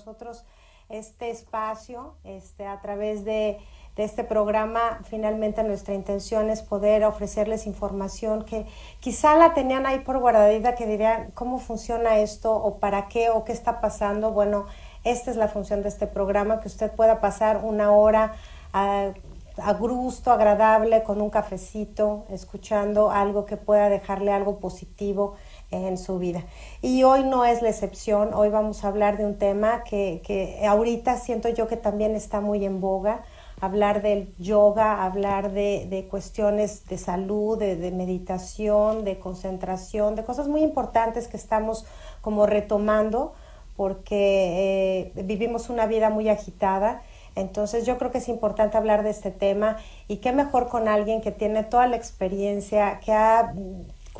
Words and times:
nosotros 0.00 0.44
este 0.88 1.30
espacio 1.30 2.14
este, 2.24 2.66
a 2.66 2.80
través 2.80 3.24
de, 3.24 3.58
este 3.96 4.24
programa. 4.24 5.00
Finalmente 5.04 5.62
nuestra 5.62 5.92
intención 5.92 6.48
es 6.48 6.62
poder 6.62 7.04
ofrecerles 7.04 7.66
información 7.66 8.46
que 8.46 8.64
quizá 8.98 9.36
la 9.36 9.52
tenían 9.52 9.84
ahí 9.84 9.98
por 9.98 10.18
guardadita, 10.18 10.74
que 10.74 10.86
dirían 10.86 11.32
cómo 11.34 11.58
funciona 11.58 12.16
esto 12.16 12.50
o 12.50 12.78
para 12.78 13.08
qué 13.08 13.28
o 13.28 13.44
qué 13.44 13.52
está 13.52 13.82
pasando. 13.82 14.30
Bueno, 14.30 14.64
esta 15.04 15.30
es 15.30 15.36
la 15.36 15.48
función 15.48 15.82
de 15.82 15.90
este 15.90 16.06
programa, 16.06 16.60
que 16.60 16.68
usted 16.68 16.90
pueda 16.92 17.20
pasar 17.20 17.60
una 17.62 17.90
hora 17.90 18.32
a, 18.72 19.12
a 19.58 19.72
gusto, 19.74 20.32
agradable, 20.32 21.02
con 21.02 21.20
un 21.20 21.28
cafecito, 21.28 22.24
escuchando 22.30 23.10
algo 23.10 23.44
que 23.44 23.58
pueda 23.58 23.90
dejarle 23.90 24.32
algo 24.32 24.60
positivo 24.60 25.34
en 25.70 25.98
su 25.98 26.18
vida. 26.18 26.44
Y 26.82 27.02
hoy 27.04 27.24
no 27.24 27.44
es 27.44 27.62
la 27.62 27.68
excepción, 27.68 28.34
hoy 28.34 28.48
vamos 28.48 28.84
a 28.84 28.88
hablar 28.88 29.16
de 29.16 29.26
un 29.26 29.38
tema 29.38 29.84
que, 29.84 30.20
que 30.24 30.66
ahorita 30.66 31.16
siento 31.16 31.48
yo 31.48 31.68
que 31.68 31.76
también 31.76 32.16
está 32.16 32.40
muy 32.40 32.64
en 32.64 32.80
boga, 32.80 33.22
hablar 33.60 34.02
del 34.02 34.34
yoga, 34.38 35.04
hablar 35.04 35.52
de, 35.52 35.86
de 35.88 36.08
cuestiones 36.08 36.86
de 36.86 36.98
salud, 36.98 37.58
de, 37.58 37.76
de, 37.76 37.90
meditación, 37.90 39.04
de 39.04 39.18
concentración, 39.18 40.16
de 40.16 40.24
cosas 40.24 40.48
muy 40.48 40.62
importantes 40.62 41.28
que 41.28 41.36
estamos 41.36 41.84
como 42.20 42.46
retomando 42.46 43.34
porque 43.76 45.12
eh, 45.16 45.22
vivimos 45.24 45.70
una 45.70 45.86
vida 45.86 46.10
muy 46.10 46.28
agitada. 46.28 47.02
Entonces 47.34 47.86
yo 47.86 47.96
creo 47.96 48.10
que 48.10 48.18
es 48.18 48.28
importante 48.28 48.76
hablar 48.76 49.02
de 49.02 49.10
este 49.10 49.30
tema 49.30 49.76
y 50.08 50.18
qué 50.18 50.32
mejor 50.32 50.68
con 50.68 50.88
alguien 50.88 51.20
que 51.20 51.30
tiene 51.30 51.62
toda 51.62 51.86
la 51.86 51.96
experiencia, 51.96 53.00
que 53.00 53.12
ha 53.12 53.54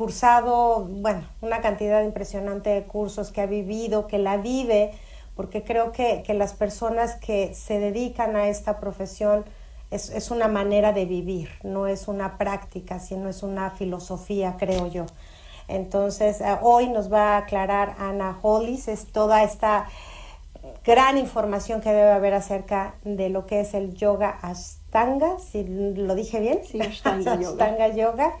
cursado, 0.01 0.87
bueno, 0.89 1.21
una 1.41 1.61
cantidad 1.61 2.01
impresionante 2.03 2.71
de 2.71 2.85
cursos, 2.85 3.31
que 3.31 3.39
ha 3.39 3.45
vivido, 3.45 4.07
que 4.07 4.17
la 4.17 4.37
vive, 4.37 4.93
porque 5.35 5.63
creo 5.63 5.91
que, 5.91 6.23
que 6.25 6.33
las 6.33 6.53
personas 6.53 7.17
que 7.17 7.53
se 7.53 7.77
dedican 7.77 8.35
a 8.35 8.47
esta 8.47 8.79
profesión 8.79 9.45
es, 9.91 10.09
es, 10.09 10.31
una 10.31 10.47
manera 10.47 10.91
de 10.91 11.05
vivir, 11.05 11.49
no 11.61 11.85
es 11.85 12.07
una 12.07 12.39
práctica, 12.39 12.97
sino 12.97 13.29
es 13.29 13.43
una 13.43 13.69
filosofía, 13.69 14.55
creo 14.57 14.87
yo. 14.87 15.05
Entonces, 15.67 16.41
eh, 16.41 16.57
hoy 16.63 16.89
nos 16.89 17.13
va 17.13 17.35
a 17.35 17.37
aclarar 17.37 17.95
Ana 17.99 18.39
Hollis, 18.41 18.87
es 18.87 19.05
toda 19.05 19.43
esta 19.43 19.85
gran 20.83 21.19
información 21.19 21.79
que 21.79 21.89
debe 21.89 22.09
haber 22.09 22.33
acerca 22.33 22.95
de 23.03 23.29
lo 23.29 23.45
que 23.45 23.59
es 23.59 23.75
el 23.75 23.93
yoga 23.93 24.39
Ashtanga, 24.41 25.37
si 25.37 25.63
lo 25.63 26.15
dije 26.15 26.39
bien. 26.39 26.61
Sí, 26.65 26.81
Ashtanga, 26.81 27.33
Ashtanga 27.39 27.89
yoga. 27.89 27.95
yoga 27.95 28.33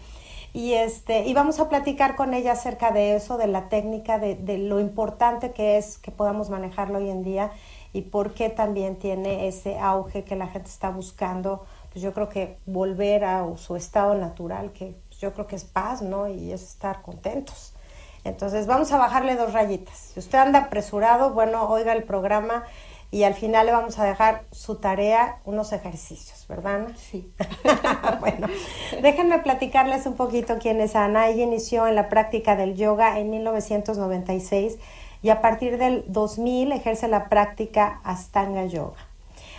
y 0.53 0.73
este 0.73 1.25
y 1.25 1.33
vamos 1.33 1.59
a 1.59 1.69
platicar 1.69 2.15
con 2.15 2.33
ella 2.33 2.53
acerca 2.53 2.91
de 2.91 3.15
eso, 3.15 3.37
de 3.37 3.47
la 3.47 3.69
técnica, 3.69 4.19
de, 4.19 4.35
de, 4.35 4.57
lo 4.57 4.79
importante 4.79 5.51
que 5.51 5.77
es 5.77 5.97
que 5.97 6.11
podamos 6.11 6.49
manejarlo 6.49 6.99
hoy 6.99 7.09
en 7.09 7.23
día 7.23 7.51
y 7.93 8.03
por 8.03 8.33
qué 8.33 8.49
también 8.49 8.97
tiene 8.97 9.47
ese 9.47 9.79
auge 9.79 10.23
que 10.23 10.35
la 10.35 10.47
gente 10.47 10.69
está 10.69 10.89
buscando. 10.89 11.65
Pues 11.91 12.01
yo 12.01 12.13
creo 12.13 12.29
que 12.29 12.57
volver 12.65 13.25
a 13.25 13.45
su 13.57 13.75
estado 13.75 14.15
natural, 14.15 14.71
que 14.71 14.95
yo 15.19 15.33
creo 15.33 15.47
que 15.47 15.57
es 15.57 15.65
paz, 15.65 16.01
¿no? 16.01 16.27
Y 16.29 16.51
es 16.51 16.63
estar 16.63 17.01
contentos. 17.01 17.73
Entonces 18.23 18.67
vamos 18.67 18.91
a 18.91 18.97
bajarle 18.97 19.35
dos 19.35 19.53
rayitas. 19.53 19.97
Si 19.97 20.19
usted 20.19 20.37
anda 20.37 20.59
apresurado, 20.59 21.31
bueno, 21.31 21.67
oiga 21.67 21.93
el 21.93 22.03
programa 22.03 22.63
y 23.11 23.23
al 23.23 23.33
final 23.33 23.65
le 23.65 23.73
vamos 23.73 23.99
a 23.99 24.05
dejar 24.05 24.45
su 24.51 24.75
tarea, 24.75 25.39
unos 25.43 25.73
ejercicios, 25.73 26.45
¿verdad? 26.47 26.75
Ana? 26.75 26.95
Sí. 26.97 27.29
bueno, 28.21 28.47
déjenme 29.01 29.39
platicarles 29.39 30.05
un 30.05 30.13
poquito 30.13 30.57
quién 30.59 30.79
es 30.79 30.95
Ana. 30.95 31.27
Ella 31.27 31.43
inició 31.43 31.87
en 31.87 31.95
la 31.95 32.07
práctica 32.07 32.55
del 32.55 32.75
yoga 32.75 33.19
en 33.19 33.29
1996 33.29 34.77
y 35.21 35.29
a 35.29 35.41
partir 35.41 35.77
del 35.77 36.05
2000 36.07 36.71
ejerce 36.71 37.09
la 37.09 37.27
práctica 37.27 37.99
Astanga 38.05 38.65
Yoga. 38.65 38.97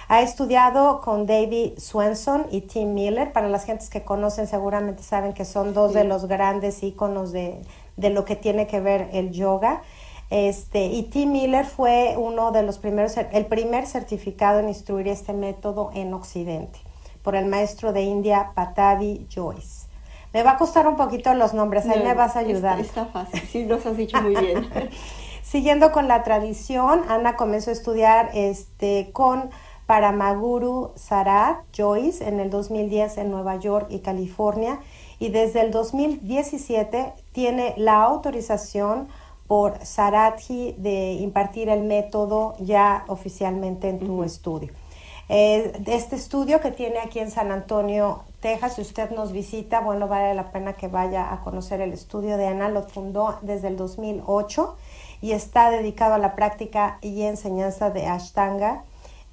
Ha 0.09 0.23
estudiado 0.23 1.03
con 1.03 1.27
David 1.27 1.79
Swenson 1.79 2.47
y 2.51 2.63
Tim 2.63 2.95
Miller. 2.95 3.33
Para 3.33 3.49
las 3.49 3.65
gentes 3.65 3.91
que 3.91 4.03
conocen 4.03 4.47
seguramente 4.47 5.03
saben 5.03 5.35
que 5.35 5.45
son 5.45 5.75
dos 5.75 5.93
sí. 5.93 5.99
de 5.99 6.05
los 6.05 6.27
grandes 6.27 6.83
íconos 6.83 7.33
de, 7.33 7.61
de 7.99 8.11
lo 8.11 8.25
que 8.25 8.35
tiene 8.35 8.67
que 8.67 8.81
ver 8.81 9.11
el 9.13 9.31
yoga. 9.31 9.83
Este, 10.33 10.87
y 10.87 11.03
Tim 11.03 11.31
Miller 11.31 11.67
fue 11.67 12.15
uno 12.17 12.53
de 12.53 12.63
los 12.63 12.79
primeros, 12.79 13.19
el 13.19 13.45
primer 13.45 13.87
certificado 13.87 14.61
en 14.61 14.69
instruir 14.71 15.07
este 15.09 15.35
método 15.35 15.91
en 15.93 16.15
Occidente, 16.15 16.79
por 17.23 17.37
el 17.37 17.45
maestro 17.45 17.93
de 17.93 18.01
India 18.01 18.53
Patavi 18.55 19.27
Joyce. 19.31 19.89
Me 20.33 20.43
va 20.43 20.53
a 20.53 20.57
costar 20.57 20.89
un 20.89 20.97
poquito 20.97 21.35
los 21.35 21.53
nombres, 21.53 21.85
ahí 21.85 21.99
no, 21.99 22.07
me 22.07 22.15
vas 22.15 22.37
a 22.37 22.39
ayudar. 22.39 22.81
Está, 22.81 23.03
está, 23.03 23.13
fácil, 23.13 23.43
sí, 23.43 23.67
los 23.67 23.85
has 23.85 23.95
dicho 23.99 24.23
muy 24.23 24.35
bien. 24.35 24.71
Siguiendo 25.43 25.93
con 25.93 26.09
la 26.09 26.23
tradición, 26.23 27.03
Ana 27.11 27.37
comenzó 27.37 27.69
a 27.69 27.75
estudiar 27.75 28.31
este, 28.33 29.11
con 29.13 29.51
Paramaguru 29.85 30.93
Sarat 30.95 31.59
Joyce 31.77 32.27
en 32.27 32.41
el 32.41 32.49
2010 32.49 33.19
en 33.19 33.31
Nueva 33.31 33.57
York 33.57 33.89
y 33.91 33.99
California, 33.99 34.81
y 35.19 35.29
desde 35.29 35.61
el 35.61 35.73
2017 35.73 37.13
tiene 37.33 37.75
la 37.77 38.03
autorización 38.03 39.09
por 39.47 39.85
Saratji 39.85 40.75
de 40.79 41.13
impartir 41.15 41.69
el 41.69 41.83
método 41.83 42.55
ya 42.59 43.05
oficialmente 43.09 43.89
en 43.89 43.99
tu 43.99 44.13
uh 44.13 44.21
-huh. 44.21 44.27
estudio. 44.27 44.73
Eh, 45.29 45.73
este 45.87 46.17
estudio 46.17 46.61
que 46.61 46.71
tiene 46.71 46.99
aquí 46.99 47.19
en 47.19 47.31
San 47.31 47.53
Antonio, 47.53 48.23
Texas, 48.41 48.75
si 48.75 48.83
usted 48.83 49.11
nos 49.11 49.33
visita, 49.33 49.81
bueno, 49.81 50.09
vale 50.09 50.35
la 50.35 50.51
pena 50.51 50.75
que 50.75 50.89
vaya 50.89 51.33
a 51.33 51.41
conocer 51.41 51.81
el 51.81 51.93
estudio 51.93 52.37
de 52.37 52.49
Ana, 52.49 52.69
lo 52.69 52.83
fundó 52.83 53.39
desde 53.41 53.69
el 53.69 53.77
2008 53.77 54.77
y 55.23 55.33
está 55.33 55.71
dedicado 55.71 56.15
a 56.15 56.19
la 56.19 56.35
práctica 56.35 56.99
y 57.01 57.23
enseñanza 57.23 57.91
de 57.91 58.07
Ashtanga 58.07 58.85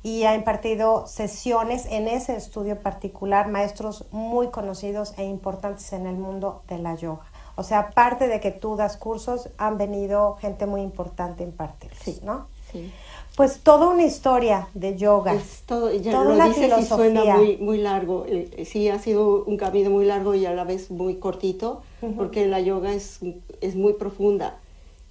y 0.03 0.23
ha 0.23 0.35
impartido 0.35 1.07
sesiones 1.07 1.85
en 1.87 2.07
ese 2.07 2.35
estudio 2.35 2.79
particular, 2.79 3.49
maestros 3.49 4.05
muy 4.11 4.47
conocidos 4.49 5.13
e 5.17 5.25
importantes 5.25 5.91
en 5.91 6.05
el 6.05 6.15
mundo 6.15 6.61
de 6.67 6.77
la 6.77 6.95
yoga. 6.95 7.25
O 7.59 7.63
sea, 7.63 7.79
aparte 7.79 8.29
de 8.29 8.39
que 8.39 8.51
tú 8.51 8.77
das 8.77 8.95
cursos, 8.95 9.49
han 9.57 9.77
venido 9.77 10.37
gente 10.39 10.65
muy 10.65 10.79
importante 10.79 11.43
en 11.43 11.51
parte, 11.51 11.89
sí, 12.01 12.17
¿no? 12.23 12.47
Sí. 12.71 12.89
Pues 13.35 13.59
toda 13.59 13.89
una 13.89 14.03
historia 14.03 14.69
de 14.73 14.95
yoga. 14.95 15.33
Es 15.33 15.63
todo, 15.65 15.91
ya 15.91 16.13
toda 16.13 16.23
lo 16.23 16.35
una 16.35 16.47
dices 16.47 16.63
filosofía. 16.63 17.07
y 17.09 17.13
suena 17.13 17.35
muy, 17.35 17.57
muy 17.57 17.77
largo. 17.79 18.25
Eh, 18.29 18.63
sí, 18.65 18.87
ha 18.87 18.97
sido 18.97 19.43
un 19.43 19.57
camino 19.57 19.89
muy 19.89 20.05
largo 20.05 20.35
y 20.35 20.45
a 20.45 20.53
la 20.53 20.63
vez 20.63 20.89
muy 20.89 21.15
cortito, 21.15 21.81
uh 22.01 22.07
-huh. 22.07 22.15
porque 22.15 22.47
la 22.47 22.61
yoga 22.61 22.93
es, 22.93 23.19
es 23.59 23.75
muy 23.75 23.91
profunda. 23.91 24.57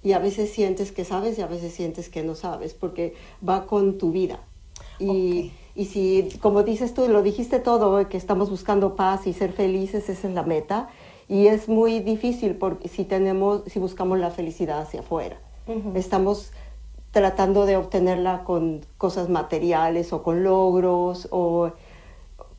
Y 0.01 0.13
a 0.13 0.19
veces 0.19 0.51
sientes 0.51 0.91
que 0.91 1.05
sabes 1.05 1.37
y 1.37 1.43
a 1.43 1.47
veces 1.47 1.71
sientes 1.71 2.09
que 2.09 2.23
no 2.23 2.33
sabes, 2.33 2.73
porque 2.73 3.13
va 3.47 3.67
con 3.67 3.99
tu 3.99 4.11
vida. 4.11 4.39
Y, 4.97 5.05
okay. 5.05 5.53
y 5.75 5.85
si, 5.85 6.29
como 6.41 6.63
dices 6.63 6.95
tú, 6.95 7.07
lo 7.07 7.21
dijiste 7.21 7.59
todo, 7.59 8.09
que 8.09 8.17
estamos 8.17 8.49
buscando 8.49 8.95
paz 8.95 9.27
y 9.27 9.33
ser 9.33 9.53
felices, 9.53 10.09
esa 10.09 10.27
es 10.27 10.33
la 10.33 10.43
meta 10.43 10.89
y 11.29 11.47
es 11.47 11.69
muy 11.69 11.99
difícil 11.99 12.55
porque 12.55 12.89
si 12.89 13.05
tenemos 13.05 13.63
si 13.67 13.79
buscamos 13.79 14.19
la 14.19 14.31
felicidad 14.31 14.81
hacia 14.81 14.99
afuera 14.99 15.37
uh 15.67 15.73
-huh. 15.73 15.95
estamos 15.95 16.51
tratando 17.11 17.65
de 17.65 17.77
obtenerla 17.77 18.43
con 18.43 18.81
cosas 18.97 19.29
materiales 19.29 20.11
o 20.11 20.23
con 20.23 20.43
logros 20.43 21.27
o 21.31 21.71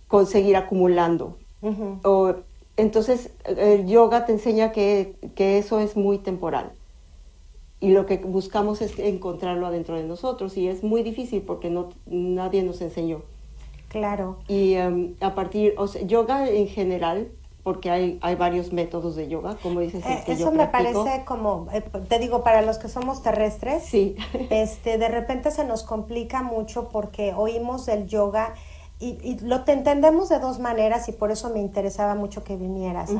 conseguir 0.09 0.57
acumulando 0.57 1.37
uh 1.61 1.69
-huh. 1.69 2.07
o, 2.07 2.35
entonces 2.77 3.31
el 3.45 3.87
yoga 3.87 4.25
te 4.25 4.33
enseña 4.33 4.73
que, 4.73 5.17
que 5.35 5.59
eso 5.59 5.81
es 5.81 5.97
muy 5.97 6.19
temporal 6.19 6.73
y 7.81 7.91
lo 7.91 8.07
que 8.07 8.19
buscamos 8.19 8.83
es 8.83 8.99
encontrarlo 8.99 9.67
adentro 9.67 9.97
de 9.97 10.05
nosotros 10.05 10.57
y 10.57 10.69
es 10.69 10.83
muy 10.85 11.03
difícil 11.03 11.43
porque 11.43 11.71
no, 11.71 11.89
nadie 12.07 12.63
nos 12.63 12.83
enseñó. 12.83 13.23
Claro. 13.89 14.37
Y 14.49 14.75
em, 14.75 15.15
a 15.21 15.35
partir, 15.35 15.75
o 15.79 15.89
sea, 15.89 16.03
yoga 16.03 16.49
en 16.49 16.69
general, 16.69 17.29
porque 17.63 17.91
hay, 17.91 18.19
hay 18.23 18.35
varios 18.35 18.73
métodos 18.73 19.17
de 19.17 19.29
yoga, 19.29 19.57
como 19.63 19.81
dices. 19.81 20.05
Eh, 20.05 20.25
eso 20.27 20.51
me 20.53 20.67
parece 20.67 21.25
como, 21.25 21.67
eh, 21.73 21.83
te 22.09 22.19
digo, 22.19 22.43
para 22.43 22.63
los 22.63 22.79
que 22.79 22.89
somos 22.89 23.23
terrestres, 23.23 23.85
sí. 23.85 24.17
este, 24.51 24.99
de 24.99 25.09
repente 25.09 25.51
se 25.51 25.65
nos 25.65 25.83
complica 25.83 26.43
mucho 26.43 26.89
porque 26.89 27.35
oímos 27.35 27.89
el 27.89 28.07
yoga 28.07 28.55
y, 29.03 29.39
lo 29.41 29.65
te 29.65 29.73
entendemos 29.73 30.29
de 30.29 30.39
dos 30.39 30.59
maneras 30.59 31.09
y 31.09 31.13
por 31.13 31.31
eso 31.31 31.49
me 31.49 31.59
interesaba 31.59 32.15
mucho 32.15 32.45
que 32.45 32.57
vinieras, 32.57 33.11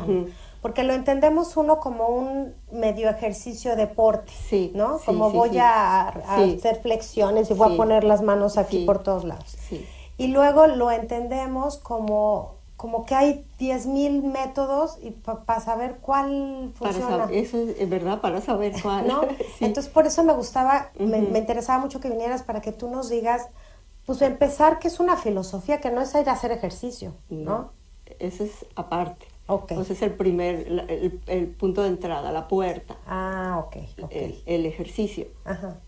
porque 0.61 0.83
lo 0.83 0.93
entendemos 0.93 1.57
uno 1.57 1.81
como 1.81 2.09
un 2.09 2.53
medio 2.71 3.09
ejercicio 3.09 3.77
deporte, 3.77 4.31
sí, 4.31 4.73
¿no? 4.75 4.99
como 5.07 5.31
voy 5.31 5.57
a, 5.57 6.09
hacer 6.09 6.83
flexiones 6.83 7.51
y 7.51 7.55
voy 7.55 7.73
a 7.73 7.77
poner 7.79 8.05
las 8.05 8.21
manos 8.21 8.59
aquí 8.59 8.85
por 8.85 9.03
todos 9.03 9.25
lados. 9.25 9.57
Y 10.19 10.27
luego 10.27 10.67
lo 10.67 10.91
entendemos 10.91 11.79
como 11.79 12.60
como 12.81 13.05
que 13.05 13.15
hay 13.15 13.45
10.000 13.59 14.23
métodos 14.23 14.97
y 15.03 15.11
para 15.11 15.61
saber 15.61 15.99
cuál 16.01 16.73
funciona. 16.75 17.27
Para 17.27 17.33
eso 17.33 17.59
es 17.59 17.91
verdad, 17.91 18.23
para 18.23 18.41
saber 18.41 18.73
cuál. 18.83 19.07
¿No? 19.07 19.21
Entonces, 19.61 19.93
por 19.93 20.07
eso 20.07 20.25
me 20.25 20.33
gustaba, 20.33 20.91
me, 20.99 21.19
interesaba 21.19 21.79
mucho 21.79 22.01
que 22.01 22.09
vinieras 22.09 22.43
para 22.43 22.63
que 22.63 22.73
tú 22.73 22.89
nos 22.89 23.11
digas, 23.11 23.49
pues 24.07 24.23
empezar 24.23 24.79
que 24.79 24.89
es 24.89 24.99
una 24.99 25.19
filosofía, 25.19 25.79
que 25.79 25.91
no 25.91 26.01
es 26.01 26.15
ir 26.15 26.27
a 26.31 26.33
hacer 26.33 26.53
ejercicio, 26.53 27.13
¿no? 27.29 27.45
no 27.45 27.81
eso 28.19 28.45
es 28.45 28.65
aparte. 28.77 29.27
Entonces 29.51 29.97
es 29.97 30.03
el 30.03 30.15
primer, 30.15 30.87
el, 31.27 31.49
punto 31.49 31.83
de 31.83 31.89
entrada, 31.89 32.31
la 32.33 32.47
puerta. 32.47 32.97
Ah, 33.07 33.65
ok. 33.65 33.77
El, 34.47 34.67
ejercicio. 34.67 35.27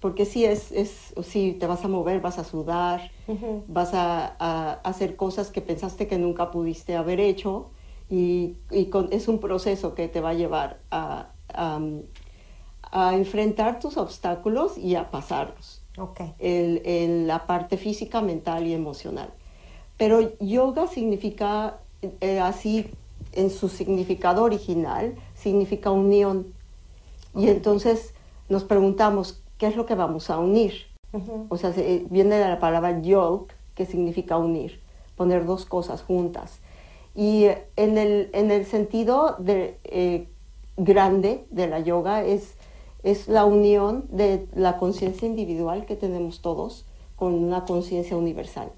Porque 0.01 0.25
si 0.25 0.45
es, 0.45 0.73
es, 0.73 1.15
si 1.23 1.53
te 1.53 1.67
vas 1.67 1.85
a 1.85 1.89
mover, 1.89 2.21
vas 2.21 2.39
a 2.39 2.45
sudar, 2.45 3.11
vas 3.69 3.95
a, 3.95 4.73
hacer 4.83 5.17
cosas 5.17 5.51
que 5.51 5.61
pensaste 5.61 6.09
que 6.09 6.19
nunca 6.19 6.51
pudiste 6.51 6.97
haber 6.97 7.21
hecho 7.21 7.71
y, 8.11 8.57
es 8.71 9.29
un 9.29 9.39
proceso 9.39 9.95
que 9.95 10.09
te 10.09 10.21
va 10.21 10.31
a 10.31 10.35
llevar 10.35 10.81
a, 10.91 11.31
a, 11.55 13.15
enfrentar 13.15 13.81
tus 13.81 13.97
obstáculos 13.97 14.77
y 14.77 14.97
a 14.97 15.11
pasarlos. 15.11 15.83
Okay. 15.97 16.35
En 16.39 17.27
la 17.27 17.47
parte 17.47 17.77
física, 17.77 18.23
mental 18.23 18.67
y 18.67 18.73
emocional. 18.73 19.31
Pero 19.99 20.37
yoga 20.41 20.87
significa 20.87 21.79
eh, 22.21 22.41
así 22.41 22.91
en 23.33 23.51
su 23.51 23.69
significado 23.69 24.43
original 24.45 25.15
significa 25.35 25.91
unión. 25.91 26.53
Y 27.35 27.49
entonces 27.49 28.15
nos 28.49 28.65
preguntamos, 28.65 29.43
¿qué 29.59 29.67
es 29.67 29.77
lo 29.77 29.87
que 29.87 29.95
vamos 29.95 30.31
a 30.31 30.39
unir? 30.39 30.75
O 31.49 31.57
sea, 31.57 31.73
viene 32.11 32.37
de 32.37 32.49
la 32.49 32.59
palabra 32.59 33.01
yoke, 33.01 33.53
que 33.75 33.87
significa 33.87 34.37
unir, 34.39 34.81
poner 35.17 35.45
dos 35.45 35.67
cosas 35.67 36.03
juntas. 36.03 36.61
Y 37.15 37.47
en 37.77 37.99
el, 37.99 38.31
en 38.33 38.51
el 38.51 38.65
sentido 38.65 39.37
de, 39.39 39.79
eh, 39.85 40.29
grande 40.77 41.47
de 41.51 41.67
la 41.67 41.81
yoga 41.81 42.25
es, 42.25 42.55
es 43.03 43.29
la 43.29 43.45
unión 43.45 44.07
de 44.11 44.49
la 44.55 44.79
conciencia 44.79 45.29
individual 45.29 45.85
que 45.85 45.97
tenemos 45.97 46.41
todos 46.41 46.87
con 47.17 47.35
una 47.35 47.65
conciencia 47.65 48.17
universal. 48.17 48.73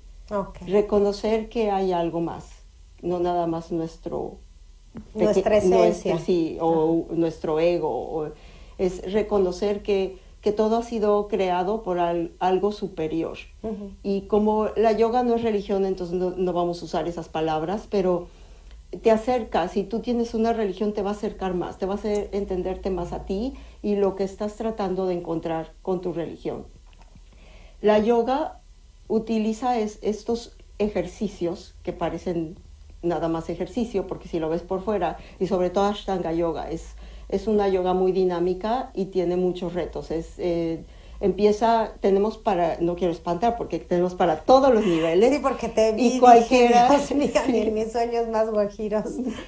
Reconocer 0.66 1.48
que 1.48 1.70
hay 1.70 1.92
algo 1.92 2.20
más, 2.20 2.48
no 3.02 3.20
nada 3.20 3.46
más 3.46 3.70
nuestro 3.70 4.38
nuestra 5.14 5.56
esencia. 5.56 6.18
sí, 6.18 6.56
o 6.60 7.06
nuestro 7.10 7.60
ego. 7.60 8.30
es 8.78 9.12
reconocer 9.12 9.82
que, 9.82 10.18
que, 10.40 10.52
todo 10.52 10.76
ha 10.76 10.82
sido 10.82 11.28
creado 11.28 11.82
por 11.82 11.98
algo 11.98 12.72
superior. 12.72 13.38
Y 14.02 14.22
como 14.22 14.68
la 14.76 14.92
yoga 14.92 15.22
no 15.22 15.34
es 15.34 15.42
religión, 15.42 15.84
entonces 15.84 16.16
no, 16.16 16.52
vamos 16.52 16.82
a 16.82 16.84
usar 16.84 17.08
esas 17.08 17.28
palabras, 17.28 17.86
pero 17.90 18.28
te 19.02 19.10
acerca, 19.10 19.66
si 19.68 19.82
tú 19.82 20.00
tienes 20.00 20.34
una 20.34 20.52
religión 20.52 20.92
te 20.92 21.02
va 21.02 21.10
a 21.10 21.14
acercar 21.14 21.54
más, 21.54 21.78
te 21.78 21.86
va 21.86 21.94
a 21.94 21.96
hacer 21.96 22.28
entenderte 22.32 22.90
más 22.90 23.12
a 23.12 23.24
ti 23.24 23.54
y 23.82 23.96
lo 23.96 24.14
que 24.14 24.22
estás 24.22 24.54
tratando 24.54 25.06
de 25.06 25.14
encontrar 25.14 25.72
con 25.82 26.00
tu 26.00 26.12
religión. 26.12 26.66
La 27.80 27.98
yoga 27.98 28.60
utiliza 29.08 29.78
estos 29.78 30.56
ejercicios 30.78 31.74
que 31.82 31.92
parecen 31.92 32.56
nada 33.04 33.28
más 33.28 33.48
ejercicio, 33.50 34.06
porque 34.06 34.28
si 34.28 34.38
lo 34.38 34.48
ves 34.48 34.62
por 34.62 34.82
fuera, 34.82 35.18
y 35.38 35.46
sobre 35.46 35.70
todo 35.70 35.84
Ashtanga 35.84 36.32
Yoga, 36.32 36.70
es, 36.70 36.94
es 37.28 37.46
una 37.46 37.68
yoga 37.68 37.94
muy 37.94 38.12
dinámica 38.12 38.90
y 38.94 39.06
tiene 39.06 39.36
muchos 39.36 39.74
retos. 39.74 40.10
Es, 40.10 40.34
eh, 40.38 40.84
empieza, 41.20 41.92
tenemos 42.00 42.38
para, 42.38 42.76
no 42.80 42.96
quiero 42.96 43.12
espantar, 43.12 43.56
porque 43.56 43.78
tenemos 43.78 44.14
para 44.14 44.40
todos 44.40 44.72
los 44.72 44.84
niveles. 44.84 45.32
Sí, 45.32 45.40
porque 45.40 45.68
te 45.68 45.92
vi 45.92 46.16
y 46.16 46.18
cualquiera, 46.18 46.88
en 47.48 47.74
mis 47.74 47.92
sueños 47.92 48.28
más 48.28 48.50
guajiros. 48.50 49.04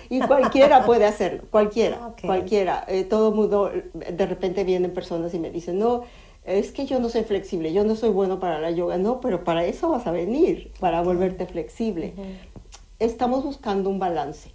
Y 0.08 0.20
cualquiera 0.20 0.85
puede 0.85 1.05
hacerlo, 1.05 1.43
cualquiera, 1.50 2.14
cualquiera. 2.25 2.85
Eh, 2.88 3.05
todo 3.05 3.32
mundo, 3.32 3.70
de 3.94 4.26
repente 4.26 4.64
vienen 4.64 4.93
personas 4.93 5.35
y 5.35 5.38
me 5.38 5.50
dicen, 5.50 5.79
no, 5.79 6.05
es 6.44 6.73
que 6.73 6.87
yo 6.87 7.00
no 7.00 7.08
soy 7.08 7.25
flexible, 7.25 7.73
yo 7.73 7.85
no 7.85 7.97
soy 7.97 8.11
bueno 8.11 8.38
para 8.38 8.61
la 8.61 8.70
yoga. 8.70 8.97
No, 8.99 9.20
pero 9.20 9.44
para 9.44 9.64
eso 9.67 9.91
vas 9.91 10.06
a 10.06 10.12
venir, 10.12 10.73
para 10.81 11.03
volverte 11.03 11.47
flexible 11.47 12.14
estamos 12.98 13.44
buscando 13.44 13.90
un 13.90 13.98
balance. 13.98 14.52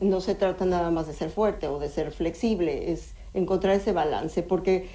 No 0.00 0.22
se 0.22 0.34
trata 0.34 0.64
nada 0.64 0.90
más 0.90 1.06
de 1.06 1.12
ser 1.12 1.28
fuerte 1.28 1.68
o 1.68 1.78
de 1.78 1.90
ser 1.90 2.12
flexible, 2.12 2.92
es 2.92 3.12
encontrar 3.34 3.76
ese 3.76 3.92
balance, 3.92 4.42
porque 4.42 4.88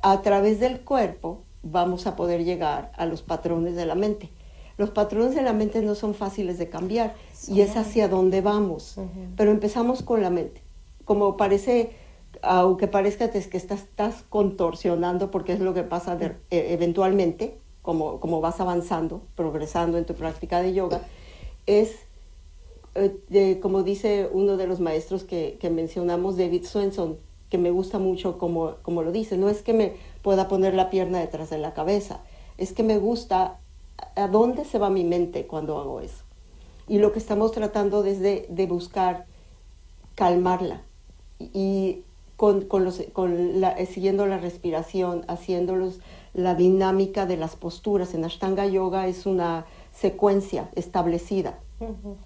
a 0.00 0.22
través 0.22 0.58
del 0.58 0.80
cuerpo 0.80 1.42
vamos 1.62 2.06
a 2.06 2.16
poder 2.16 2.42
llegar 2.42 2.92
a 2.96 3.04
los 3.04 3.20
patrones 3.20 3.76
de 3.76 3.84
la 3.84 3.94
mente. 3.94 4.30
Los 4.78 4.90
patrones 4.90 5.34
de 5.34 5.42
la 5.42 5.52
mente 5.52 5.82
no 5.82 5.94
son 5.94 6.14
fáciles 6.14 6.58
de 6.58 6.70
cambiar 6.70 7.14
y 7.46 7.60
es 7.60 7.76
hacia 7.76 8.08
donde 8.08 8.40
vamos, 8.40 8.98
pero 9.36 9.50
empezamos 9.50 10.02
con 10.02 10.22
la 10.22 10.30
mente. 10.30 10.62
Como 11.04 11.36
parece, 11.36 11.92
aunque 12.42 12.86
parezca 12.86 13.30
que 13.30 13.38
estás, 13.38 13.82
estás 13.82 14.24
contorsionando, 14.30 15.30
porque 15.30 15.52
es 15.52 15.60
lo 15.60 15.74
que 15.74 15.82
pasa 15.82 16.18
e, 16.50 16.72
eventualmente, 16.72 17.58
como, 17.82 18.18
como 18.18 18.40
vas 18.40 18.60
avanzando, 18.60 19.22
progresando 19.34 19.98
en 19.98 20.06
tu 20.06 20.14
práctica 20.14 20.62
de 20.62 20.72
yoga, 20.72 21.02
es 21.66 22.05
eh, 22.96 23.58
como 23.60 23.82
dice 23.82 24.28
uno 24.32 24.56
de 24.56 24.66
los 24.66 24.80
maestros 24.80 25.24
que, 25.24 25.58
mencionamos, 25.70 26.36
David 26.36 26.64
Swenson, 26.64 27.18
que 27.50 27.58
me 27.58 27.70
gusta 27.70 27.98
mucho 27.98 28.38
como, 28.38 28.76
como 28.82 29.02
lo 29.02 29.12
dice, 29.12 29.36
no 29.36 29.48
es 29.48 29.62
que 29.62 29.72
me 29.72 29.94
pueda 30.22 30.48
poner 30.48 30.74
la 30.74 30.90
pierna 30.90 31.20
detrás 31.20 31.50
de 31.50 31.58
la 31.58 31.74
cabeza, 31.74 32.20
es 32.58 32.72
que 32.72 32.82
me 32.82 32.98
gusta 32.98 33.58
a 34.14 34.28
dónde 34.28 34.64
se 34.64 34.78
va 34.78 34.90
mi 34.90 35.04
mente 35.04 35.46
cuando 35.46 35.78
hago 35.78 36.00
eso. 36.00 36.24
Y 36.88 36.98
lo 36.98 37.12
que 37.12 37.18
estamos 37.18 37.52
tratando 37.52 38.04
es 38.04 38.20
de, 38.20 38.66
buscar 38.68 39.26
calmarla 40.14 40.82
y 41.38 42.02
con, 42.36 42.62
con 42.62 42.84
los, 42.84 43.02
con 43.12 43.60
la, 43.60 43.76
siguiendo 43.86 44.26
la 44.26 44.38
respiración, 44.38 45.24
haciéndolos 45.28 46.00
la 46.32 46.54
dinámica 46.54 47.26
de 47.26 47.36
las 47.36 47.56
posturas. 47.56 48.14
En 48.14 48.24
Ashtanga 48.24 48.66
Yoga 48.66 49.06
es 49.06 49.26
una 49.26 49.66
secuencia 49.92 50.70
establecida 50.74 51.58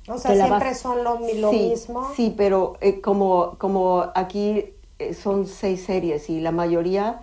o 0.08 0.18
sea, 0.18 0.34
siempre 0.34 0.74
son 0.74 1.02
lo, 1.02 1.18
mismo. 1.18 2.08
Sí, 2.14 2.34
pero 2.36 2.76
eh, 2.80 3.00
como, 3.00 3.56
como 3.58 4.06
aquí 4.14 4.74
eh, 4.98 5.14
son 5.14 5.46
seis 5.46 5.84
series 5.84 6.30
y 6.30 6.40
la 6.40 6.52
mayoría 6.52 7.22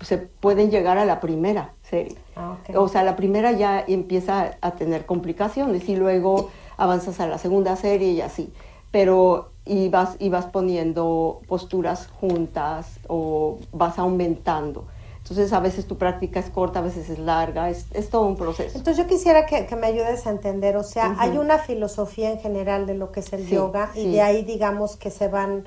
se 0.00 0.18
pueden 0.18 0.70
llegar 0.70 0.98
a 0.98 1.04
la 1.04 1.20
primera 1.20 1.74
serie. 1.82 2.16
Ah, 2.36 2.56
o 2.74 2.88
sea, 2.88 3.02
la 3.02 3.16
primera 3.16 3.52
ya 3.52 3.84
empieza 3.86 4.56
a 4.60 4.70
tener 4.72 5.06
complicaciones 5.06 5.88
y 5.88 5.96
luego 5.96 6.50
avanzas 6.76 7.20
a 7.20 7.26
la 7.26 7.38
segunda 7.38 7.76
serie 7.76 8.12
y 8.12 8.20
así. 8.20 8.52
Pero 8.90 9.50
y 9.64 9.88
vas, 9.88 10.16
y 10.18 10.28
vas 10.28 10.46
poniendo 10.46 11.40
posturas 11.46 12.08
juntas 12.08 13.00
o 13.08 13.58
vas 13.72 13.98
aumentando. 13.98 14.86
Entonces 15.24 15.54
a 15.54 15.60
veces 15.60 15.86
tu 15.86 15.96
práctica 15.96 16.38
es 16.38 16.50
corta, 16.50 16.80
a 16.80 16.82
veces 16.82 17.08
es 17.08 17.18
larga, 17.18 17.70
es, 17.70 17.86
es 17.94 18.10
todo 18.10 18.26
un 18.26 18.36
proceso. 18.36 18.76
Entonces 18.76 19.02
yo 19.02 19.08
quisiera 19.08 19.46
que, 19.46 19.64
que 19.64 19.74
me 19.74 19.86
ayudes 19.86 20.26
a 20.26 20.30
entender, 20.30 20.76
o 20.76 20.82
sea, 20.82 21.16
hay 21.18 21.38
una 21.38 21.56
filosofía 21.56 22.30
en 22.30 22.40
general 22.40 22.84
de 22.84 22.92
lo 22.92 23.10
que 23.10 23.20
es 23.20 23.32
el 23.32 23.48
yoga 23.48 23.90
y 23.94 24.12
de 24.12 24.20
ahí 24.20 24.44
digamos 24.44 24.96
que 24.96 25.10
se 25.10 25.28
van 25.28 25.64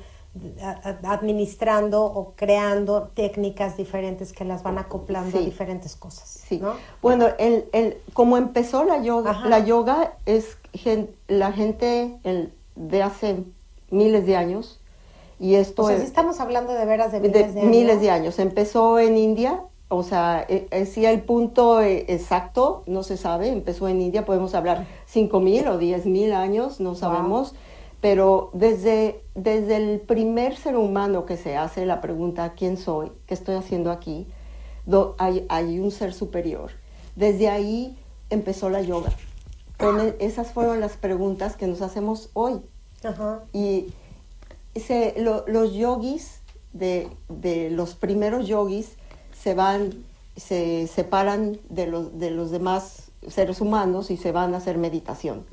administrando 1.01 2.05
o 2.05 2.33
creando 2.35 3.09
técnicas 3.15 3.77
diferentes 3.77 4.31
que 4.31 4.45
las 4.45 4.61
van 4.61 4.77
acoplando 4.77 5.39
a 5.39 5.41
diferentes 5.41 5.95
cosas. 5.95 6.43
Sí. 6.47 6.61
Bueno, 7.01 7.25
el, 7.39 7.67
el, 7.73 7.97
como 8.13 8.37
empezó 8.37 8.83
la 8.83 9.01
yoga, 9.01 9.41
la 9.47 9.57
yoga 9.57 10.13
es 10.27 10.59
la 11.27 11.51
gente 11.51 12.19
el, 12.23 12.53
de 12.75 13.01
hace 13.01 13.43
miles 13.89 14.27
de 14.27 14.35
años 14.35 14.79
y 15.39 15.55
esto 15.55 15.83
o 15.83 15.87
sea, 15.87 15.97
estamos 15.97 16.39
hablando 16.39 16.73
de 16.73 16.85
veras 16.85 17.11
de 17.11 17.19
miles 17.19 17.53
de, 17.53 17.61
años. 17.61 17.71
Miles 17.71 18.01
de 18.01 18.09
años. 18.09 18.39
Empezó 18.39 18.99
en 18.99 19.17
India, 19.17 19.61
o 19.89 20.03
sea, 20.03 20.45
e, 20.47 20.67
e, 20.71 20.85
si 20.85 21.05
el 21.05 21.21
punto 21.21 21.81
e, 21.81 22.05
exacto 22.07 22.83
no 22.87 23.03
se 23.03 23.17
sabe, 23.17 23.49
empezó 23.49 23.87
en 23.87 24.01
India, 24.01 24.25
podemos 24.25 24.55
hablar 24.55 24.87
5.000 25.13 25.67
o 25.69 25.79
10.000 25.79 26.33
años, 26.33 26.79
no 26.79 26.95
sabemos, 26.95 27.53
Pero 28.01 28.51
desde, 28.53 29.23
desde 29.33 29.77
el 29.77 29.99
primer 29.99 30.55
ser 30.55 30.75
humano 30.75 31.25
que 31.25 31.35
se 31.35 31.57
hace 31.57 31.85
la 31.85 31.99
pregunta, 31.99 32.53
¿quién 32.53 32.77
soy? 32.77 33.11
¿Qué 33.25 33.33
estoy 33.33 33.55
haciendo 33.55 33.91
aquí? 33.91 34.27
hay, 35.17 35.45
hay, 35.49 35.79
un 35.79 35.91
ser 35.91 36.13
superior. 36.13 36.71
Desde 37.15 37.49
ahí 37.49 37.97
empezó 38.29 38.69
la 38.69 38.81
yoga. 38.81 39.11
E, 39.79 40.15
esas 40.19 40.51
fueron 40.51 40.79
las 40.79 40.97
preguntas 40.97 41.55
que 41.55 41.67
nos 41.67 41.81
hacemos 41.81 42.29
hoy. 42.33 42.61
Y 43.53 43.87
se, 44.79 45.15
los 45.17 45.73
yogis, 45.73 46.41
de, 46.73 47.09
de, 47.29 47.69
los 47.69 47.95
primeros 47.95 48.47
yogis, 48.47 48.95
se 49.33 49.53
van, 49.53 50.05
se 50.35 50.87
separan 50.87 51.59
de 51.69 51.87
los, 51.87 52.17
de 52.19 52.31
los 52.31 52.51
demás 52.51 53.11
seres 53.27 53.61
humanos 53.61 54.11
y 54.11 54.17
se 54.17 54.31
van 54.31 54.53
a 54.53 54.57
hacer 54.57 54.77
meditación 54.77 55.45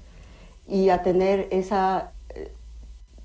y 0.66 0.88
a 0.88 1.02
tener 1.02 1.48
esa, 1.50 2.12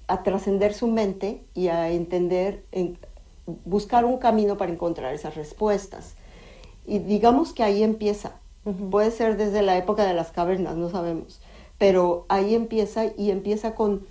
a 0.07 0.23
trascender 0.23 0.73
su 0.73 0.87
mente 0.87 1.43
y 1.53 1.67
a 1.67 1.89
entender, 1.89 2.65
en, 2.71 2.97
buscar 3.65 4.05
un 4.05 4.17
camino 4.17 4.57
para 4.57 4.71
encontrar 4.71 5.13
esas 5.13 5.35
respuestas. 5.35 6.15
Y 6.85 6.99
digamos 6.99 7.53
que 7.53 7.63
ahí 7.63 7.83
empieza. 7.83 8.33
Puede 8.91 9.11
ser 9.11 9.37
desde 9.37 9.61
la 9.61 9.77
época 9.77 10.05
de 10.05 10.13
las 10.13 10.31
cavernas, 10.31 10.75
no 10.75 10.89
sabemos. 10.89 11.41
Pero 11.77 12.25
ahí 12.27 12.55
empieza 12.55 13.05
y 13.17 13.31
empieza 13.31 13.73
con, 13.73 14.05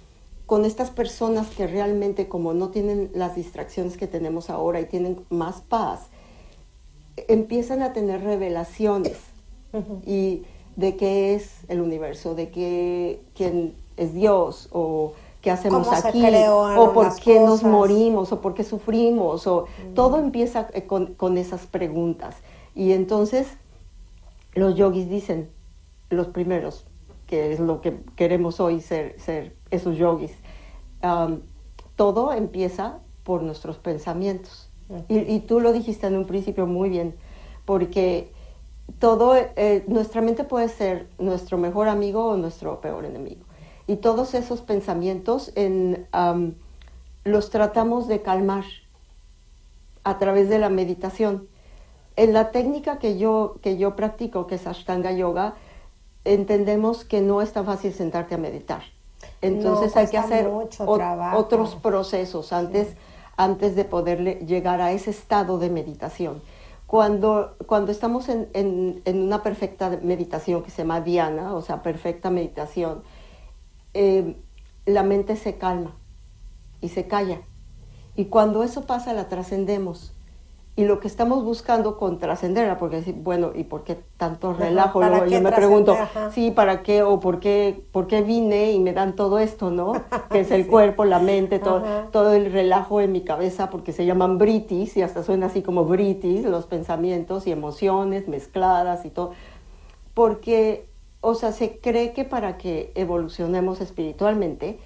con 0.49 0.65
estas 0.65 0.89
personas 0.91 1.49
que 1.49 1.67
realmente 1.67 2.27
como 2.27 2.55
no 2.55 2.71
tienen 2.71 3.11
las 3.13 3.37
distracciones 3.37 3.99
que 3.99 4.07
tenemos 4.07 4.49
ahora 4.49 4.81
y 4.81 4.87
tienen 4.87 5.21
más 5.29 5.61
paz, 5.61 6.07
empiezan 7.29 7.83
a 7.83 7.93
tener 7.93 8.23
revelaciones 8.25 9.19
y 10.07 10.45
de 10.77 10.97
qué 10.97 11.35
es 11.35 11.51
el 11.69 11.83
universo, 11.83 12.35
de 12.35 12.49
qué, 12.49 13.21
quién 13.35 13.75
es 13.99 14.15
Dios 14.15 14.71
o 14.73 15.13
qué 15.43 15.51
hacemos 15.51 15.87
aquí, 15.93 16.25
o 16.25 16.93
por 16.95 17.15
qué 17.17 17.41
nos 17.41 17.63
morimos, 17.63 18.33
o 18.33 18.41
por 18.41 18.55
qué 18.55 18.65
sufrimos, 18.65 19.47
o 19.47 19.67
mm. 19.67 19.93
todo 19.93 20.19
empieza 20.19 20.69
eh, 20.73 20.87
con, 20.87 21.37
esas 21.37 21.67
preguntas. 21.67 22.37
Y 22.75 22.93
entonces 22.93 23.49
los 24.55 24.77
yogis 24.77 25.11
dicen, 25.11 25.51
los 26.09 26.29
primeros, 26.29 26.87
que 27.29 27.53
es 27.53 27.61
lo 27.61 27.81
que 27.81 28.01
queremos 28.17 28.59
hoy 28.59 28.81
ser, 28.81 29.21
ser 29.21 29.55
esos 29.71 29.97
yogis, 29.97 30.33
todo 31.95 32.33
empieza 32.33 32.99
por 33.23 33.43
nuestros 33.43 33.79
pensamientos. 33.79 34.71
Y, 35.09 35.41
tú 35.41 35.61
lo 35.61 35.73
dijiste 35.73 36.07
en 36.07 36.17
un 36.17 36.25
principio 36.25 36.67
muy 36.67 36.89
bien, 36.89 37.15
porque 37.67 38.33
todo, 38.99 39.37
eh, 39.37 39.85
nuestra 39.87 40.23
mente 40.23 40.45
puede 40.45 40.71
ser 40.71 41.07
nuestro 41.19 41.59
mejor 41.59 41.89
amigo 41.89 42.25
o 42.25 42.37
nuestro 42.39 42.81
peor 42.81 43.05
enemigo. 43.05 43.43
Y 43.87 43.97
todos 43.97 44.33
esos 44.33 44.63
pensamientos 44.63 45.53
los 47.25 47.51
tratamos 47.51 48.09
de 48.09 48.23
calmar 48.23 48.65
a 50.05 50.19
través 50.19 50.49
de 50.49 50.59
la 50.59 50.71
meditación. 50.71 51.49
En 52.17 52.33
la 52.33 52.51
técnica 52.51 52.99
que 52.99 53.19
yo, 53.19 53.57
que 53.61 53.77
yo 53.77 53.95
practico, 53.95 54.47
que 54.47 54.55
es 54.55 54.67
Ashtanga 54.67 55.13
Yoga, 55.13 55.55
entendemos 56.35 57.05
que 57.05 57.21
no 57.21 57.41
es 57.41 57.53
tan 57.53 57.65
fácil 57.65 57.93
sentarte 57.93 58.35
a 58.35 58.39
meditar. 58.39 58.83
Entonces 59.41 59.97
hay 59.97 60.09
que 60.09 60.19
hacer 60.19 60.49
otros 60.49 61.75
procesos 61.77 62.53
antes, 62.53 62.95
antes 63.37 63.77
de 63.77 63.85
poder 63.85 64.45
llegar 64.45 64.81
a 64.81 64.93
ese 64.93 65.11
estado 65.11 65.59
de 65.59 65.71
meditación. 65.71 66.43
Cuando, 66.87 67.57
cuando 67.67 67.93
estamos 67.93 68.29
en, 68.29 68.49
en, 68.55 69.23
una 69.23 69.43
perfecta 69.43 69.99
meditación 70.03 70.63
que 70.63 70.71
se 70.71 70.79
llama 70.83 71.03
Diana, 71.03 71.55
o 71.55 71.61
sea, 71.61 71.83
perfecta 71.83 72.31
meditación, 72.31 73.03
eh, 73.95 74.37
la 74.87 75.03
mente 75.03 75.37
se 75.37 75.59
calma 75.59 75.95
y 76.81 76.89
se 76.89 77.07
calla. 77.07 77.43
Y 78.17 78.27
cuando 78.27 78.63
eso 78.63 78.87
pasa, 78.87 79.13
la 79.13 79.29
trascendemos. 79.29 80.13
Y 80.79 80.85
lo 80.85 81.01
que 81.01 81.09
estamos 81.09 81.43
buscando 81.43 81.97
con 81.97 82.21
trascenderla, 82.21 82.79
porque 82.79 82.97
decir, 82.97 83.17
bueno, 83.17 83.51
¿y 83.53 83.65
por 83.65 83.83
qué 83.83 83.99
tanto 84.17 84.53
relajo? 84.53 85.03
yo 85.27 85.41
me 85.41 85.51
pregunto, 85.51 85.97
sí, 86.31 86.53
¿para 86.53 86.85
qué? 86.85 87.03
¿O 87.03 87.19
por 87.19 87.41
qué, 87.41 87.85
por 87.91 88.07
qué 88.07 88.23
vine 88.23 88.71
y 88.71 88.79
me 88.79 88.93
dan 88.93 89.17
todo 89.17 89.41
esto, 89.41 89.73
no? 89.73 89.93
Que 90.31 90.41
es 90.41 90.53
el 90.53 90.69
cuerpo, 90.69 91.05
la 91.05 91.19
mente, 91.19 91.59
todo, 91.59 91.83
todo 92.13 92.33
el 92.33 92.53
relajo 92.53 93.01
en 93.01 93.11
mi 93.11 93.23
cabeza, 93.23 93.71
porque 93.71 93.93
se 93.93 94.07
llaman 94.07 94.39
britis, 94.39 94.97
y 94.97 95.03
hasta 95.03 95.25
suena 95.25 95.47
así 95.47 95.63
como 95.63 95.85
britis, 95.85 96.45
los 96.45 96.67
pensamientos 96.67 97.49
y 97.49 97.51
emociones 97.51 98.29
mezcladas 98.29 99.05
y 99.05 99.11
todo. 99.11 99.33
Porque 100.15 100.87
o 101.21 101.35
sea, 101.35 101.51
se 101.51 101.79
cree 101.81 102.13
que 102.13 102.25
para 102.25 102.57
que 102.57 102.93
evolucionemos 102.95 103.81
espiritualmente 103.81 104.79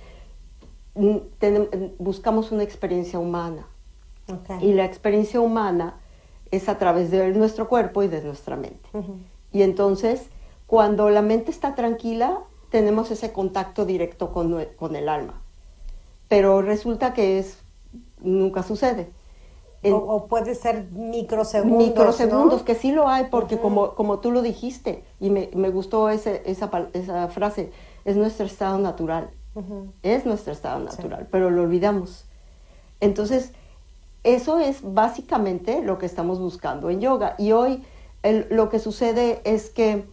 buscamos 1.99 2.50
una 2.50 2.62
experiencia 2.62 3.18
humana. 3.18 3.66
Y 4.60 4.72
la 4.74 4.84
experiencia 4.84 5.40
humana 5.40 6.00
es 6.50 6.68
a 6.68 6.78
través 6.78 7.10
de 7.10 7.32
nuestro 7.32 7.68
cuerpo 7.68 8.02
y 8.02 8.08
de 8.08 8.22
nuestra 8.22 8.56
mente. 8.56 8.88
Y 9.52 9.62
entonces, 9.62 10.28
cuando 10.66 11.10
la 11.10 11.22
mente 11.22 11.50
está 11.50 11.74
tranquila, 11.74 12.40
tenemos 12.70 13.10
ese 13.10 13.32
contacto 13.32 13.84
directo 13.84 14.32
con, 14.32 14.64
con 14.76 14.96
el 14.96 15.08
alma. 15.08 15.42
Pero 16.28 16.62
resulta 16.62 17.12
que 17.12 17.38
es 17.38 17.58
nunca 18.20 18.62
sucede 18.62 19.10
o, 19.90 20.26
puede 20.26 20.54
ser 20.54 20.90
microsegundos. 20.92 21.88
Microsegundos, 21.88 22.62
que 22.62 22.74
sí 22.74 22.92
lo 22.92 23.08
hay, 23.08 23.26
porque 23.30 23.58
como, 23.58 23.94
como 23.94 24.20
tú 24.20 24.30
lo 24.30 24.42
dijiste, 24.42 25.04
y 25.18 25.30
me, 25.30 25.50
me 25.54 25.70
gustó 25.70 26.08
ese, 26.08 26.42
esa, 26.46 26.70
esa, 26.92 27.28
frase, 27.28 27.72
es 28.04 28.16
nuestro 28.16 28.46
estado 28.46 28.78
natural. 28.78 29.30
Es 30.02 30.24
nuestro 30.24 30.52
estado 30.52 30.78
natural, 30.80 31.28
pero 31.30 31.50
lo 31.50 31.62
olvidamos. 31.62 32.24
Entonces, 33.00 33.52
eso 34.25 34.59
es 34.59 34.81
básicamente 34.83 35.83
lo 35.83 35.99
que 35.99 36.07
estamos 36.07 36.38
buscando 36.38 36.91
en 36.91 37.00
yoga. 37.00 37.35
Y 37.38 37.52
hoy 37.52 37.83
lo 38.50 38.69
que 38.69 38.79
sucede 38.79 39.41
es 39.45 39.71
que, 39.71 40.05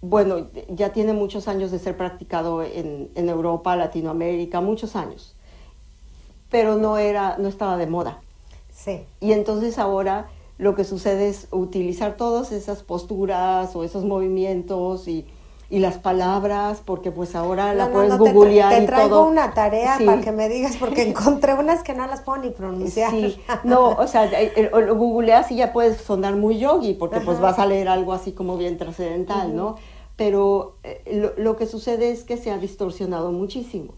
bueno, 0.00 0.48
ya 0.68 0.92
tiene 0.92 1.12
muchos 1.12 1.48
años 1.48 1.70
de 1.70 1.78
ser 1.78 1.96
practicado 1.96 2.62
en, 2.62 3.10
en 3.14 3.28
Europa, 3.28 3.74
Latinoamérica, 3.76 4.60
muchos 4.60 4.96
años, 4.96 5.34
pero 6.50 6.76
no, 6.76 6.98
era, 6.98 7.36
no 7.38 7.48
estaba 7.48 7.76
de 7.76 7.86
moda. 7.86 8.20
Y 9.20 9.32
entonces 9.32 9.78
ahora 9.78 10.28
lo 10.56 10.74
que 10.74 10.84
sucede 10.84 11.28
es 11.28 11.48
utilizar 11.50 12.16
todas 12.16 12.52
esas 12.52 12.82
posturas 12.82 13.74
o 13.76 13.84
esos 13.84 14.04
movimientos 14.04 15.08
y, 15.08 15.26
las 15.70 15.98
palabras, 15.98 16.80
porque 16.82 17.10
pues 17.10 17.34
ahora 17.34 17.74
la 17.74 17.90
puedes 17.90 18.16
googlear 18.16 18.72
te, 18.72 18.80
te 18.80 18.86
traigo 18.86 19.26
una 19.26 19.52
tarea 19.52 19.98
para 20.02 20.20
que 20.22 20.32
me 20.32 20.48
digas, 20.48 20.76
porque 20.78 21.02
encontré 21.08 21.52
unas 21.54 21.82
que 21.82 21.92
no 21.92 22.06
las 22.06 22.22
puedo 22.22 22.38
ni 22.38 22.50
pronunciar. 22.50 23.10
Sí, 23.10 23.38
no, 23.64 23.90
o 23.90 24.06
sea, 24.06 24.30
lo 24.72 24.96
googleas 24.96 25.50
y 25.50 25.56
ya 25.56 25.72
puedes 25.74 25.98
sonar 26.00 26.36
muy 26.36 26.58
yogi, 26.58 26.94
porque 26.94 27.20
pues 27.20 27.38
vas 27.38 27.58
a 27.58 27.66
leer 27.66 27.88
algo 27.88 28.14
así 28.14 28.32
como 28.32 28.56
bien 28.56 28.78
trascendental, 28.78 29.54
¿no? 29.54 29.76
Pero 30.16 30.76
eh, 30.84 31.32
lo, 31.36 31.56
que 31.56 31.66
sucede 31.66 32.10
es 32.10 32.24
que 32.24 32.38
se 32.38 32.50
ha 32.50 32.58
distorsionado 32.58 33.30
muchísimo. 33.30 33.92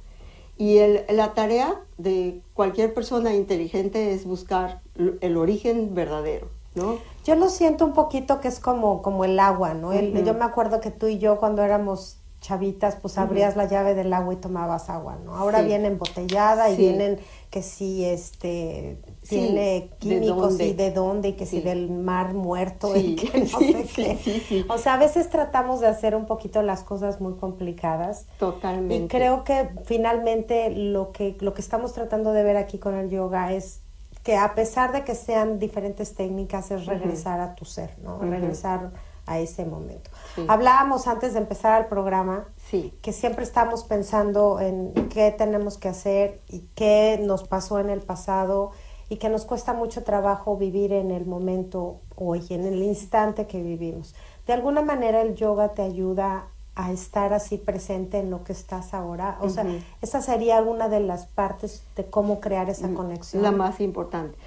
Y 0.59 0.79
la 1.09 1.33
tarea 1.35 1.81
de 1.97 2.43
cualquier 2.53 2.93
persona 2.93 3.35
inteligente 3.35 4.13
es 4.13 4.27
buscar 4.27 4.83
el 5.21 5.37
origen 5.39 5.95
verdadero, 5.95 6.49
¿no? 6.75 6.99
Yo 7.31 7.37
lo 7.37 7.49
siento 7.49 7.85
un 7.85 7.93
poquito 7.93 8.41
que 8.41 8.49
es 8.49 8.59
como, 8.59 9.03
como 9.03 9.25
el 9.25 9.39
agua, 9.39 9.73
¿no? 9.75 9.95
yo 9.95 10.35
me 10.35 10.45
acuerdo 10.45 10.81
que 10.81 10.91
tú 10.91 11.07
y 11.07 11.19
yo 11.19 11.39
cuando 11.39 11.63
éramos 11.63 12.21
chavitas, 12.41 12.97
pues 12.97 13.19
abrías 13.19 13.55
la 13.55 13.67
llave 13.67 13.95
del 13.95 14.13
agua 14.13 14.33
y 14.33 14.37
tomabas 14.37 14.89
agua, 14.89 15.19
¿no? 15.25 15.37
Ahora 15.37 15.61
viene 15.63 15.89
embotellada 15.89 16.71
y 16.71 16.77
vienen 16.77 17.21
que 17.51 17.63
si 17.63 18.05
este 18.05 18.99
tiene 19.29 19.91
químicos 19.99 20.59
y 20.59 20.73
de 20.73 20.91
dónde 20.91 21.29
y 21.29 21.33
que 21.35 21.45
si 21.45 21.61
del 21.61 21.91
mar 21.91 22.33
muerto 22.33 22.97
y 22.97 23.15
que 23.17 23.41
no 23.41 23.47
sé 23.47 23.87
qué. 23.95 24.65
O 24.69 24.79
sea, 24.79 24.95
a 24.95 24.99
veces 24.99 25.29
tratamos 25.29 25.81
de 25.81 25.89
hacer 25.89 26.17
un 26.17 26.27
poquito 26.27 26.63
las 26.63 26.83
cosas 26.83 27.21
muy 27.21 27.35
complicadas. 27.35 28.27
Totalmente. 28.39 29.05
Y 29.05 29.09
creo 29.09 29.45
que 29.45 29.69
finalmente 29.85 30.71
lo 30.71 31.13
que 31.13 31.37
lo 31.41 31.53
que 31.53 31.61
estamos 31.61 31.93
tratando 31.93 32.33
de 32.33 32.43
ver 32.43 32.57
aquí 32.57 32.79
con 32.79 32.95
el 32.95 33.11
yoga 33.11 33.53
es 33.53 33.83
que 34.23 34.37
a 34.37 34.55
pesar 34.55 34.93
de 34.93 35.05
que 35.05 35.15
sean 35.15 35.59
diferentes 35.59 36.15
técnicas 36.15 36.71
es 36.71 36.87
regresar 36.87 37.41
a 37.41 37.55
tu 37.55 37.65
ser, 37.65 37.97
¿no? 38.03 38.19
Regresar 38.19 38.91
a 39.27 39.39
ese 39.39 39.65
momento. 39.65 40.11
Hablábamos 40.49 41.07
antes 41.07 41.35
de 41.35 41.39
empezar 41.39 41.81
el 41.83 41.87
programa 41.89 42.49
sí. 42.57 42.93
que 43.01 43.13
siempre 43.13 43.45
estamos 43.45 43.85
pensando 43.85 44.61
en 44.61 44.93
qué 45.09 45.31
tenemos 45.31 45.79
que 45.79 45.89
hacer 45.89 46.43
y 46.49 46.61
qué 46.75 47.21
nos 47.23 47.45
pasó 47.47 47.79
en 47.79 47.91
el 47.91 48.01
pasado 48.01 48.73
y 49.09 49.17
que 49.17 49.29
nos 49.29 49.45
cuesta 49.45 49.73
mucho 49.73 50.05
trabajo 50.05 50.57
vivir 50.57 50.93
en 50.93 51.11
el 51.11 51.27
momento 51.27 52.01
hoy, 52.17 52.45
en 52.51 52.65
el 52.65 52.83
instante 52.83 53.47
que 53.47 53.63
vivimos. 53.63 54.15
De 54.47 54.53
alguna 54.53 54.83
manera 54.83 55.23
el 55.23 55.35
yoga 55.35 55.75
te 55.75 55.83
ayuda 55.83 56.49
a 56.81 56.93
estar 56.93 57.33
así 57.33 57.59
presente 57.59 58.19
en 58.19 58.31
lo 58.31 58.43
que 58.43 58.53
estás 58.53 58.95
ahora. 58.95 59.39
O 59.43 59.51
sea, 59.51 59.67
esa 60.01 60.23
sería 60.23 60.63
una 60.63 60.89
de 60.89 61.01
las 61.01 61.27
partes 61.27 61.85
de 61.95 62.07
cómo 62.07 62.41
crear 62.41 62.71
esa 62.71 62.89
mm, 62.89 62.95
conexión. 62.95 63.43
La 63.43 63.53
más 63.53 63.81
importante. 63.81 64.39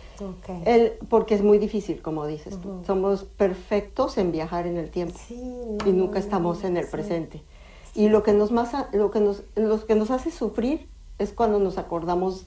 El, 0.66 0.94
porque 1.10 1.36
es 1.36 1.44
muy 1.44 1.60
difícil, 1.60 2.02
como 2.02 2.25
dices 2.25 2.60
tú. 2.60 2.82
Somos 2.88 3.24
perfectos 3.24 4.18
en 4.18 4.32
viajar 4.32 4.66
en 4.66 4.78
el 4.78 4.90
tiempo 4.90 5.20
y 5.30 5.92
nunca 5.92 6.18
estamos 6.18 6.63
en 6.63 6.78
el 6.78 6.88
presente. 6.88 7.44
Y 7.94 8.10
lo 8.10 8.24
que 8.24 8.34
nos 8.34 8.52
más, 8.52 8.74
lo 8.94 9.12
que 9.12 9.20
nos, 9.20 9.44
lo 9.56 9.86
que 9.86 9.96
nos 9.96 10.10
hace 10.10 10.32
sufrir 10.32 10.88
es 11.20 11.34
cuando 11.34 11.60
nos 11.60 11.78
acordamos 11.78 12.46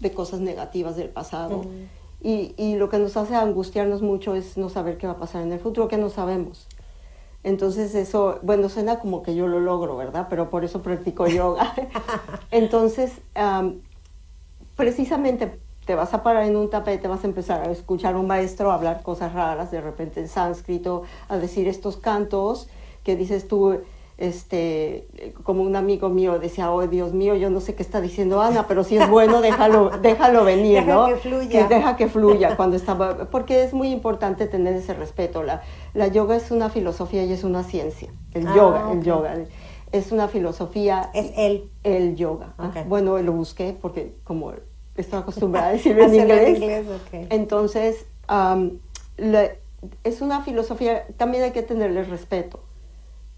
de 0.00 0.12
cosas 0.12 0.40
negativas 0.40 0.96
del 0.96 1.08
pasado. 1.08 1.64
Y, 2.20 2.54
y, 2.56 2.76
lo 2.76 2.88
que 2.88 2.98
nos 2.98 3.16
hace 3.16 3.34
angustiarnos 3.34 4.00
mucho 4.00 4.36
es 4.36 4.56
no 4.56 4.68
saber 4.68 4.96
qué 4.96 5.08
va 5.08 5.14
a 5.14 5.18
pasar 5.18 5.42
en 5.42 5.52
el 5.52 5.58
futuro, 5.58 5.88
que 5.88 5.96
no 5.96 6.08
sabemos. 6.08 6.68
Entonces 7.44 7.94
eso, 7.94 8.38
bueno, 8.42 8.68
suena 8.68 9.00
como 9.00 9.22
que 9.22 9.34
yo 9.34 9.48
lo 9.48 9.58
logro, 9.58 9.96
¿verdad? 9.96 10.28
Pero 10.30 10.48
por 10.48 10.64
eso 10.64 10.82
practico 10.82 11.26
yoga. 11.26 11.74
Entonces, 12.50 13.20
precisamente 14.76 15.58
te 15.84 15.94
vas 15.96 16.14
a 16.14 16.22
parar 16.22 16.44
en 16.44 16.56
un 16.56 16.70
tapete, 16.70 17.08
vas 17.08 17.24
a 17.24 17.26
empezar 17.26 17.68
a 17.68 17.72
escuchar 17.72 18.14
a 18.14 18.18
un 18.18 18.28
maestro 18.28 18.70
hablar 18.70 19.02
cosas 19.02 19.32
raras, 19.32 19.70
de 19.72 19.80
repente 19.80 20.20
en 20.20 20.28
sánscrito, 20.28 21.02
a 21.28 21.38
decir 21.38 21.66
estos 21.66 21.96
cantos 21.96 22.68
que 23.02 23.16
dices 23.16 23.48
tú, 23.48 23.80
este, 24.22 25.08
como 25.42 25.62
un 25.62 25.74
amigo 25.74 26.08
mío 26.08 26.38
decía, 26.38 26.70
oh 26.70 26.86
Dios 26.86 27.12
mío, 27.12 27.34
yo 27.34 27.50
no 27.50 27.60
sé 27.60 27.74
qué 27.74 27.82
está 27.82 28.00
diciendo 28.00 28.40
Ana, 28.40 28.66
pero 28.68 28.84
si 28.84 28.96
es 28.96 29.08
bueno, 29.10 29.40
déjalo, 29.40 29.90
déjalo 30.02 30.44
venir, 30.44 30.84
deja 30.84 31.08
Que 31.08 31.16
fluya. 31.16 31.66
deja 31.66 31.96
que 31.96 32.08
fluya 32.08 32.56
cuando 32.56 32.76
estaba, 32.76 33.28
porque 33.30 33.64
es 33.64 33.72
muy 33.74 33.88
importante 33.90 34.46
tener 34.46 34.74
ese 34.74 34.94
respeto. 34.94 35.42
La, 35.42 35.62
la 35.92 36.06
yoga 36.06 36.36
es 36.36 36.50
una 36.52 36.70
filosofía 36.70 37.24
y 37.24 37.32
es 37.32 37.42
una 37.42 37.64
ciencia. 37.64 38.10
El 38.32 38.46
Ah, 38.46 38.54
yoga, 38.54 38.92
el 38.92 39.02
yoga. 39.02 39.34
Es 39.90 40.12
una 40.12 40.28
filosofía. 40.28 41.10
Es 41.14 41.32
él. 41.36 41.68
El 41.82 42.14
yoga. 42.16 42.54
Ah. 42.58 42.72
Bueno, 42.86 43.18
lo 43.18 43.32
busqué 43.32 43.76
porque 43.78 44.14
como 44.24 44.52
estoy 44.96 45.18
acostumbrada 45.18 45.68
a 45.68 45.72
decirlo 45.76 46.04
en 46.04 46.14
inglés. 46.14 46.48
en 46.48 46.56
inglés, 46.62 46.86
ok. 46.86 47.26
Entonces, 47.30 48.06
la- 49.16 49.50
es 50.04 50.20
una 50.20 50.42
filosofía, 50.42 51.06
también 51.16 51.42
hay 51.42 51.50
que 51.50 51.62
tenerle 51.62 52.04
respeto. 52.04 52.60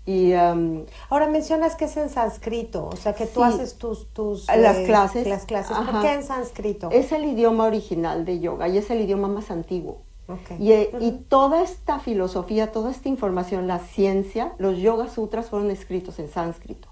Y 0.07 0.33
am, 0.35 0.85
Ahora 1.09 1.29
mencionas 1.29 1.77
que 1.77 1.87
es 1.87 1.97
en 1.97 2.11
sánscrito, 2.11 2.87
o 2.87 2.97
sea 2.97 3.15
que 3.15 3.27
tú 3.27 3.41
Sí. 3.41 3.47
haces 3.47 3.77
tus, 3.77 4.09
tus 4.13 4.47
Las 4.49 4.77
eh, 4.79 4.85
clases. 4.85 5.27
Las 5.27 5.47
clases. 5.47 5.77
¿Por 5.77 6.03
qué 6.03 6.13
en 6.13 6.23
sánscrito? 6.25 6.91
es 6.93 7.11
el 7.13 7.25
idioma 7.25 7.65
original 7.65 8.25
de 8.25 8.41
yoga 8.41 8.69
y 8.69 8.77
es 8.79 8.91
el 8.91 9.01
idioma 9.01 9.29
más 9.29 9.51
antiguo. 9.51 10.03
Ok. 10.29 10.59
Y, 10.59 10.73
eh, 10.73 10.91
y 11.01 11.13
toda 11.13 11.63
esta 11.63 11.99
filosofía, 12.01 12.73
toda 12.73 12.91
esta 12.91 13.09
información, 13.09 13.67
la 13.67 13.79
ciencia, 13.79 14.53
los 14.59 14.79
yoga 14.79 15.09
sutras 15.09 15.49
fueron 15.51 15.71
escritos 15.71 16.19
en 16.19 16.29
sánscrito. 16.29 16.89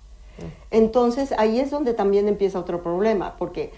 Entonces 0.71 1.33
ahí 1.39 1.61
es 1.61 1.71
donde 1.71 1.95
también 1.95 2.27
empieza 2.27 2.59
otro 2.59 2.83
problema, 2.83 3.37
porque 3.37 3.73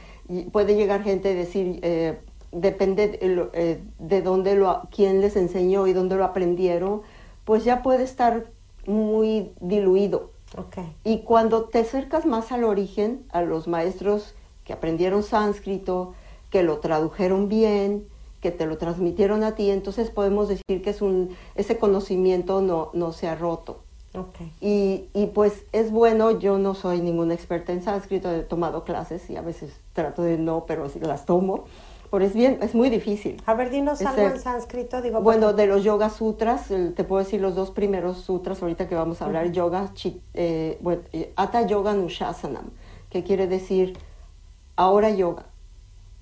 puede 0.53 0.77
llegar 0.77 1.03
gente 1.03 1.33
y 1.33 1.35
decir, 1.35 1.81
eh, 1.83 2.19
depende 2.53 3.19
eh, 3.21 3.83
de 3.99 4.23
dónde 4.23 4.55
lo, 4.55 4.83
quién 4.91 5.21
les 5.21 5.37
enseñó 5.37 5.87
y 5.87 5.93
dónde 5.93 6.17
lo 6.17 6.25
aprendieron, 6.25 7.03
pues 7.45 7.65
ya 7.65 7.83
puede 7.83 8.05
estar 8.05 8.47
muy 8.87 9.53
diluido. 9.61 10.31
Ok. 10.57 10.79
Y 11.03 11.21
cuando 11.21 11.65
te 11.65 11.81
acercas 11.81 12.27
más 12.27 12.53
al 12.53 12.65
origen, 12.65 13.25
a 13.31 13.43
los 13.43 13.67
maestros 13.67 14.35
que 14.65 14.73
aprendieron 14.73 15.23
sánscrito, 15.23 16.15
que 16.51 16.63
lo 16.63 16.79
tradujeron 16.79 17.49
bien, 17.49 18.07
que 18.41 18.51
te 18.51 18.67
lo 18.67 18.79
transmitieron 18.79 19.43
a 19.43 19.55
ti, 19.55 19.71
entonces 19.71 20.11
podemos 20.11 20.49
decir 20.49 20.83
que 20.83 20.91
es 20.91 21.03
un, 21.03 21.35
ese 21.55 21.79
conocimiento 21.79 22.61
no, 22.61 22.91
no 22.93 23.13
se 23.13 23.27
ha 23.27 23.35
roto. 23.35 23.81
Ok. 24.15 24.37
Y, 24.61 25.07
y 25.13 25.27
pues 25.27 25.65
es 25.73 25.91
bueno, 25.91 26.39
yo 26.39 26.59
no 26.59 26.75
soy 26.75 27.01
ninguna 27.01 27.35
experta 27.35 27.73
en 27.73 27.83
sánscrito, 27.83 28.31
he 28.31 28.43
tomado 28.43 28.85
clases 28.85 29.29
y 29.29 29.37
a 29.37 29.43
veces 29.43 29.73
trato 29.93 30.23
de 30.23 30.39
no, 30.39 30.67
pero 30.67 30.87
las 31.01 31.27
tomo, 31.27 31.65
pero 32.15 32.27
es 32.27 32.33
bien, 32.35 32.59
es 32.63 32.77
muy 32.77 32.91
difícil. 32.91 33.43
A 33.45 33.55
ver, 33.55 33.71
dinos 33.71 34.01
algo 34.03 34.23
en 34.23 34.39
sánscrito. 34.39 35.03
Digo, 35.03 35.21
Bueno, 35.21 35.49
porque- 35.49 35.63
de 35.63 35.67
los 35.69 35.83
yoga 35.83 36.11
sutras, 36.11 36.69
te 36.69 37.03
puedo 37.03 37.25
decir 37.25 37.41
los 37.41 37.57
dos 37.57 37.73
primeros 37.73 38.19
sutras 38.19 38.63
ahorita 38.63 38.87
que 38.89 38.95
vamos 38.95 39.21
a 39.21 39.25
hablar, 39.25 39.51
yoga, 39.51 39.91
chi- 39.95 40.21
eh, 40.33 40.79
bueno, 40.81 41.03
eh, 41.13 41.33
Hatha 41.35 41.67
Yoga 41.67 41.93
Nushasanam, 41.95 42.67
que 43.11 43.25
quiere 43.25 43.49
decir 43.49 43.99
ahora 44.77 45.11
yoga. 45.11 45.47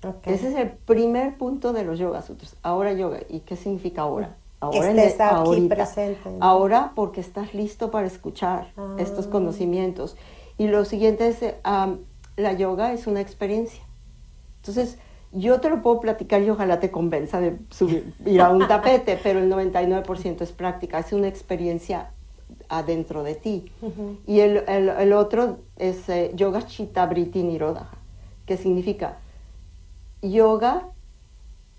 Ok. 0.03 0.25
Ese 0.25 0.49
es 0.49 0.55
el 0.55 0.71
primer 0.71 1.37
punto 1.37 1.73
de 1.73 1.83
los 1.83 1.99
yoga 1.99 2.23
sutras, 2.23 2.55
ahora 2.63 2.93
yoga. 2.93 3.19
¿Y 3.29 3.41
qué 3.41 3.55
significa 3.55 4.01
ahora? 4.01 4.35
Ahora 4.61 4.91
está 5.03 5.27
aquí 5.41 5.47
ahorita. 5.49 5.75
presente, 5.75 6.29
¿no? 6.31 6.37
Ahora 6.43 6.91
porque 6.95 7.21
estás 7.21 7.53
listo 7.53 7.91
para 7.91 8.07
escuchar 8.07 8.71
Ah. 8.77 8.95
estos 8.97 9.27
conocimientos. 9.27 10.15
Y 10.57 10.67
lo 10.69 10.85
siguiente 10.85 11.27
es, 11.27 11.37
am, 11.63 11.99
la 12.35 12.53
yoga 12.53 12.93
es 12.93 13.05
una 13.05 13.21
experiencia. 13.21 13.83
Entonces, 14.61 14.97
yo 15.33 15.59
te 15.59 15.69
lo 15.69 15.81
puedo 15.81 15.99
platicar 15.99 16.41
y 16.41 16.49
ojalá 16.49 16.79
te 16.79 16.91
convenza 16.91 17.39
de 17.41 17.57
subir, 17.71 18.13
ir 18.25 18.41
a 18.41 18.49
un 18.49 18.67
tapete, 18.67 19.19
pero 19.23 19.39
el 19.39 19.49
99% 19.51 20.41
es 20.41 20.51
práctica, 20.51 20.99
es 20.99 21.11
una 21.13 21.27
experiencia 21.27 22.11
adentro 22.69 23.23
de 23.23 23.35
ti. 23.35 23.71
Y 24.27 24.39
el, 24.39 24.63
el- 24.67 24.89
el 24.89 25.13
otro 25.13 25.57
es 25.77 26.07
eh, 26.09 26.31
Yoga 26.35 26.65
Chitta 26.65 27.05
Vritti 27.07 27.43
Nirodha, 27.43 27.89
que 28.45 28.57
significa 28.57 29.17
yoga 30.21 30.87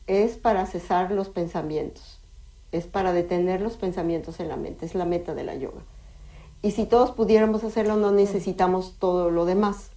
es 0.06 0.36
para 0.36 0.66
cesar 0.66 1.10
los 1.12 1.28
pensamientos, 1.30 2.20
es 2.72 2.86
para 2.86 3.12
detener 3.12 3.60
los 3.62 3.76
pensamientos 3.76 4.38
en 4.40 4.48
la 4.48 4.56
mente, 4.56 4.84
es 4.84 4.94
la 4.94 5.04
meta 5.06 5.34
de 5.34 5.44
la 5.44 5.54
yoga. 5.54 5.80
Y 6.60 6.72
si 6.72 6.84
todos 6.86 7.10
pudiéramos 7.12 7.64
hacerlo, 7.64 7.96
no 7.96 8.10
necesitamos 8.10 8.96
todo 8.98 9.30
lo 9.30 9.44
demás. 9.44 9.90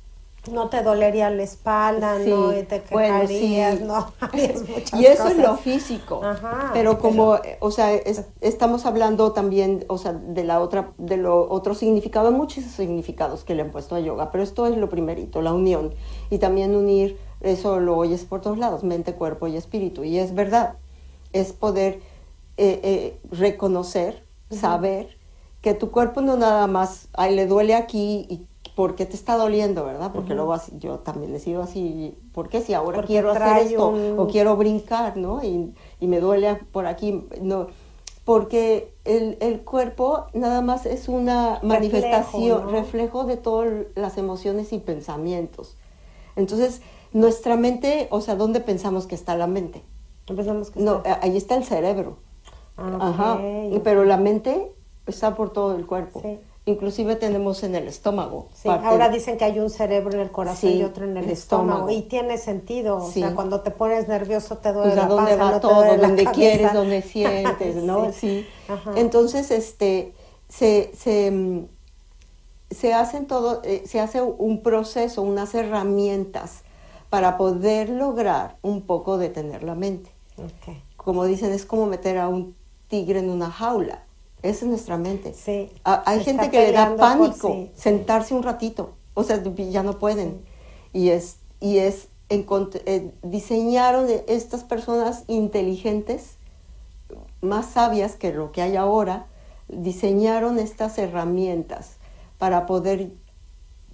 No 0.49 0.69
te 0.69 0.81
dolería 0.83 1.29
la 1.29 1.43
espalda, 1.43 2.17
Sí, 2.23 2.29
no 2.29 2.57
Y 2.57 2.63
te 2.63 2.81
bueno, 2.91 3.21
quejarías, 3.21 3.77
sí. 3.79 3.83
no 3.83 4.11
harías 4.19 4.67
muchas 4.67 4.99
Y 4.99 5.05
eso 5.05 5.27
es 5.27 5.37
lo 5.37 5.57
físico. 5.57 6.21
Ajá, 6.23 6.71
pero 6.73 6.99
como, 6.99 7.37
pero- 7.41 7.57
o 7.61 7.71
sea, 7.71 7.93
es- 7.93 8.25
estamos 8.41 8.85
hablando 8.85 9.31
también, 9.33 9.85
o 9.89 9.97
sea, 9.97 10.13
de 10.13 10.43
la 10.43 10.59
otra, 10.61 10.91
de 10.97 11.17
lo 11.17 11.49
otro 11.49 11.73
significado, 11.75 12.31
muchos 12.31 12.63
significados 12.65 13.43
que 13.43 13.55
le 13.55 13.61
han 13.63 13.71
puesto 13.71 13.95
a 13.95 13.99
yoga, 13.99 14.31
pero 14.31 14.43
esto 14.43 14.65
es 14.67 14.77
lo 14.77 14.89
primerito, 14.89 15.41
la 15.41 15.53
unión. 15.53 15.93
Y 16.29 16.37
también 16.37 16.75
unir, 16.75 17.17
eso 17.41 17.79
lo 17.79 17.97
oyes 17.97 18.25
por 18.25 18.41
todos 18.41 18.57
lados, 18.57 18.83
mente, 18.83 19.13
cuerpo 19.13 19.47
y 19.47 19.57
espíritu. 19.57 20.03
Y 20.03 20.17
es 20.19 20.33
verdad, 20.33 20.75
es 21.33 21.53
poder 21.53 21.99
eh, 22.57 22.79
eh, 22.83 23.19
reconocer, 23.31 24.23
saber 24.49 25.17
que 25.61 25.73
tu 25.73 25.91
cuerpo 25.91 26.21
no 26.21 26.37
nada 26.37 26.65
más, 26.67 27.09
ay, 27.13 27.35
le 27.35 27.45
duele 27.47 27.75
aquí 27.75 28.25
y 28.29 28.45
¿por 28.77 28.93
qué 28.93 29.07
te 29.07 29.15
está 29.15 29.37
doliendo, 29.37 29.83
verdad? 29.85 30.11
Porque 30.13 30.35
luego 30.35 30.53
así, 30.53 30.71
yo 30.77 30.99
también 30.99 31.33
he 31.33 31.39
sido 31.39 31.63
así, 31.63 32.15
¿por 32.31 32.47
qué 32.47 32.61
si 32.61 32.75
ahora 32.75 32.97
Porque 32.97 33.07
quiero 33.07 33.31
hacer 33.31 33.65
esto 33.65 33.89
un- 33.89 34.19
o 34.19 34.27
quiero 34.27 34.55
brincar, 34.55 35.17
¿no? 35.17 35.43
Y, 35.43 35.73
y 35.99 36.05
me 36.05 36.19
duele 36.19 36.53
por 36.71 36.85
aquí, 36.85 37.27
no, 37.41 37.69
porque 38.23 38.93
el, 39.03 39.39
el 39.41 39.61
cuerpo 39.61 40.27
nada 40.33 40.61
más 40.61 40.85
es 40.85 41.09
una 41.09 41.59
manifestación, 41.63 42.65
¿no? 42.65 42.71
reflejo 42.71 43.23
de 43.23 43.37
todas 43.37 43.67
las 43.95 44.19
emociones 44.19 44.71
y 44.71 44.77
pensamientos. 44.77 45.75
Entonces, 46.35 46.83
nuestra 47.13 47.55
mente, 47.57 48.07
o 48.11 48.21
sea, 48.21 48.35
¿dónde 48.35 48.59
pensamos 48.59 49.07
que 49.07 49.15
está 49.15 49.35
la 49.35 49.47
mente? 49.47 49.81
Empezamos 50.27 50.69
que 50.69 50.81
No, 50.81 50.97
está- 50.97 51.19
ahí 51.23 51.35
está 51.35 51.55
el 51.55 51.63
cerebro. 51.63 52.17
Ah, 52.77 52.97
Ajá. 53.01 53.39
Pero 53.83 54.03
la 54.03 54.17
mente 54.17 54.71
está 55.07 55.35
por 55.35 55.49
todo 55.51 55.75
el 55.75 55.87
cuerpo. 55.87 56.21
Sí. 56.21 56.39
Inclusive 56.67 57.15
tenemos 57.15 57.63
en 57.63 57.75
el 57.75 57.87
estómago. 57.87 58.47
Sí, 58.53 58.67
ahora 58.69 59.09
dicen 59.09 59.37
que 59.37 59.45
hay 59.45 59.57
un 59.57 59.69
cerebro 59.69 60.13
en 60.13 60.19
el 60.19 60.31
corazón 60.31 60.69
Sí, 60.69 60.77
y 60.77 60.83
otro 60.83 61.05
en 61.05 61.17
el, 61.17 61.23
el 61.23 61.29
estómago. 61.31 61.89
estómago. 61.89 61.97
Y 61.97 62.01
tiene 62.03 62.37
sentido. 62.37 62.97
O 62.97 63.09
Sí. 63.11 63.21
sea, 63.21 63.33
cuando 63.33 63.61
te 63.61 63.71
pones 63.71 64.07
nervioso 64.09 64.57
te 64.57 64.73
duele 64.73 64.91
pues 64.91 64.99
a 64.99 65.03
la 65.03 65.07
dónde 65.07 65.31
panza, 65.31 65.43
va 65.45 65.51
no 65.51 65.55
te 65.55 65.61
todo, 65.61 65.75
duele 65.75 65.97
la 65.97 66.07
donde 66.07 66.23
cabeza. 66.25 66.39
quieres, 66.39 66.73
donde 66.73 67.01
sientes, 67.13 67.75
¿no? 67.77 68.11
Sí. 68.11 68.45
Entonces, 68.95 69.49
este, 69.51 70.13
se, 70.49 70.91
se, 70.95 71.63
se 72.69 72.93
hacen 72.93 73.27
todo, 73.27 73.61
eh, 73.63 73.83
se 73.85 73.99
hace 74.01 74.21
un 74.21 74.61
proceso, 74.61 75.21
unas 75.21 75.55
herramientas 75.55 76.63
para 77.09 77.37
poder 77.37 77.89
lograr 77.89 78.57
un 78.61 78.81
poco 78.81 79.17
detener 79.17 79.63
la 79.63 79.73
mente. 79.75 80.11
Ok. 80.37 80.75
Como 80.97 81.23
dicen, 81.23 81.53
es 81.53 81.65
como 81.65 81.85
meter 81.85 82.17
a 82.17 82.27
un 82.27 82.55
tigre 82.89 83.19
en 83.19 83.29
una 83.29 83.49
jaula. 83.49 84.03
Esa 84.43 84.65
es 84.65 84.69
nuestra 84.69 84.97
mente. 84.97 85.33
Sí. 85.33 85.69
A- 85.83 86.03
hay 86.05 86.23
gente 86.23 86.49
que 86.51 86.59
le 86.67 86.71
da 86.71 86.95
pánico 86.95 87.51
sí, 87.53 87.71
sentarse 87.75 88.33
un 88.33 88.43
ratito, 88.43 88.91
o 89.13 89.23
sea, 89.23 89.41
ya 89.43 89.83
no 89.83 89.97
pueden. 89.99 90.41
Y 90.93 91.09
es, 91.09 91.37
y 91.59 91.79
es 91.79 92.07
eh, 92.29 93.11
diseñaron 93.23 94.07
estas 94.27 94.63
personas 94.63 95.23
inteligentes, 95.27 96.35
más 97.41 97.67
sabias 97.67 98.15
que 98.15 98.31
lo 98.33 98.51
que 98.51 98.61
hay 98.61 98.75
ahora, 98.75 99.25
diseñaron 99.69 100.59
estas 100.59 100.97
herramientas 100.97 101.97
para 102.37 102.65
poder 102.65 103.11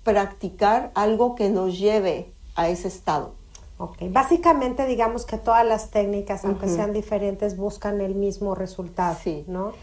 practicar 0.04 0.92
algo 0.96 1.36
que 1.36 1.50
nos 1.50 1.78
lleve 1.80 2.32
a 2.56 2.68
ese 2.70 2.88
estado. 2.88 3.34
Ok. 3.78 3.98
Básicamente, 4.12 4.86
digamos 4.86 5.26
que 5.26 5.38
todas 5.38 5.66
las 5.66 5.90
técnicas, 5.90 6.46
aunque 6.46 6.68
sean 6.70 6.94
diferentes, 6.94 7.58
buscan 7.58 8.02
el 8.02 8.14
mismo 8.16 8.56
resultado, 8.56 9.18
Sí. 9.22 9.44
¿no? 9.48 9.74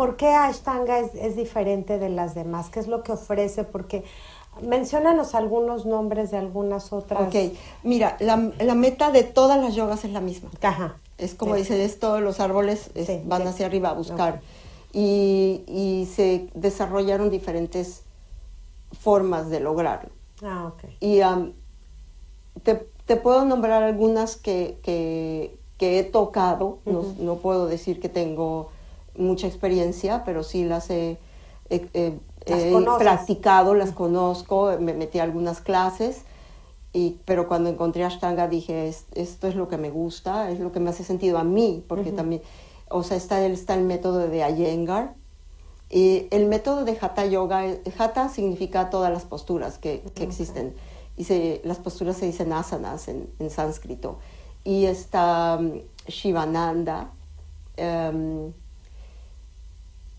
¿Por 0.00 0.16
qué 0.16 0.28
Ashtanga 0.28 0.98
es, 0.98 1.14
es 1.14 1.36
diferente 1.36 1.98
de 1.98 2.08
las 2.08 2.34
demás? 2.34 2.70
¿Qué 2.70 2.80
es 2.80 2.88
lo 2.88 3.02
que 3.02 3.12
ofrece? 3.12 3.64
Porque 3.64 4.02
menciónanos 4.62 5.34
algunos 5.34 5.84
nombres 5.84 6.30
de 6.30 6.38
algunas 6.38 6.90
otras. 6.94 7.20
Ok, 7.20 7.52
mira, 7.82 8.16
la, 8.18 8.50
la 8.60 8.74
meta 8.74 9.10
de 9.10 9.24
todas 9.24 9.60
las 9.60 9.74
yogas 9.74 10.06
es 10.06 10.12
la 10.12 10.22
misma. 10.22 10.48
Ajá. 10.62 10.96
Es 11.18 11.34
como 11.34 11.52
Sí. 11.54 11.60
dicen, 11.60 11.82
es 11.82 11.98
todos 12.00 12.22
los 12.22 12.40
árboles 12.40 12.90
es- 12.94 13.08
Sí, 13.08 13.20
van 13.26 13.42
sí. 13.42 13.48
hacia 13.48 13.66
arriba 13.66 13.90
a 13.90 13.92
buscar. 13.92 14.40
Y, 14.94 15.64
y 15.66 16.08
se 16.10 16.48
desarrollaron 16.54 17.28
diferentes 17.28 18.00
formas 18.98 19.50
de 19.50 19.60
lograrlo. 19.60 20.08
Ah, 20.42 20.72
ok. 20.72 20.92
Y 21.00 21.20
te, 22.62 23.16
puedo 23.16 23.44
nombrar 23.44 23.82
algunas 23.82 24.36
que, 24.36 24.78
que, 24.82 25.58
he 25.78 26.04
tocado, 26.04 26.78
no, 26.86 27.34
puedo 27.34 27.66
decir 27.66 28.00
que 28.00 28.08
tengo 28.08 28.70
mucha 29.16 29.46
experiencia, 29.46 30.22
pero 30.24 30.42
sí 30.42 30.64
las 30.64 30.90
he, 30.90 31.18
practicado, 32.98 33.74
las 33.74 33.92
conozco, 33.92 34.76
me 34.80 34.94
metí 34.94 35.18
a 35.18 35.24
algunas 35.24 35.60
clases. 35.60 36.22
Y, 36.92 37.18
pero 37.24 37.46
cuando 37.46 37.70
encontré 37.70 38.04
Ashtanga 38.04 38.48
dije, 38.48 38.92
esto 39.14 39.46
es 39.46 39.54
lo 39.54 39.68
que 39.68 39.78
me 39.78 39.90
gusta, 39.90 40.50
es 40.50 40.58
lo 40.58 40.72
que 40.72 40.80
me 40.80 40.90
hace 40.90 41.04
sentido 41.04 41.38
a 41.38 41.44
mí, 41.44 41.84
porque 41.86 42.10
también, 42.10 42.42
o 42.88 43.04
sea, 43.04 43.16
está, 43.16 43.44
está 43.46 43.74
el 43.74 43.84
método 43.84 44.26
de 44.26 44.38
Iyengar, 44.38 45.14
y 45.90 46.28
el 46.30 46.46
método 46.46 46.84
de 46.84 46.96
Hatha 47.00 47.26
Yoga, 47.26 47.64
Hatha 47.98 48.28
significa 48.28 48.90
todas 48.90 49.12
las 49.12 49.24
posturas 49.24 49.76
que, 49.78 50.02
que 50.14 50.22
existen. 50.22 50.74
Y 51.16 51.24
se, 51.24 51.60
las 51.64 51.78
posturas 51.78 52.16
se 52.16 52.26
dicen 52.26 52.52
asanas 52.52 53.08
en, 53.08 53.28
en 53.40 53.50
sánscrito. 53.50 54.18
Y 54.62 54.84
está 54.84 55.58
um, 55.60 55.80
Shivananda. 56.06 57.10
Em, 57.76 58.52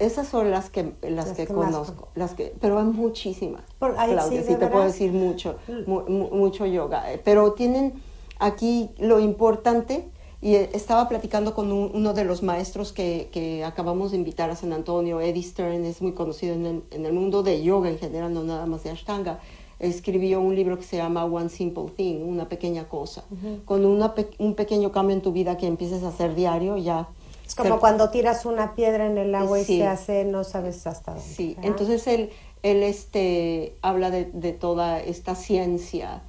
esas 0.06 0.28
son 0.28 0.52
las 0.52 0.70
que, 0.70 0.94
las, 1.02 1.32
que, 1.34 1.48
conozco, 1.48 2.10
las 2.16 2.34
que, 2.34 2.54
pero 2.60 2.80
hay 2.80 2.86
muchísimas. 2.86 3.62
Por, 3.80 3.94
Claudia, 3.94 4.44
sí, 4.44 4.56
te 4.56 4.68
puedo 4.68 4.86
decir 4.86 5.12
mucho, 5.12 5.56
mucho 5.86 6.66
yoga. 6.66 7.06
Pero 7.24 7.54
tienen 7.54 7.94
aquí 8.40 8.90
lo 8.98 9.20
importante 9.20 10.10
y 10.42 10.56
eh, 10.56 10.70
estaba 10.74 11.08
platicando 11.08 11.54
con 11.54 11.72
uno 11.72 12.14
de 12.14 12.26
los 12.26 12.42
maestros 12.42 12.92
que, 12.92 13.30
que, 13.32 13.64
acabamos 13.64 14.12
de 14.12 14.18
invitar 14.18 14.50
a 14.50 14.56
San 14.56 14.74
Antonio, 14.74 15.22
Eddie 15.22 15.44
Stern, 15.44 15.86
es 15.86 16.02
muy 16.02 16.14
conocido 16.14 16.56
en 16.56 16.66
el, 16.66 16.84
en 16.90 17.06
el, 17.06 17.14
mundo 17.14 17.44
de 17.44 17.62
yoga 17.62 17.90
en 17.90 18.00
general, 18.00 18.34
no 18.34 18.44
nada 18.44 18.66
más 18.66 18.84
de 18.84 18.90
Ashtanga. 18.90 19.40
Escribió 19.78 20.42
un 20.42 20.56
libro 20.56 20.78
que 20.78 20.84
se 20.84 20.98
llama 20.98 21.26
One 21.26 21.50
Simple 21.50 21.86
Thing, 21.96 22.24
una 22.24 22.50
pequeña 22.50 22.88
cosa. 22.88 23.24
Con 23.66 23.84
una 23.84 24.14
un 24.38 24.54
pequeño 24.54 24.92
cambio 24.92 25.16
en 25.16 25.24
tu 25.24 25.32
vida 25.32 25.58
que 25.58 25.66
empieces 25.66 26.04
a 26.04 26.10
hacer 26.10 26.36
diario, 26.36 26.78
ya. 26.78 27.10
Es 27.52 27.56
como 27.56 27.82
cuando 27.82 28.10
tiras 28.12 28.46
una 28.46 28.76
piedra 28.76 29.06
en 29.06 29.18
el 29.18 29.36
agua 29.36 29.60
y 29.60 29.66
se 29.66 29.86
hace, 29.86 30.24
no 30.24 30.46
sabes 30.46 30.88
hasta 30.88 31.16
dónde. 31.16 31.28
Sí, 31.28 31.58
entonces 31.62 32.08
él, 32.08 32.30
él 32.64 32.82
este, 32.82 33.76
habla 33.82 34.10
de, 34.10 34.30
de 34.32 34.54
toda 34.54 35.02
esta 35.02 35.36
ciencia 35.36 36.22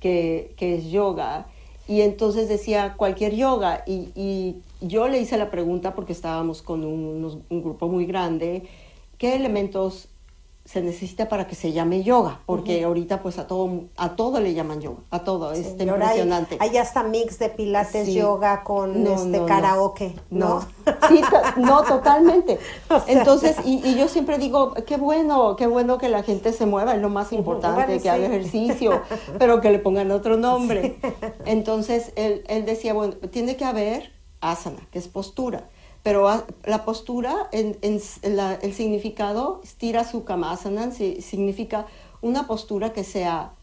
que, 0.00 0.52
que 0.56 0.74
es 0.74 0.86
yoga 0.86 1.46
y 1.86 2.00
entonces 2.00 2.48
decía 2.48 2.94
cualquier 2.96 3.36
yoga. 3.36 3.84
Y, 3.86 4.08
y 4.16 4.56
yo 4.80 5.06
le 5.06 5.20
hice 5.20 5.38
la 5.38 5.52
pregunta 5.52 5.94
porque 5.94 6.12
estábamos 6.12 6.60
con 6.60 6.84
un, 6.84 7.44
un 7.48 7.62
grupo 7.62 7.86
muy 7.86 8.04
grande, 8.04 8.64
¿qué 9.16 9.36
elementos 9.36 10.08
se 10.64 10.80
necesita 10.80 11.28
para 11.28 11.46
que 11.46 11.54
se 11.54 11.72
llame 11.72 12.02
yoga, 12.02 12.40
porque 12.46 12.84
ahorita 12.84 13.20
pues 13.20 13.38
a 13.38 13.46
todo 13.46 13.84
a 13.98 14.16
todo 14.16 14.40
le 14.40 14.54
llaman 14.54 14.80
yoga, 14.80 15.02
a 15.10 15.20
todo, 15.20 15.52
es 15.52 15.78
impresionante. 15.78 16.56
Hay, 16.58 16.78
hasta 16.78 17.02
mix 17.02 17.38
de 17.38 17.50
pilates 17.50 18.08
yoga 18.08 18.64
con 18.64 19.06
este 19.06 19.44
karaoke, 19.44 20.14
¿no? 20.30 20.66
Sí, 21.08 21.20
no, 21.56 21.82
totalmente. 21.82 22.58
Entonces, 23.06 23.56
y, 23.64 23.94
yo 23.94 24.08
siempre 24.08 24.38
digo, 24.38 24.74
qué 24.86 24.96
bueno, 24.96 25.56
qué 25.56 25.66
bueno 25.66 25.98
que 25.98 26.08
la 26.08 26.22
gente 26.22 26.52
se 26.52 26.66
mueva, 26.66 26.94
es 26.94 27.02
lo 27.02 27.10
más 27.10 27.32
importante, 27.32 28.00
que 28.00 28.08
haga 28.08 28.26
ejercicio, 28.26 29.02
pero 29.38 29.60
que 29.60 29.70
le 29.70 29.78
pongan 29.78 30.10
otro 30.10 30.36
nombre. 30.36 30.98
Entonces, 31.44 32.12
él, 32.16 32.44
él 32.48 32.64
decía, 32.64 32.94
bueno, 32.94 33.14
tiene 33.30 33.56
que 33.56 33.64
haber 33.64 34.12
asana, 34.40 34.80
que 34.90 34.98
es 34.98 35.08
postura 35.08 35.68
pero 36.04 36.44
la 36.66 36.84
postura, 36.84 37.48
en, 37.50 37.78
el 37.82 38.74
significado, 38.74 39.62
stira 39.64 40.04
su 40.04 40.24
kamasana, 40.24 40.90
significa 40.92 41.86
una 42.20 42.46
postura 42.46 42.92
que 42.92 43.04
sea, 43.04 43.54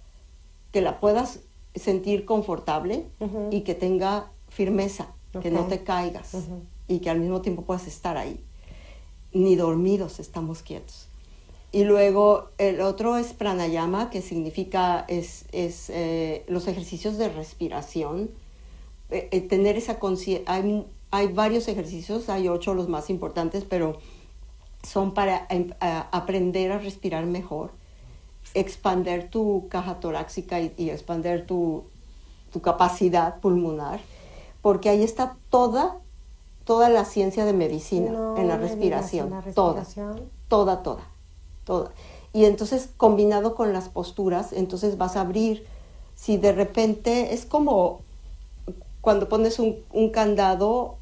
que 0.71 0.81
la 0.81 0.99
puedas 0.99 1.41
sentir 1.75 2.25
confortable 2.25 3.05
y 3.51 3.61
que 3.61 3.75
tenga 3.75 4.31
firmeza, 4.49 5.13
que 5.39 5.51
no 5.51 5.67
te 5.67 5.83
caigas 5.83 6.35
y 6.87 6.97
que 6.97 7.11
al 7.11 7.19
mismo 7.19 7.41
tiempo 7.41 7.61
puedas 7.61 7.85
estar 7.85 8.17
ahí. 8.17 8.43
Ni 9.33 9.55
dormidos 9.55 10.19
estamos 10.19 10.63
quietos. 10.63 11.09
Y 11.71 11.83
luego 11.83 12.49
el 12.57 12.81
otro 12.81 13.17
es 13.17 13.33
pranayama, 13.33 14.09
que 14.09 14.23
significa 14.23 15.05
es, 15.07 15.45
es 15.51 15.91
eh, 15.91 16.43
los 16.47 16.67
ejercicios 16.67 17.19
de 17.19 17.29
respiración, 17.29 18.31
eh, 19.11 19.29
eh, 19.31 19.41
tener 19.41 19.77
esa 19.77 19.99
conciencia 19.99 20.57
hay 21.11 21.27
varios 21.27 21.67
ejercicios, 21.67 22.29
hay 22.29 22.47
ocho 22.47 22.73
los 22.73 22.87
más 22.87 23.09
importantes, 23.09 23.65
pero 23.65 23.97
son 24.81 25.13
para 25.13 25.45
em, 25.49 25.71
aprender 25.79 26.71
a 26.71 26.79
respirar 26.79 27.25
mejor, 27.25 27.71
expander 28.53 29.29
tu 29.29 29.67
caja 29.69 29.99
torácica 29.99 30.59
y, 30.61 30.89
expander 30.89 31.45
tu, 31.45 31.83
capacidad 32.61 33.39
pulmonar, 33.39 33.99
porque 34.61 34.89
ahí 34.89 35.03
está 35.03 35.37
toda, 35.49 35.97
toda 36.65 36.89
la 36.89 37.05
ciencia 37.05 37.45
de 37.45 37.53
medicina 37.53 38.35
en 38.37 38.47
la 38.47 38.57
respiración, 38.57 39.29
toda, 39.53 39.85
toda, 40.47 40.81
toda, 40.81 41.07
toda. 41.65 41.91
Y 42.33 42.45
entonces 42.45 42.89
combinado 42.97 43.55
con 43.55 43.73
las 43.73 43.89
posturas, 43.89 44.53
entonces 44.53 44.97
vas 44.97 45.17
a 45.17 45.21
abrir, 45.21 45.65
si 46.15 46.37
de 46.37 46.53
repente 46.53 47.33
es 47.33 47.45
como 47.45 48.01
cuando 49.01 49.27
pones 49.27 49.59
un, 49.59 49.77
un 49.91 50.09
candado 50.09 50.97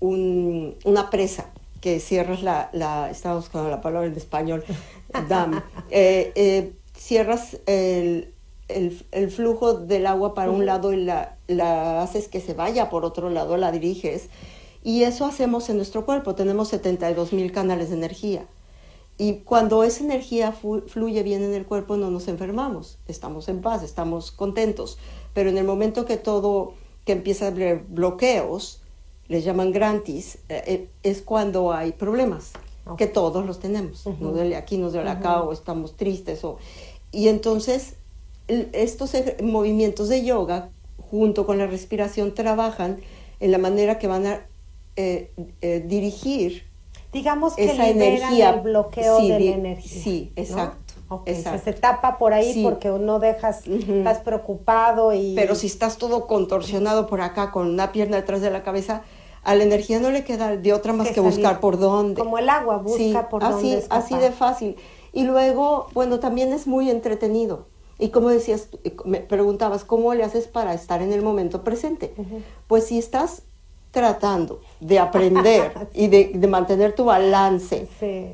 una 0.00 1.10
presa 1.10 1.50
que 1.80 2.00
cierras 2.00 2.42
la, 2.42 2.70
la, 2.72 3.10
estaba 3.10 3.36
buscando 3.36 3.70
la 3.70 3.80
palabra 3.80 4.08
en 4.08 4.16
español, 4.16 4.64
dam, 5.28 5.62
eh, 5.90 6.32
eh, 6.34 6.72
cierras 6.96 7.58
el, 7.66 8.34
el, 8.68 9.30
flujo 9.30 9.74
del 9.74 10.06
agua 10.06 10.34
para 10.34 10.50
un 10.50 10.66
lado 10.66 10.92
y 10.92 11.04
la, 11.04 11.36
la, 11.46 12.02
haces 12.02 12.28
que 12.28 12.40
se 12.40 12.54
vaya 12.54 12.90
por 12.90 13.04
otro 13.04 13.30
lado, 13.30 13.56
la 13.56 13.72
diriges. 13.72 14.28
Y 14.82 15.02
eso 15.02 15.26
hacemos 15.26 15.68
en 15.68 15.76
nuestro 15.76 16.04
cuerpo, 16.04 16.34
tenemos 16.34 16.68
72 16.68 17.32
mil 17.32 17.52
canales 17.52 17.90
de 17.90 17.96
energía. 17.96 18.46
Y 19.18 19.38
cuando 19.38 19.82
esa 19.82 20.04
energía 20.04 20.52
fluye 20.52 21.22
bien 21.22 21.42
en 21.42 21.54
el 21.54 21.64
cuerpo 21.64 21.96
no 21.96 22.10
nos 22.10 22.28
enfermamos, 22.28 22.98
estamos 23.08 23.48
en 23.48 23.62
paz, 23.62 23.82
estamos 23.82 24.30
contentos. 24.30 24.98
Pero 25.32 25.48
en 25.48 25.56
el 25.56 25.64
momento 25.64 26.04
que 26.04 26.18
todo, 26.18 26.74
que 27.04 27.12
empieza 27.12 27.46
a 27.46 27.48
haber 27.48 27.78
bloqueos, 27.88 28.82
les 29.28 29.44
llaman 29.44 29.72
grantis, 29.72 30.36
eh, 30.48 30.62
eh, 30.66 30.88
es 31.02 31.22
cuando 31.22 31.72
hay 31.72 31.92
problemas, 31.92 32.52
que 32.96 33.08
todos 33.08 33.44
los 33.44 33.58
tenemos. 33.58 34.06
Nos 34.06 34.34
duele 34.34 34.54
aquí, 34.54 34.78
nos 34.78 34.92
duele 34.92 35.10
acá, 35.10 35.42
o 35.42 35.52
estamos 35.52 35.96
tristes. 35.96 36.44
O... 36.44 36.58
Y 37.10 37.26
entonces, 37.26 37.94
estos 38.46 39.12
movimientos 39.42 40.08
de 40.08 40.24
yoga, 40.24 40.70
junto 41.10 41.46
con 41.46 41.58
la 41.58 41.66
respiración, 41.66 42.32
trabajan 42.32 42.98
en 43.40 43.50
la 43.50 43.58
manera 43.58 43.98
que 43.98 44.06
van 44.06 44.26
a 44.26 44.46
eh, 44.94 45.32
dirigir 45.86 46.64
digamos 47.16 47.54
que 47.54 47.64
esa 47.64 47.88
energía, 47.88 48.50
el 48.50 48.60
bloqueo 48.60 49.20
de 49.20 49.40
la 49.40 49.54
energía. 49.54 50.02
Sí, 50.02 50.32
exacto. 50.36 50.94
se 51.64 51.72
tapa 51.72 52.18
por 52.18 52.32
ahí 52.34 52.62
porque 52.62 52.88
no 52.88 53.18
dejas, 53.18 53.66
estás 53.66 54.18
preocupado 54.18 55.12
y... 55.12 55.34
Pero 55.34 55.54
si 55.54 55.66
estás 55.66 55.98
todo 55.98 56.26
contorsionado 56.26 57.06
por 57.06 57.20
acá 57.20 57.50
con 57.50 57.68
una 57.68 57.92
pierna 57.92 58.16
detrás 58.16 58.40
de 58.40 58.50
la 58.50 58.62
cabeza, 58.62 59.02
a 59.46 59.54
la 59.54 59.62
energía 59.62 60.00
no 60.00 60.10
le 60.10 60.24
queda 60.24 60.56
de 60.56 60.72
otra 60.72 60.92
más 60.92 61.10
que, 61.10 61.20
buscar 61.20 61.60
por 61.60 61.78
dónde. 61.78 62.20
Como 62.20 62.36
el 62.36 62.48
agua, 62.48 62.78
busca 62.78 63.28
por 63.28 63.44
así, 63.44 63.70
dónde. 63.70 63.86
Así 63.90 64.16
de 64.16 64.32
fácil. 64.32 64.74
Y 65.12 65.22
luego, 65.22 65.86
bueno, 65.94 66.18
también 66.18 66.52
es 66.52 66.66
muy 66.66 66.90
entretenido. 66.90 67.66
Y 68.00 68.08
como 68.08 68.28
decías, 68.28 68.68
me 69.04 69.20
preguntabas, 69.20 69.84
¿cómo 69.84 70.12
le 70.14 70.24
haces 70.24 70.48
para 70.48 70.74
estar 70.74 71.00
en 71.00 71.12
el 71.12 71.22
momento 71.22 71.62
presente? 71.62 72.12
Pues 72.66 72.86
si 72.86 72.98
estás 72.98 73.42
tratando 73.92 74.62
de 74.80 74.98
aprender 74.98 75.88
y 75.94 76.08
de, 76.08 76.48
mantener 76.48 76.96
tu 76.96 77.04
balance 77.04 77.86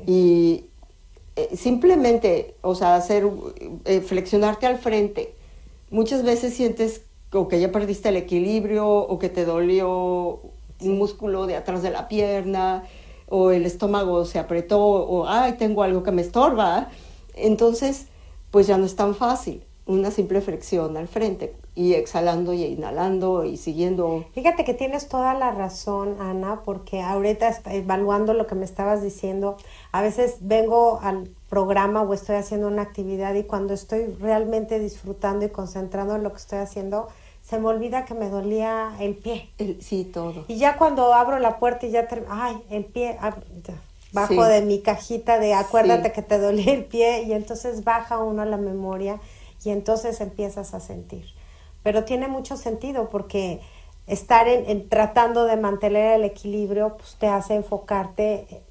y 0.07 0.65
eh, 1.35 1.55
simplemente, 1.55 2.55
o 2.61 2.73
sea, 2.73 2.95
hacer, 2.95 3.29
eh, 3.85 4.01
flexionarte 4.01 4.65
al 4.65 4.79
frente, 4.79 5.35
muchas 5.91 6.23
veces 6.23 6.55
sientes 6.55 7.01
o 7.31 7.47
que 7.47 7.59
ya 7.59 7.71
perdiste 7.71 8.09
el 8.09 8.17
equilibrio 8.17 8.87
o 8.87 9.19
que 9.19 9.29
te 9.29 9.45
dolió 9.45 10.52
músculo 10.89 11.45
de 11.47 11.55
atrás 11.55 11.81
de 11.81 11.91
la 11.91 12.07
pierna, 12.07 12.83
o 13.29 13.51
el 13.51 13.65
estómago 13.65 14.25
se 14.25 14.39
apretó, 14.39 14.79
o 14.79 15.27
ay, 15.27 15.53
tengo 15.53 15.83
algo 15.83 16.03
que 16.03 16.11
me 16.11 16.21
estorba. 16.21 16.89
Entonces, 17.35 18.07
pues 18.51 18.67
ya 18.67 18.77
no 18.77 18.85
es 18.85 18.95
tan 18.95 19.15
fácil. 19.15 19.63
Una 19.85 20.11
simple 20.11 20.39
flexión 20.39 20.95
al 20.95 21.07
frente 21.07 21.55
y 21.75 21.93
exhalando 21.93 22.53
y 22.53 22.63
inhalando 22.63 23.43
y 23.43 23.57
siguiendo. 23.57 24.25
Fíjate 24.33 24.63
que 24.63 24.73
tienes 24.73 25.09
toda 25.09 25.33
la 25.33 25.51
razón, 25.51 26.15
Ana, 26.21 26.61
porque 26.63 27.01
ahorita 27.01 27.51
evaluando 27.65 28.33
lo 28.33 28.47
que 28.47 28.55
me 28.55 28.63
estabas 28.63 29.01
diciendo, 29.01 29.57
a 29.91 30.01
veces 30.01 30.37
vengo 30.41 30.99
al 31.01 31.29
programa 31.49 32.03
o 32.03 32.13
estoy 32.13 32.35
haciendo 32.35 32.67
una 32.67 32.83
actividad 32.83 33.33
y 33.33 33.43
cuando 33.43 33.73
estoy 33.73 34.05
realmente 34.05 34.79
disfrutando 34.79 35.45
y 35.45 35.49
concentrando 35.49 36.15
en 36.15 36.23
lo 36.23 36.31
que 36.31 36.37
estoy 36.37 36.59
haciendo, 36.59 37.07
se 37.53 37.59
me 37.59 37.67
olvida 37.67 38.03
que 38.03 38.15
me 38.15 38.29
dolía 38.29 38.95
el 38.99 39.13
pie. 39.13 39.47
sí, 39.79 40.05
todo. 40.05 40.45
Y 40.47 40.57
ya 40.57 40.75
cuando 40.75 41.13
abro 41.13 41.37
la 41.37 41.59
puerta 41.59 41.85
y 41.85 41.91
ya, 41.91 42.07
ay, 42.27 42.57
el 42.71 42.83
pie, 42.83 43.15
ah, 43.21 43.35
bajo 44.11 44.43
de 44.45 44.63
mi 44.63 44.79
cajita 44.81 45.37
de 45.37 45.53
acuérdate 45.53 46.11
que 46.11 46.23
te 46.23 46.39
dolía 46.39 46.73
el 46.73 46.85
pie 46.85 47.23
y 47.23 47.33
entonces 47.33 47.83
baja 47.83 48.17
uno 48.17 48.43
la 48.45 48.57
memoria 48.57 49.19
y 49.63 49.69
entonces 49.69 50.19
empiezas 50.19 50.73
a 50.73 50.79
sentir. 50.79 51.25
pero 51.83 52.05
tiene 52.05 52.27
mucho 52.27 52.57
sentido 52.57 53.09
porque 53.09 53.61
estar 54.07 54.47
en, 54.47 54.89
tratando 54.89 55.45
de 55.45 55.57
mantener 55.57 56.19
el 56.19 56.23
equilibrio 56.23 56.97
pues 56.97 57.17
te 57.19 57.27
hace 57.27 57.53
enfocarte 57.53 58.63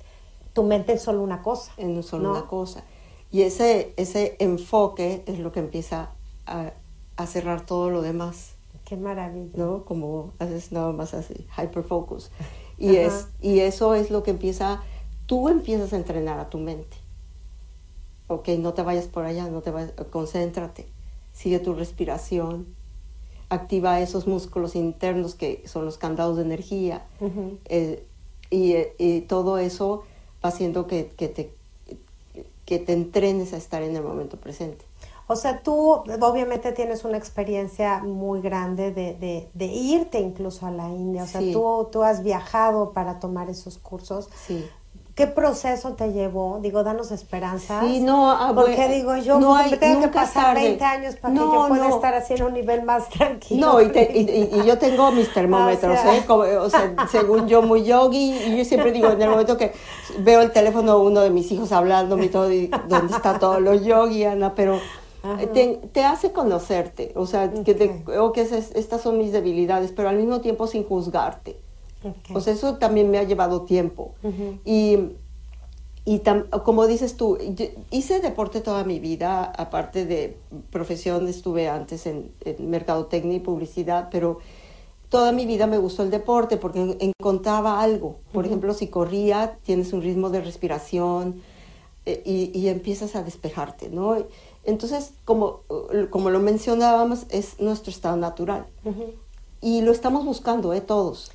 tu 0.54 0.64
mente 0.64 0.92
en 0.92 0.98
solo 0.98 1.22
una 1.22 1.40
cosa. 1.42 1.72
En 1.76 2.02
solo 2.02 2.32
una 2.32 2.46
cosa. 2.46 2.82
Y 3.30 3.42
ese, 3.42 3.94
ese 3.96 4.36
enfoque 4.40 5.22
es 5.26 5.38
lo 5.38 5.52
que 5.52 5.60
empieza 5.60 6.10
a, 6.46 6.72
a 7.16 7.26
cerrar 7.26 7.64
todo 7.64 7.90
lo 7.90 8.02
demás. 8.02 8.54
Qué 8.84 8.96
maravilla. 8.96 9.52
¿No? 9.56 9.84
Como 9.84 10.32
haces 10.38 10.72
nada 10.72 10.92
más 10.92 11.14
así, 11.14 11.46
hyperfocus. 11.56 12.30
Y, 12.78 12.96
es, 12.96 13.28
y 13.40 13.60
eso 13.60 13.94
es 13.94 14.10
lo 14.10 14.22
que 14.22 14.32
empieza, 14.32 14.82
tú 15.26 15.48
empiezas 15.48 15.92
a 15.92 15.96
entrenar 15.96 16.40
a 16.40 16.50
tu 16.50 16.58
mente. 16.58 16.96
Ok, 18.26 18.48
no 18.58 18.74
te 18.74 18.82
vayas 18.82 19.06
por 19.06 19.24
allá, 19.24 19.48
no 19.48 19.60
te 19.60 19.70
vayas, 19.70 19.92
concéntrate, 20.10 20.88
sigue 21.32 21.58
tu 21.58 21.74
respiración, 21.74 22.74
activa 23.50 24.00
esos 24.00 24.26
músculos 24.26 24.74
internos 24.74 25.34
que 25.34 25.62
son 25.66 25.84
los 25.84 25.98
candados 25.98 26.36
de 26.36 26.42
energía. 26.42 27.06
Eh, 27.66 28.06
y, 28.50 28.74
y, 28.98 29.20
todo 29.22 29.58
eso 29.58 30.04
va 30.44 30.48
haciendo 30.48 30.86
que, 30.86 31.08
que, 31.08 31.28
te, 31.28 31.54
que 32.64 32.78
te 32.78 32.92
entrenes 32.92 33.52
a 33.52 33.56
estar 33.56 33.82
en 33.82 33.94
el 33.96 34.02
momento 34.02 34.38
presente. 34.38 34.84
O 35.26 35.36
sea, 35.36 35.62
tú 35.62 36.02
obviamente 36.20 36.72
tienes 36.72 37.04
una 37.04 37.16
experiencia 37.16 38.00
muy 38.00 38.40
grande 38.40 38.92
de, 38.92 39.14
de, 39.14 39.50
de 39.54 39.66
irte 39.66 40.20
incluso 40.20 40.66
a 40.66 40.70
la 40.70 40.88
India. 40.88 41.22
O 41.24 41.26
sea, 41.26 41.40
tú, 41.52 41.88
tú 41.90 42.02
has 42.02 42.22
viajado 42.22 42.92
para 42.92 43.18
tomar 43.18 43.48
esos 43.48 43.78
cursos. 43.78 44.28
Sí. 44.46 44.68
¿Qué 45.14 45.26
proceso 45.26 45.92
te 45.92 46.10
llevó? 46.10 46.58
Digo, 46.62 46.82
danos 46.82 47.10
esperanzas. 47.10 47.84
Sí, 47.84 48.00
no, 48.00 48.30
ah, 48.30 48.52
porque 48.54 48.88
digo 48.88 49.14
yo, 49.18 49.38
no 49.38 49.54
hay, 49.54 49.76
tengo 49.76 50.00
que 50.00 50.08
pasar 50.08 50.54
20 50.54 50.82
años 50.82 51.16
para 51.16 51.34
que 51.34 51.40
yo 51.40 51.66
pueda 51.68 51.88
estar 51.90 52.14
así 52.14 52.32
en 52.32 52.44
un 52.44 52.54
nivel 52.54 52.82
más 52.82 53.10
tranquilo. 53.10 53.74
No, 53.74 53.82
y, 53.82 53.90
y, 53.94 54.66
yo 54.66 54.78
tengo 54.78 55.12
mis 55.12 55.30
termómetros, 55.34 55.98
¿eh? 56.06 56.24
o 56.58 56.70
sea, 56.70 56.94
según 57.10 57.46
yo 57.46 57.60
muy 57.60 57.84
yogi, 57.84 58.38
y 58.38 58.56
yo 58.56 58.64
siempre 58.64 58.90
digo, 58.90 59.10
en 59.10 59.20
el 59.20 59.28
momento 59.28 59.58
que 59.58 59.74
veo 60.20 60.40
el 60.40 60.50
teléfono 60.50 60.98
uno 61.00 61.20
de 61.20 61.28
mis 61.28 61.52
hijos 61.52 61.72
hablando, 61.72 62.16
y 62.16 62.28
todo, 62.28 62.50
y 62.50 62.68
donde 62.88 63.14
está 63.14 63.38
todo 63.38 63.60
lo 63.60 63.74
yogi, 63.74 64.24
Ana, 64.24 64.54
pero 64.54 64.80
te, 65.52 65.80
te, 65.92 66.04
hace 66.04 66.32
conocerte, 66.32 67.12
o 67.14 67.26
sea, 67.26 67.52
que, 67.52 67.74
te, 67.74 68.04
o 68.18 68.32
que 68.32 68.42
estas 68.42 69.00
son 69.00 69.18
mis 69.18 69.32
debilidades, 69.32 69.92
pero 69.92 70.08
al 70.08 70.16
mismo 70.16 70.40
tiempo 70.40 70.66
sin 70.66 70.84
juzgarte. 70.84 71.56
Pues 72.32 72.48
eso 72.48 72.78
también 72.78 73.10
me 73.10 73.18
ha 73.18 73.22
llevado 73.22 73.62
tiempo. 73.62 74.14
Y, 74.64 74.98
y 76.04 76.22
como 76.64 76.86
dices 76.86 77.16
tú, 77.16 77.38
hice 77.90 78.20
deporte 78.20 78.60
toda 78.60 78.84
mi 78.84 78.98
vida, 78.98 79.44
aparte 79.44 80.04
de 80.04 80.36
profesión, 80.70 81.28
estuve 81.28 81.68
antes 81.68 82.06
en, 82.06 82.32
mercadotecnia 82.58 83.36
y 83.36 83.40
publicidad, 83.40 84.08
pero 84.10 84.38
toda 85.08 85.30
mi 85.30 85.46
vida 85.46 85.66
me 85.66 85.78
gustó 85.78 86.02
el 86.02 86.10
deporte 86.10 86.56
porque 86.56 86.96
encontraba 86.98 87.80
algo. 87.80 88.16
Por 88.32 88.46
ejemplo, 88.46 88.74
si 88.74 88.88
corría, 88.88 89.58
tienes 89.62 89.92
un 89.92 90.02
ritmo 90.02 90.30
de 90.30 90.40
respiración 90.40 91.40
eh, 92.04 92.20
y, 92.24 92.58
y, 92.58 92.66
empiezas 92.68 93.14
a 93.14 93.22
despejarte, 93.22 93.88
¿no? 93.88 94.16
Entonces, 94.64 95.12
como, 95.24 95.60
como 96.10 96.30
lo 96.30 96.40
mencionábamos, 96.40 97.26
es 97.30 97.60
nuestro 97.60 97.90
estado 97.90 98.16
natural. 98.16 98.66
Y 99.60 99.82
lo 99.82 99.92
estamos 99.92 100.24
buscando, 100.24 100.72
¿eh? 100.72 100.80
Todos. 100.80 101.30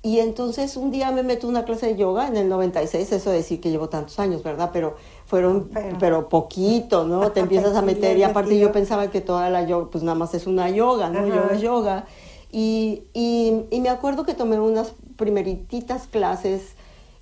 Y 0.00 0.20
entonces 0.20 0.76
un 0.76 0.92
día 0.92 1.10
me 1.10 1.22
meto 1.22 1.48
una 1.48 1.64
clase 1.64 1.86
de 1.86 1.96
yoga 1.96 2.28
en 2.28 2.36
el 2.36 2.48
96, 2.48 3.10
eso 3.10 3.30
decir 3.30 3.60
que 3.60 3.70
llevo 3.70 3.88
tantos 3.88 4.18
años, 4.20 4.44
¿verdad? 4.44 4.70
Pero 4.72 4.94
fueron, 5.26 5.70
pero, 5.98 6.28
poquito, 6.28 7.04
¿no? 7.04 7.32
Te 7.32 7.40
empiezas 7.40 7.76
a 7.76 7.82
meter 7.82 8.16
y 8.16 8.22
aparte 8.22 8.58
yo 8.58 8.70
pensaba 8.70 9.10
que 9.10 9.20
toda 9.20 9.50
la 9.50 9.64
yoga, 9.64 9.90
pues 9.90 10.04
nada 10.04 10.16
más 10.16 10.34
es 10.34 10.46
una 10.46 10.70
yoga, 10.70 11.10
¿no? 11.10 11.26
Yoga 11.26 11.50
es 11.52 11.60
yoga. 11.60 12.06
Y, 12.52 13.02
y, 13.12 13.64
y, 13.70 13.80
me 13.80 13.90
acuerdo 13.90 14.24
que 14.24 14.32
tomé 14.34 14.58
unas 14.58 14.92
primerititas 15.16 16.06
clases, 16.06 16.74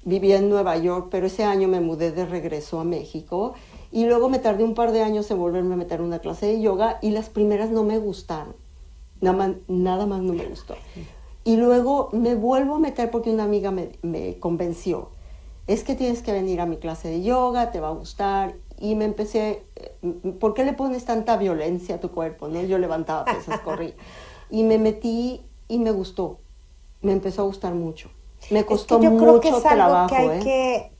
vivía 0.04 0.36
en 0.36 0.48
Nueva 0.48 0.76
York, 0.76 1.08
pero 1.10 1.26
ese 1.26 1.44
año 1.44 1.66
me 1.66 1.80
mudé 1.80 2.12
de 2.12 2.26
regreso 2.26 2.78
a 2.78 2.84
México 2.84 3.54
y 3.96 4.04
luego 4.04 4.28
me 4.28 4.38
tardé 4.38 4.62
un 4.62 4.74
par 4.74 4.92
de 4.92 5.02
años 5.02 5.30
en 5.30 5.38
volverme 5.38 5.72
a 5.72 5.78
meter 5.78 6.02
una 6.02 6.18
clase 6.18 6.44
de 6.44 6.60
yoga 6.60 6.98
y 7.00 7.12
las 7.12 7.30
primeras 7.30 7.70
no 7.70 7.82
me 7.82 7.96
gustaron. 7.96 8.54
Nada 9.22 9.34
más, 9.34 9.52
nada 9.68 10.04
más 10.04 10.20
no 10.20 10.34
me 10.34 10.44
gustó. 10.44 10.74
Y 11.44 11.56
luego 11.56 12.10
me 12.12 12.34
vuelvo 12.34 12.74
a 12.74 12.78
meter 12.78 13.10
porque 13.10 13.30
una 13.30 13.44
amiga 13.44 13.70
me, 13.70 14.38
convenció. 14.38 15.12
Es 15.66 15.82
que 15.82 15.94
tienes 15.94 16.20
que 16.20 16.32
venir 16.32 16.60
a 16.60 16.66
mi 16.66 16.76
clase 16.76 17.08
de 17.08 17.22
yoga, 17.22 17.70
te 17.70 17.80
va 17.80 17.88
a 17.88 17.92
gustar. 17.92 18.56
Y 18.78 18.96
me 18.96 19.06
empecé, 19.06 19.64
eh, 19.76 19.94
¿por 20.40 20.52
qué 20.52 20.66
le 20.66 20.74
pones 20.74 21.06
tanta 21.06 21.38
violencia 21.38 21.94
a 21.94 21.98
tu 21.98 22.10
cuerpo? 22.10 22.48
¿no? 22.48 22.60
Yo 22.64 22.76
levantaba 22.76 23.24
pesas, 23.24 23.60
corrí. 23.60 23.94
Y 24.50 24.64
me 24.64 24.76
metí 24.76 25.40
y 25.68 25.78
me 25.78 25.90
gustó. 25.90 26.40
Me 27.00 27.12
empezó 27.12 27.40
a 27.40 27.44
gustar 27.46 27.72
mucho. 27.72 28.10
Me 28.50 28.66
costó 28.66 29.00
yo 29.00 29.16
creo 29.16 29.40
que 29.40 29.48
es 29.48 29.64
algo 29.64 30.06
que 30.06 30.16
hay 30.16 30.28
¿eh? 30.28 30.40
que 30.42 30.95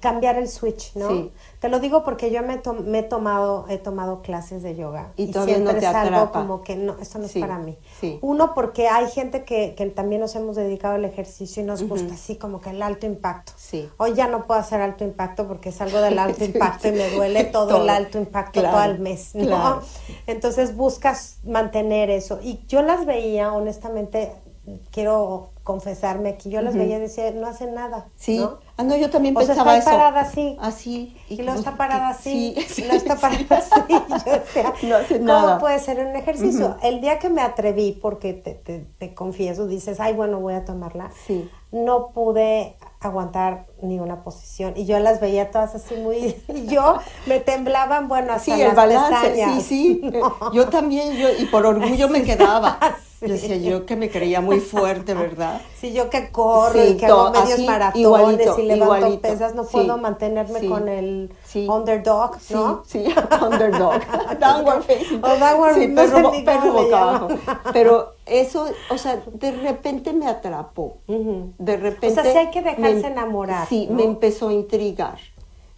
cambiar 0.00 0.36
el 0.36 0.48
switch, 0.48 0.94
¿no? 0.94 1.08
Sí. 1.08 1.32
Te 1.58 1.68
lo 1.70 1.80
digo 1.80 2.04
porque 2.04 2.30
yo 2.30 2.42
me, 2.42 2.60
he 2.98 3.02
tomado 3.02 3.64
he 3.68 3.78
tomado 3.78 4.20
clases 4.20 4.62
de 4.62 4.76
yoga 4.76 5.12
y, 5.16 5.32
siempre 5.32 5.78
es 5.78 5.84
algo 5.84 6.30
como 6.32 6.62
que 6.62 6.76
no, 6.76 6.96
esto 7.00 7.18
no 7.18 7.24
es 7.24 7.32
para 7.32 7.58
mí. 7.58 7.78
Uno 8.20 8.54
porque 8.54 8.88
hay 8.88 9.10
gente 9.10 9.44
que, 9.44 9.74
que, 9.74 9.86
también 9.86 10.20
nos 10.20 10.36
hemos 10.36 10.56
dedicado 10.56 10.96
al 10.96 11.04
ejercicio 11.04 11.62
y 11.62 11.66
nos 11.66 11.82
gusta 11.82 12.14
así 12.14 12.36
como 12.36 12.60
que 12.60 12.70
el 12.70 12.82
alto 12.82 13.06
impacto. 13.06 13.52
Hoy 13.96 14.14
ya 14.14 14.28
no 14.28 14.46
puedo 14.46 14.60
hacer 14.60 14.82
alto 14.82 15.04
impacto 15.04 15.48
porque 15.48 15.70
es 15.70 15.80
algo 15.80 16.00
del 16.00 16.18
alto 16.18 16.44
impacto 16.50 16.88
y 16.88 16.92
me 16.92 17.10
duele 17.10 17.44
todo, 17.52 17.82
el 17.82 17.88
alto 17.88 18.18
impacto 18.18 18.62
todo 18.62 18.84
el 18.84 18.98
mes, 18.98 19.34
¿no? 19.34 19.80
Entonces 20.26 20.76
buscas 20.76 21.38
mantener 21.44 22.10
eso 22.10 22.38
y 22.42 22.60
yo 22.66 22.82
las 22.82 23.06
veía 23.06 23.52
honestamente 23.52 24.32
quiero 24.90 25.50
confesarme 25.62 26.30
aquí, 26.30 26.50
yo 26.50 26.62
las 26.62 26.74
veía 26.74 26.98
y 26.98 27.00
decía, 27.00 27.30
no 27.32 27.46
hacen 27.46 27.74
nada. 27.74 28.08
Sí. 28.16 28.38
¿no? 28.38 28.58
Ah, 28.80 28.82
no, 28.82 28.96
yo 28.96 29.10
también 29.10 29.34
pensaba 29.34 29.76
está 29.76 29.90
parada 29.90 30.22
así. 30.22 30.56
Así. 30.58 31.14
Y, 31.28 31.36
luego 31.42 31.58
está 31.58 31.76
parada 31.76 32.08
así. 32.08 32.54
Sí, 32.66 32.80
y 32.80 32.84
luego 32.86 32.96
está 32.96 33.16
parada 33.16 33.58
así. 33.58 33.80
yo 34.26 34.32
decía, 34.32 34.72
no 34.84 34.96
hace 34.96 35.18
¿cómo 35.18 35.26
nada. 35.26 35.58
puede 35.58 35.78
ser 35.80 35.98
un 35.98 36.16
ejercicio? 36.16 36.78
El 36.82 37.02
día 37.02 37.18
que 37.18 37.28
me 37.28 37.42
atreví, 37.42 37.92
porque 38.00 38.32
te, 38.32 38.54
te, 38.54 38.86
te, 38.96 39.12
confieso, 39.12 39.66
dices, 39.66 40.00
ay, 40.00 40.14
bueno, 40.14 40.40
voy 40.40 40.54
a 40.54 40.64
tomarla. 40.64 41.10
Sí. 41.26 41.50
No 41.72 42.08
pude 42.14 42.78
aguantar 43.00 43.66
ni 43.82 43.98
una 43.98 44.24
posición 44.24 44.72
y 44.76 44.86
yo 44.86 44.98
las 44.98 45.20
veía 45.20 45.50
todas 45.50 45.74
así 45.74 45.96
muy 45.96 46.36
y 46.48 46.66
yo 46.66 46.98
me 47.26 47.40
temblaban 47.40 48.08
bueno 48.08 48.34
hasta 48.34 48.56
sí, 48.56 48.60
el 48.60 48.72
balance 48.72 49.42
sí 49.54 49.60
sí 49.62 50.02
yo 50.52 50.68
también 50.68 51.16
yo 51.16 51.28
y 51.38 51.46
por 51.46 51.64
orgullo 51.64 52.10
me 52.10 52.22
quedaba 52.24 52.78
Yo 53.20 53.28
decía 53.28 53.56
yo 53.56 53.84
que 53.84 53.96
me 53.96 54.08
creía 54.08 54.40
muy 54.40 54.60
fuerte, 54.60 55.12
¿verdad? 55.14 55.60
Sí, 55.80 55.94
yo 55.94 56.10
que 56.10 56.30
corro 56.30 56.84
y 56.84 56.98
que 56.98 57.06
hago 57.06 57.30
medios 57.30 57.60
maratones 57.60 58.58
y 58.58 58.62
levanto 58.62 59.20
pesas, 59.20 59.54
no 59.54 59.64
puedo 59.64 59.96
mantenerme 59.96 60.66
con 60.66 60.88
el 60.88 61.32
underdog, 61.54 62.36
¿no? 62.50 62.82
Sí, 62.86 63.04
underdog. 63.42 64.00
downward 64.40 64.82
facing. 64.82 65.24
O 65.24 65.36
downward 65.38 65.74
sí, 65.74 65.88
perro, 65.88 66.32
perro 66.44 66.72
boca 66.72 67.02
abajo. 67.02 67.28
Pero 67.72 68.12
eso, 68.26 68.66
o 68.90 68.98
sea, 68.98 69.22
de 69.32 69.52
repente 69.52 70.12
me 70.12 70.26
atrapó. 70.26 70.98
De 71.06 71.76
repente. 71.78 72.20
O 72.20 72.22
sea, 72.22 72.32
sí 72.32 72.38
hay 72.38 72.50
que 72.50 72.62
dejarse 72.62 73.06
enamorar. 73.06 73.66
Sí, 73.68 73.88
me 73.90 74.04
empezó 74.04 74.48
a 74.48 74.52
intrigar. 74.52 75.18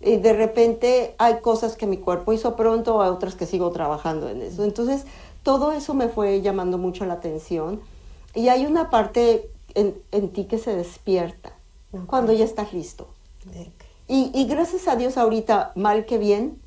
Y 0.04 0.16
de 0.16 0.32
repente 0.32 1.14
hay 1.18 1.34
cosas 1.40 1.76
que 1.76 1.86
mi 1.86 1.96
cuerpo 1.96 2.32
hizo 2.32 2.56
pronto, 2.56 3.00
hay 3.00 3.10
otras 3.10 3.36
que 3.36 3.46
sigo 3.46 3.70
trabajando 3.70 4.28
en 4.28 4.42
eso. 4.42 4.64
Entonces, 4.64 5.06
todo 5.42 5.72
eso 5.72 5.94
me 5.94 6.08
fue 6.08 6.40
llamando 6.40 6.78
mucho 6.78 7.04
la 7.04 7.14
atención. 7.14 7.80
Y 8.34 8.48
hay 8.48 8.66
una 8.66 8.90
parte 8.90 9.50
en, 9.74 10.28
ti 10.30 10.44
que 10.44 10.58
se 10.58 10.74
despierta 10.74 11.52
cuando 12.06 12.32
ya 12.32 12.44
estás 12.44 12.72
listo. 12.72 13.08
Y, 14.08 14.44
gracias 14.46 14.88
a 14.88 14.96
Dios 14.96 15.16
ahorita, 15.16 15.72
mal 15.74 16.04
que 16.04 16.18
bien, 16.18 16.60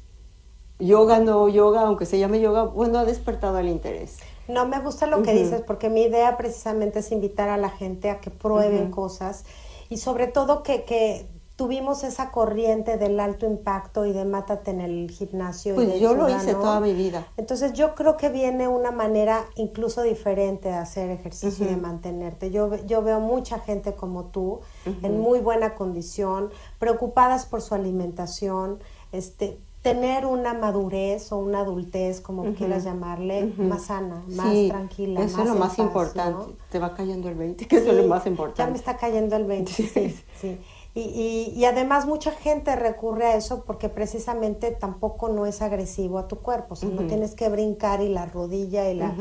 yoga 0.79 1.19
no 1.19 1.47
yoga, 1.47 1.81
aunque 1.81 2.05
se 2.05 2.19
llame 2.19 2.41
yoga, 2.41 2.63
bueno, 2.63 2.99
ha 2.99 3.05
despertado 3.05 3.59
el 3.59 3.67
interés. 3.67 4.17
No 4.47 4.67
me 4.67 4.79
gusta 4.79 5.07
lo 5.07 5.23
que 5.23 5.33
dices 5.33 5.61
porque 5.65 5.89
mi 5.89 6.03
idea 6.03 6.37
precisamente 6.37 6.99
es 6.99 7.11
invitar 7.11 7.49
a 7.49 7.57
la 7.57 7.69
gente 7.69 8.09
a 8.09 8.19
que 8.19 8.29
prueben 8.29 8.91
cosas 8.91 9.45
y 9.89 9.97
sobre 9.97 10.27
todo 10.27 10.61
que, 10.63 10.83
que 10.83 11.27
tuvimos 11.55 12.03
esa 12.03 12.31
corriente 12.31 12.97
del 12.97 13.19
alto 13.19 13.45
impacto 13.45 14.05
y 14.05 14.11
de 14.11 14.25
mátate 14.25 14.71
en 14.71 14.81
el 14.81 15.09
gimnasio. 15.09 15.75
Pues 15.75 15.99
yo 15.99 16.13
lo 16.13 16.29
hice 16.29 16.53
toda 16.53 16.79
mi 16.79 16.93
vida. 16.93 17.27
Entonces 17.37 17.73
yo 17.73 17.95
creo 17.95 18.17
que 18.17 18.29
viene 18.29 18.67
una 18.67 18.91
manera 18.91 19.45
incluso 19.55 20.01
diferente 20.01 20.69
de 20.69 20.75
hacer 20.75 21.09
ejercicio 21.09 21.65
y 21.65 21.69
de 21.69 21.77
mantenerte. 21.77 22.51
Yo, 22.51 22.75
yo 22.85 23.01
veo 23.01 23.19
mucha 23.19 23.59
gente 23.59 23.95
como 23.95 24.25
tú, 24.25 24.59
en 24.85 25.19
muy 25.19 25.39
buena 25.39 25.75
condición, 25.75 26.49
preocupadas 26.77 27.45
por 27.45 27.61
su 27.61 27.73
alimentación, 27.73 28.79
este 29.11 29.59
tener 29.85 30.25
una 30.25 30.55
madurez 30.55 31.31
o 31.31 31.37
una 31.37 31.59
adultez, 31.59 32.19
como 32.19 32.55
quieras 32.55 32.83
llamarle, 32.83 33.53
más 33.55 33.83
sana, 33.83 34.23
más 34.29 34.51
tranquila. 34.67 35.21
Eso 35.21 35.43
es 35.43 35.47
lo 35.47 35.53
más 35.53 35.77
importante. 35.77 36.55
Te 36.71 36.79
va 36.79 36.95
cayendo 36.95 37.29
el 37.29 37.35
20, 37.35 37.67
que 37.67 37.77
eso 37.77 37.91
es 37.91 37.97
lo 37.97 38.07
más 38.07 38.25
importante. 38.25 38.63
Ya 38.63 38.67
me 38.67 38.77
está 38.77 38.97
cayendo 38.97 39.35
el 39.35 39.45
20, 39.45 39.71
sí. 39.71 40.15
sí. 40.41 40.57
Y, 40.97 41.51
y, 41.53 41.65
además 41.65 42.05
mucha 42.05 42.31
gente 42.31 42.73
recurre 42.77 43.25
a 43.25 43.35
eso 43.35 43.65
porque 43.65 43.89
precisamente 43.89 44.71
tampoco 44.71 45.27
no 45.27 45.45
es 45.45 45.61
agresivo 45.61 46.17
a 46.19 46.29
tu 46.29 46.37
cuerpo, 46.37 46.75
o 46.75 46.75
sea, 46.77 46.87
no 46.87 47.05
tienes 47.05 47.35
que 47.35 47.49
brincar 47.49 47.99
y 47.99 48.07
la 48.07 48.27
rodilla 48.27 48.89
y 48.89 48.95
la... 48.95 49.13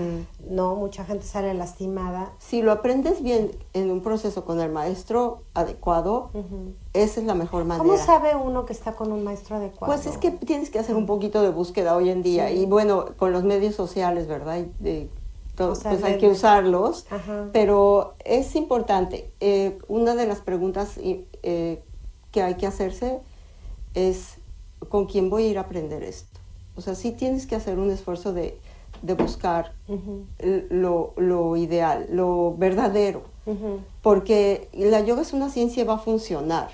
No, 0.49 0.77
mucha 0.77 1.05
gente 1.05 1.27
sale 1.27 1.53
lastimada. 1.53 2.33
Si 2.39 2.63
lo 2.63 2.71
aprendes 2.71 3.25
bien 3.25 3.51
en 3.73 3.91
un 3.91 4.03
proceso 4.03 4.45
con 4.45 4.61
el 4.61 4.71
maestro 4.71 5.43
adecuado, 5.53 6.31
esa 6.93 7.19
es 7.19 7.27
la 7.27 7.35
mejor 7.35 7.65
manera. 7.65 7.85
¿Cómo 7.85 7.99
sabe 7.99 8.37
uno 8.37 8.67
que 8.67 8.73
está 8.73 8.93
con 8.93 9.11
un 9.11 9.25
maestro 9.25 9.57
adecuado? 9.57 9.93
Pues 9.93 10.07
es 10.07 10.17
que 10.17 10.31
tienes 10.31 10.71
que 10.71 10.79
hacer 10.79 10.95
un 10.95 11.07
poquito 11.07 11.43
de 11.43 11.51
búsqueda 11.51 11.97
hoy 11.97 12.09
en 12.09 12.23
día 12.23 12.53
y 12.53 12.67
bueno, 12.67 13.07
con 13.17 13.33
los 13.33 13.43
medios 13.43 13.75
sociales, 13.75 14.29
¿verdad? 14.29 14.65
De, 14.79 15.11
pues 15.57 16.03
hay 16.03 16.19
que 16.19 16.29
usarlos, 16.29 17.07
pero 17.53 18.15
es 18.25 18.57
importante. 18.57 19.31
Eh, 19.41 19.79
una 19.89 20.15
de 20.15 20.27
las 20.27 20.41
preguntas 20.41 20.99
eh, 20.99 21.83
que 22.33 22.43
hay 22.43 22.55
que 22.55 22.67
hacerse 22.67 23.21
es 23.95 24.39
con 24.89 25.07
quién 25.07 25.31
voy 25.31 25.45
a 25.45 25.49
ir 25.49 25.59
a 25.59 25.63
aprender 25.63 26.03
esto. 26.03 26.41
O 26.77 26.81
sea, 26.81 26.95
sí 26.95 27.13
tienes 27.13 27.47
que 27.47 27.55
hacer 27.55 27.79
un 27.79 27.91
esfuerzo 27.91 28.33
de, 28.33 28.59
buscar 29.17 29.73
lo, 30.71 31.57
ideal, 31.57 32.07
lo 32.11 32.55
verdadero, 32.57 33.23
porque 34.03 34.69
la 34.73 35.01
yoga 35.01 35.23
es 35.23 35.33
una 35.33 35.51
ciencia 35.51 35.83
y 35.83 35.87
va 35.87 35.95
a 35.95 35.99
funcionar, 35.99 36.71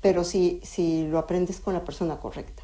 pero 0.00 0.24
si, 0.24 0.60
si 0.62 1.06
lo 1.08 1.18
aprendes 1.18 1.60
con 1.60 1.74
la 1.74 1.84
persona 1.84 2.20
correcta. 2.20 2.62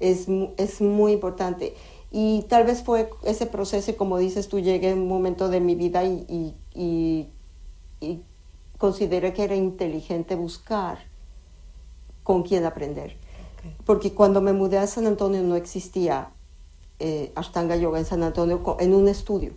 Es, 0.00 0.26
es 0.56 0.80
muy 0.80 1.12
importante. 1.12 1.74
Y 2.10 2.42
tal 2.48 2.64
vez 2.64 2.82
fue 2.82 3.10
ese 3.24 3.46
proceso, 3.46 3.96
como 3.96 4.18
dices 4.18 4.48
tú, 4.48 4.60
llegué 4.60 4.92
a 4.92 4.94
un 4.94 5.08
momento 5.08 5.48
de 5.48 5.60
mi 5.60 5.74
vida 5.74 6.04
y, 6.04 6.54
y, 6.74 7.28
consideré 8.78 9.32
que 9.32 9.44
era 9.44 9.56
inteligente 9.56 10.34
buscar 10.34 10.98
con 12.22 12.42
quién 12.42 12.64
aprender. 12.64 13.16
Porque 13.84 14.14
cuando 14.14 14.40
me 14.40 14.52
mudé 14.52 14.78
a 14.78 14.86
San 14.86 15.06
Antonio 15.06 15.42
no 15.42 15.56
existía 15.56 16.30
eh, 16.98 17.32
Ashtanga 17.34 17.76
Yoga 17.76 17.98
en 17.98 18.04
San 18.04 18.22
Antonio 18.22 18.62
en 18.78 18.94
un 18.94 19.08
estudio. 19.08 19.52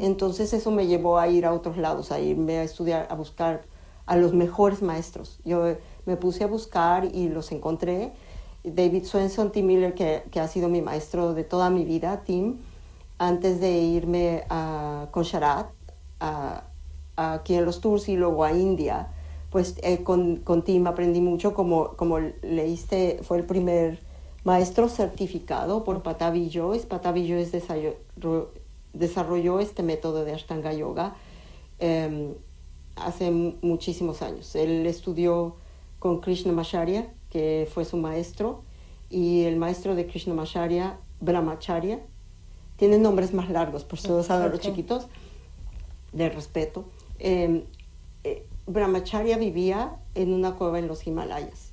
Entonces 0.00 0.52
eso 0.52 0.70
me 0.70 0.86
llevó 0.86 1.18
a 1.18 1.26
ir 1.26 1.46
a 1.46 1.52
otros 1.52 1.76
lados, 1.76 2.12
a 2.12 2.20
irme 2.20 2.58
a 2.58 2.62
estudiar, 2.62 3.08
a 3.10 3.14
buscar 3.14 3.62
a 4.06 4.16
los 4.16 4.32
mejores 4.32 4.82
maestros. 4.82 5.40
Yo 5.44 5.76
me 6.06 6.16
puse 6.16 6.44
a 6.44 6.46
buscar 6.46 7.06
y 7.06 7.28
los 7.28 7.50
encontré 7.50 8.12
David 8.64 9.04
Swenson, 9.04 9.52
Tim 9.52 9.66
Miller, 9.66 9.94
que, 9.94 10.40
ha 10.40 10.48
sido 10.48 10.68
mi 10.68 10.80
maestro 10.80 11.34
de 11.34 11.44
toda 11.44 11.68
mi 11.68 11.84
vida, 11.84 12.22
Tim, 12.24 12.56
antes 13.18 13.60
de 13.60 13.78
irme 13.78 14.44
a, 14.48 15.08
con 15.10 15.24
Sharat, 15.24 15.66
aquí 17.16 17.54
en 17.54 17.64
los 17.64 17.80
tours 17.80 18.08
y 18.08 18.16
luego 18.16 18.42
a 18.42 18.52
India, 18.52 19.08
pues 19.50 19.76
eh, 19.82 20.02
con, 20.02 20.42
Tim 20.64 20.86
aprendí 20.86 21.20
mucho, 21.20 21.54
como, 21.54 21.90
como 21.90 22.18
leíste, 22.42 23.20
fue 23.22 23.36
el 23.36 23.44
primer 23.44 24.00
maestro 24.42 24.88
certificado 24.88 25.84
por 25.84 26.02
Patavi 26.02 26.50
Joyce. 26.52 26.86
Patavi 26.86 27.28
Joyce 27.28 27.62
desarrolló, 28.92 29.60
este 29.60 29.82
método 29.82 30.24
de 30.24 30.32
Ashtanga 30.32 30.72
Yoga 30.72 31.14
em, 31.78 32.34
hace 32.96 33.30
muchísimos 33.30 34.22
años. 34.22 34.54
Él 34.56 34.86
estudió 34.86 35.56
con 35.98 36.20
Krishna 36.20 36.52
Macharya, 36.52 37.12
que 37.34 37.68
fue 37.74 37.84
su 37.84 37.96
maestro, 37.96 38.62
y 39.10 39.42
el 39.42 39.56
maestro 39.56 39.96
de 39.96 40.06
Krishnamacharya, 40.06 41.00
Brahmacharya. 41.20 41.98
Tienen 42.76 43.02
nombres 43.02 43.34
más 43.34 43.50
largos, 43.50 43.82
por 43.82 43.98
eso 43.98 44.22
saben 44.22 44.52
los 44.52 44.60
chiquitos, 44.60 45.08
de 46.12 46.28
respeto. 46.28 46.84
Em, 47.18 47.64
eh, 48.22 48.46
Brahmacharya 48.68 49.36
vivía 49.36 49.96
en 50.14 50.32
una 50.32 50.54
cueva 50.54 50.78
en 50.78 50.86
los 50.86 51.08
Himalayas 51.08 51.72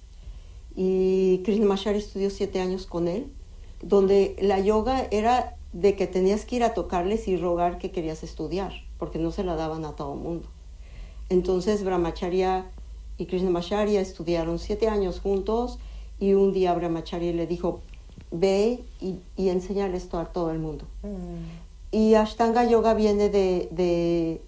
y 0.76 1.44
Krishnamacharya 1.46 2.00
estudió 2.00 2.32
siete 2.32 2.60
años 2.60 2.88
con 2.88 3.08
él, 3.08 3.32
donde 3.84 4.36
la 4.42 4.60
yoga 4.60 5.08
era 5.12 5.58
de 5.74 5.96
que 5.96 6.08
tenías 6.08 6.46
que 6.46 6.56
ir 6.56 6.64
a 6.64 6.74
tocarles 6.74 7.28
y 7.28 7.38
rogar 7.38 7.78
que 7.78 7.92
querías 7.92 8.24
estudiar, 8.24 8.74
porque 8.98 9.20
no 9.20 9.30
se 9.30 9.44
la 9.44 9.56
daban 9.56 9.86
a 9.86 9.96
todo 9.96 10.16
mundo. 10.16 10.48
Entonces 11.30 11.84
Brahmacharya 11.84 12.72
y 13.22 13.28
Krishnamacharya 13.28 14.02
estudiaron 14.02 14.58
siete 14.58 14.88
años 14.88 15.20
juntos 15.20 15.78
y 16.20 16.34
un 16.34 16.54
día 16.54 16.74
Brahmacharya 16.74 17.32
le 17.34 17.46
dijo, 17.46 17.82
ve 18.32 18.84
y, 19.00 19.20
y 19.38 19.50
enseñar 19.50 19.94
esto 19.94 20.18
a 20.18 20.26
todo 20.26 20.50
el 20.50 20.58
mundo. 20.58 20.86
Mm. 21.04 21.96
Y 21.96 22.16
Ashtanga 22.16 22.64
Yoga 22.64 22.96
viene 22.96 23.30
de, 23.30 23.70
de, 23.70 24.42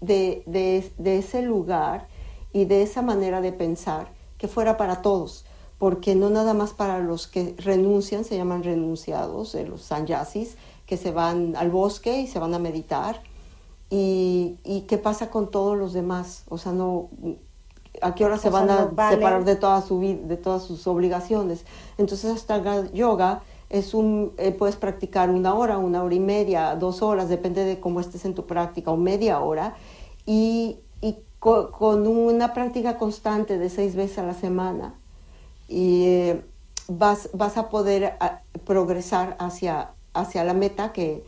de, 0.00 0.92
de, 0.96 1.18
ese 1.18 1.42
lugar 1.42 2.06
y 2.52 2.64
de 2.66 2.82
esa 2.82 3.02
manera 3.02 3.40
de 3.40 3.52
pensar 3.52 4.06
que 4.38 4.46
fuera 4.46 4.76
para 4.76 5.02
todos, 5.02 5.44
porque 5.78 6.14
no 6.14 6.30
nada 6.30 6.54
más 6.54 6.72
para 6.72 7.00
los 7.00 7.26
que 7.26 7.56
renuncian, 7.58 8.24
se 8.24 8.36
llaman 8.36 8.62
renunciados, 8.62 9.56
eh, 9.56 9.66
los 9.66 9.82
sanyasis, 9.82 10.56
que 10.86 10.96
se 10.96 11.10
van 11.10 11.56
al 11.56 11.70
bosque 11.72 12.20
y 12.20 12.28
se 12.28 12.38
van 12.38 12.54
a 12.54 12.60
meditar. 12.60 13.20
Y, 13.90 14.58
y 14.62 14.82
qué 14.82 14.96
pasa 14.96 15.28
con 15.28 15.50
todos 15.50 15.76
los 15.76 15.92
demás, 15.92 16.44
o 16.48 16.56
sea, 16.56 16.70
no, 16.70 17.08
a 18.00 18.14
qué 18.14 18.24
hora 18.24 18.38
se 18.38 18.50
van 18.50 18.70
a 18.70 18.88
separar 19.10 19.44
de 19.44 19.56
toda 19.56 19.82
su 19.82 19.98
vida, 19.98 20.20
de 20.26 20.36
todas 20.36 20.62
sus 20.62 20.86
obligaciones. 20.86 21.64
Entonces 21.98 22.32
hasta 22.32 22.90
yoga 22.92 23.42
es 23.68 23.94
un, 23.94 24.32
eh, 24.36 24.52
puedes 24.52 24.76
practicar 24.76 25.30
una 25.30 25.54
hora, 25.54 25.78
una 25.78 26.02
hora 26.02 26.14
y 26.14 26.20
media, 26.20 26.76
dos 26.76 27.02
horas, 27.02 27.28
depende 27.28 27.64
de 27.64 27.80
cómo 27.80 28.00
estés 28.00 28.24
en 28.24 28.34
tu 28.34 28.46
práctica, 28.46 28.90
o 28.90 28.96
media 28.96 29.40
hora, 29.40 29.76
y, 30.26 30.78
y 31.00 31.16
con 31.38 32.06
una 32.06 32.52
práctica 32.52 32.98
constante 32.98 33.58
de 33.58 33.68
seis 33.68 33.96
veces 33.96 34.18
a 34.18 34.22
la 34.24 34.34
semana, 34.34 34.94
y 35.68 36.04
eh, 36.04 36.44
vas, 36.86 37.30
vas 37.32 37.56
a 37.56 37.70
poder 37.70 38.14
progresar 38.64 39.36
hacia, 39.40 39.92
hacia 40.12 40.44
la 40.44 40.52
meta 40.52 40.92
que, 40.92 41.24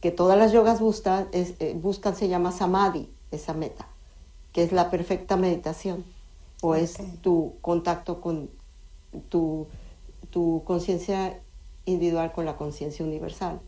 que 0.00 0.10
todas 0.10 0.38
las 0.38 0.52
yogas 0.52 0.80
buscan, 0.80 1.28
es, 1.32 1.54
eh, 1.58 1.74
buscan, 1.74 2.14
se 2.14 2.28
llama 2.28 2.52
samadhi, 2.52 3.10
esa 3.30 3.54
meta 3.54 3.87
que 4.58 4.64
es 4.64 4.72
la 4.72 4.90
perfecta 4.90 5.36
meditación, 5.36 6.04
o 6.62 6.74
es 6.74 6.96
tu 7.20 7.54
contacto 7.60 8.20
con 8.20 8.50
tu, 9.28 9.68
tu 10.30 10.64
conciencia 10.64 11.38
individual 11.84 12.32
con 12.32 12.44
la 12.44 12.56
conciencia 12.56 13.04
universal. 13.04 13.60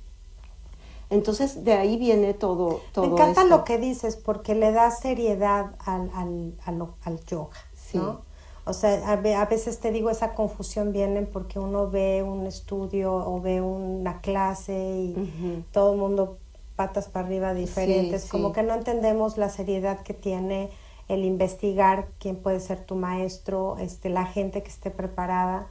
Entonces, 1.09 1.63
de 1.63 1.75
ahí 1.75 1.97
viene 1.97 2.35
todo. 2.35 2.81
todo 2.93 3.07
Me 3.07 3.13
encanta 3.13 3.45
lo 3.45 3.63
que 3.63 3.79
dices, 3.79 4.17
porque 4.17 4.57
le 4.57 4.73
da 4.73 4.91
seriedad 4.91 5.77
al, 5.79 6.11
al, 6.13 6.89
al, 7.05 7.25
yoga, 7.25 7.57
¿no? 7.95 8.23
O 8.65 8.73
sea, 8.73 9.13
a, 9.13 9.45
veces 9.47 9.79
te 9.79 9.93
digo, 9.93 10.11
esa 10.11 10.35
confusión 10.35 10.91
viene 10.91 11.23
porque 11.23 11.61
uno 11.61 11.89
ve 11.89 12.25
un 12.25 12.49
estudio 12.49 13.15
o 13.15 13.41
ve 13.41 13.61
una 13.61 14.21
clase 14.21 14.75
y 14.75 15.65
todo 15.71 15.93
el 15.93 16.01
mundo 16.01 16.39
patas 16.75 17.07
para 17.07 17.27
arriba 17.27 17.55
diferentes, 17.55 18.27
como 18.27 18.53
que 18.53 18.65
no 18.65 18.75
entendemos 18.75 19.39
la 19.39 19.51
seriedad 19.51 20.03
que 20.03 20.15
tiene 20.15 20.71
el 21.11 21.25
investigar 21.25 22.07
quién 22.21 22.37
puede 22.37 22.61
ser 22.61 22.85
tu 22.85 22.95
maestro, 22.95 23.77
este, 23.79 24.09
la 24.11 24.27
gente 24.27 24.63
que 24.63 24.69
esté 24.69 24.91
preparada, 24.93 25.67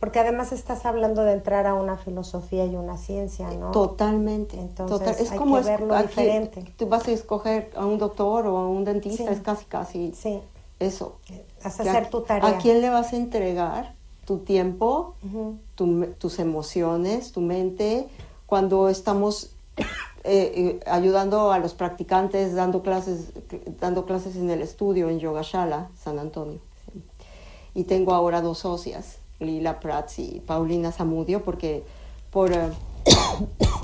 porque 0.00 0.18
además 0.18 0.50
estás 0.50 0.84
hablando 0.84 1.22
de 1.22 1.32
entrar 1.32 1.68
a 1.68 1.74
una 1.74 1.96
filosofía 1.96 2.66
y 2.66 2.74
una 2.74 2.96
ciencia, 2.96 3.48
¿no? 3.52 3.70
Totalmente. 3.70 4.58
Entonces 4.58 5.20
es 5.20 5.30
hay 5.30 5.38
como 5.38 5.58
que 5.58 5.64
verlo 5.64 5.96
diferente. 6.02 6.64
Tú 6.76 6.88
vas 6.88 7.06
a 7.06 7.12
escoger 7.12 7.70
a 7.76 7.86
un 7.86 7.98
doctor 7.98 8.46
o 8.48 8.58
a 8.58 8.68
un 8.68 8.84
dentista, 8.84 9.30
es 9.30 9.40
casi 9.40 9.64
casi 9.66 10.12
sí. 10.12 10.40
eso. 10.80 11.18
Vas 11.62 11.78
a 11.78 11.82
hacer 11.84 12.10
tu 12.10 12.22
tarea. 12.22 12.48
¿A 12.48 12.58
quién 12.58 12.80
le 12.80 12.90
vas 12.90 13.12
a 13.12 13.16
entregar 13.16 13.94
tu 14.24 14.38
tiempo, 14.38 15.14
tus 15.76 16.38
emociones, 16.40 17.30
tu 17.30 17.42
mente? 17.42 18.08
Cuando 18.46 18.88
estamos 18.88 19.50
eh, 20.22 20.52
eh, 20.54 20.80
ayudando 20.86 21.50
a 21.50 21.58
los 21.58 21.72
practicantes, 21.72 22.54
dando 22.54 22.82
clases, 22.82 23.32
dando 23.80 24.04
clases 24.04 24.36
en 24.36 24.50
el 24.50 24.60
estudio 24.60 25.08
en 25.08 25.18
Yogashala, 25.18 25.88
San 25.96 26.18
Antonio. 26.18 26.58
Y 27.74 27.84
tengo 27.84 28.12
ahora 28.12 28.42
dos 28.42 28.58
socias, 28.58 29.18
Lila 29.38 29.80
Prats 29.80 30.18
y 30.18 30.42
Paulina 30.44 30.92
Zamudio, 30.92 31.42
porque 31.42 31.84
por 32.30 32.50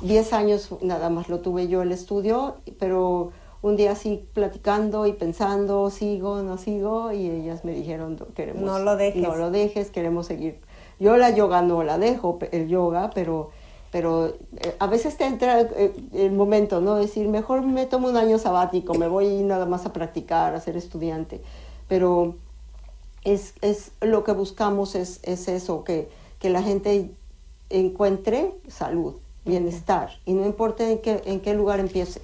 10 0.03 0.33
eh, 0.33 0.35
años 0.35 0.68
nada 0.83 1.09
más 1.09 1.31
lo 1.31 1.40
tuve 1.40 1.68
yo 1.68 1.81
el 1.81 1.92
estudio, 1.92 2.57
pero 2.79 3.33
un 3.63 3.77
día 3.77 3.92
así 3.92 4.29
platicando 4.35 5.06
y 5.06 5.15
pensando, 5.15 5.88
sigo, 5.88 6.42
no 6.42 6.58
sigo, 6.58 7.13
y 7.13 7.31
ellas 7.31 7.65
me 7.65 7.73
dijeron, 7.73 8.19
queremos... 8.35 8.63
No 8.63 8.79
lo 8.79 8.96
dejes. 8.96 9.23
No 9.23 9.37
lo 9.37 9.50
dejes, 9.50 9.90
queremos 9.90 10.27
seguir. 10.27 10.60
Yo 11.00 11.17
la 11.17 11.31
yoga 11.31 11.63
no 11.63 11.83
la 11.83 11.96
dejo, 11.96 12.38
el 12.52 12.69
yoga, 12.69 13.10
pero 13.15 13.50
pero 13.97 14.37
eh, 14.59 14.77
a 14.79 14.88
veces 14.88 15.17
te 15.17 15.25
entra 15.25 15.63
eh, 15.63 15.90
el 16.13 16.33
momento, 16.33 16.83
¿no? 16.83 16.97
Decir, 16.97 17.29
mejor 17.29 17.63
me 17.63 17.87
tomo 17.87 18.11
un 18.11 18.19
año 18.19 18.38
sabático, 18.38 18.92
me 18.92 19.09
voy 19.09 19.42
nada 19.42 19.65
más 19.65 19.87
a 19.87 19.94
practicar, 19.94 20.55
a 20.55 20.61
ser 20.61 20.77
estudiante. 20.77 21.40
Pero 21.88 22.35
es, 23.25 23.55
es 23.63 23.92
lo 24.03 24.23
que 24.23 24.33
buscamos 24.33 24.97
es, 24.97 25.21
es 25.23 25.49
eso, 25.49 25.83
que, 25.83 26.11
que, 26.40 26.51
la 26.51 26.63
gente 26.63 27.11
encuentre 27.71 28.53
salud, 28.69 29.15
bienestar, 29.47 30.11
y 30.27 30.35
no 30.35 30.44
importa 30.44 30.87
en 30.87 30.99
qué, 30.99 31.23
en 31.25 31.40
qué 31.40 31.55
lugar 31.55 31.81
empiece. 31.81 32.21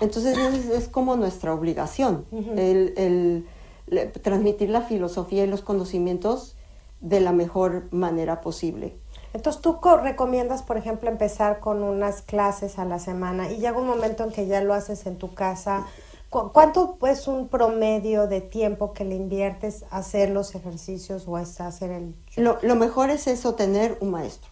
Entonces 0.00 0.36
es, 0.36 0.68
es 0.68 0.88
como 0.88 1.14
nuestra 1.14 1.54
obligación, 1.54 2.24
el, 2.56 2.92
el, 2.96 4.10
transmitir 4.20 4.68
la 4.68 4.80
filosofía 4.80 5.44
y 5.44 5.46
los 5.46 5.60
conocimientos 5.60 6.56
de 7.00 7.20
la 7.20 7.30
mejor 7.30 7.84
manera 7.92 8.40
posible. 8.40 8.96
Entonces, 9.34 9.60
¿tú 9.60 9.78
recomiendas, 10.02 10.62
por 10.62 10.76
ejemplo, 10.76 11.10
empezar 11.10 11.58
con 11.58 11.82
unas 11.82 12.22
clases 12.22 12.78
a 12.78 12.84
la 12.84 13.00
semana 13.00 13.50
y 13.50 13.56
llega 13.56 13.76
un 13.76 13.86
momento 13.86 14.22
en 14.22 14.30
que 14.30 14.46
ya 14.46 14.62
lo 14.62 14.72
haces 14.72 15.06
en 15.06 15.18
tu 15.18 15.34
casa? 15.34 15.86
¿Cuánto 16.30 16.96
es 17.06 17.28
un 17.28 17.48
promedio 17.48 18.26
de 18.28 18.40
tiempo 18.40 18.92
que 18.92 19.04
le 19.04 19.16
inviertes 19.16 19.84
a 19.90 19.98
hacer 19.98 20.30
los 20.30 20.54
ejercicios 20.54 21.24
o 21.26 21.36
a 21.36 21.40
hacer 21.40 21.90
el... 21.90 22.14
Lo, 22.36 22.58
lo 22.62 22.76
mejor 22.76 23.10
es 23.10 23.26
eso, 23.26 23.54
tener 23.54 23.98
un 24.00 24.12
maestro. 24.12 24.50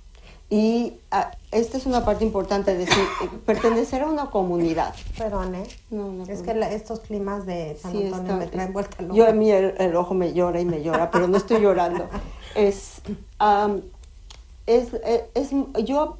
Y 0.50 0.98
ah, 1.10 1.30
esta 1.50 1.78
es 1.78 1.86
una 1.86 2.04
parte 2.04 2.24
importante, 2.24 2.76
decir, 2.76 3.02
eh, 3.24 3.28
pertenecer 3.46 4.02
a 4.02 4.06
una 4.06 4.30
comunidad. 4.30 4.94
Perdón, 5.16 5.54
¿eh? 5.54 5.66
No, 5.90 6.12
no, 6.12 6.24
es 6.24 6.42
que 6.42 6.50
estos 6.74 7.00
climas 7.00 7.46
de 7.46 7.78
San 7.80 7.96
Antonio 7.96 8.36
me 8.36 8.46
traen 8.48 8.72
vuelta 8.72 8.96
Yo 9.12 9.26
a 9.26 9.32
mí 9.32 9.50
el, 9.50 9.96
ojo 9.96 10.12
me 10.14 10.34
llora 10.34 10.60
y 10.60 10.64
me 10.64 10.82
llora, 10.82 11.10
pero 11.10 11.26
no 11.26 11.36
estoy 11.36 11.60
llorando. 11.60 12.08
Es, 12.54 13.00
es, 14.66 14.94
eh, 14.94 15.28
es, 15.34 15.50
yo 15.84 16.18